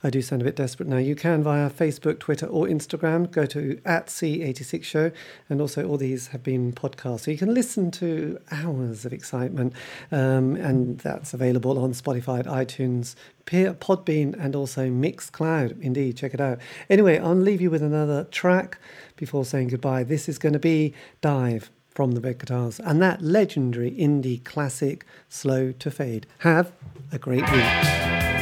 I 0.03 0.11
do 0.11 0.20
sound 0.20 0.43
a 0.43 0.45
bit 0.45 0.57
desperate 0.57 0.89
now. 0.89 0.99
You 0.99 1.15
can 1.15 1.43
via 1.43 1.70
Facebook, 1.70 2.19
Twitter, 2.19 2.47
or 2.47 2.66
Instagram. 2.66 3.31
Go 3.31 3.47
to 3.47 3.81
at 3.85 4.09
C86 4.09 4.82
Show, 4.85 5.11
and 5.49 5.61
also 5.61 5.86
all 5.86 5.97
these 5.97 6.28
have 6.28 6.43
been 6.43 6.73
podcasts, 6.73 7.20
so 7.20 7.31
you 7.31 7.39
can 7.39 7.55
listen 7.55 7.91
to 7.93 8.39
hours 8.51 9.05
of 9.05 9.12
excitement, 9.12 9.73
um, 10.12 10.57
and 10.57 10.99
that's 10.99 11.32
available 11.32 11.78
on 11.78 11.93
Spotify, 11.93 12.45
iTunes, 12.45 13.15
Podbean, 13.47 14.35
and 14.39 14.55
also 14.55 14.89
Mixcloud. 14.89 15.81
Indeed, 15.81 16.16
check 16.16 16.35
it 16.35 16.41
out. 16.41 16.59
Anyway, 16.91 17.19
I'll 17.19 17.35
leave 17.35 17.61
you 17.61 17.70
with 17.70 17.82
another 17.82 18.24
track 18.24 18.78
before 19.16 19.45
saying 19.45 19.69
goodbye. 19.69 20.05
This 20.05 20.28
is 20.28 20.39
going 20.39 20.55
to 20.55 20.59
be 20.59 20.95
Dive 21.20 21.70
from 21.89 22.12
the 22.12 22.20
Red 22.20 22.39
Guitars, 22.41 22.81
and 22.81 23.01
that 23.01 23.23
legendary 23.23 23.93
indie 23.93 24.43
classic, 24.45 25.07
Slow 25.28 25.73
to 25.73 25.91
Fade. 25.91 26.27
Have 26.39 26.73
a 27.12 27.19
great 27.19 27.51
week. 27.53 28.34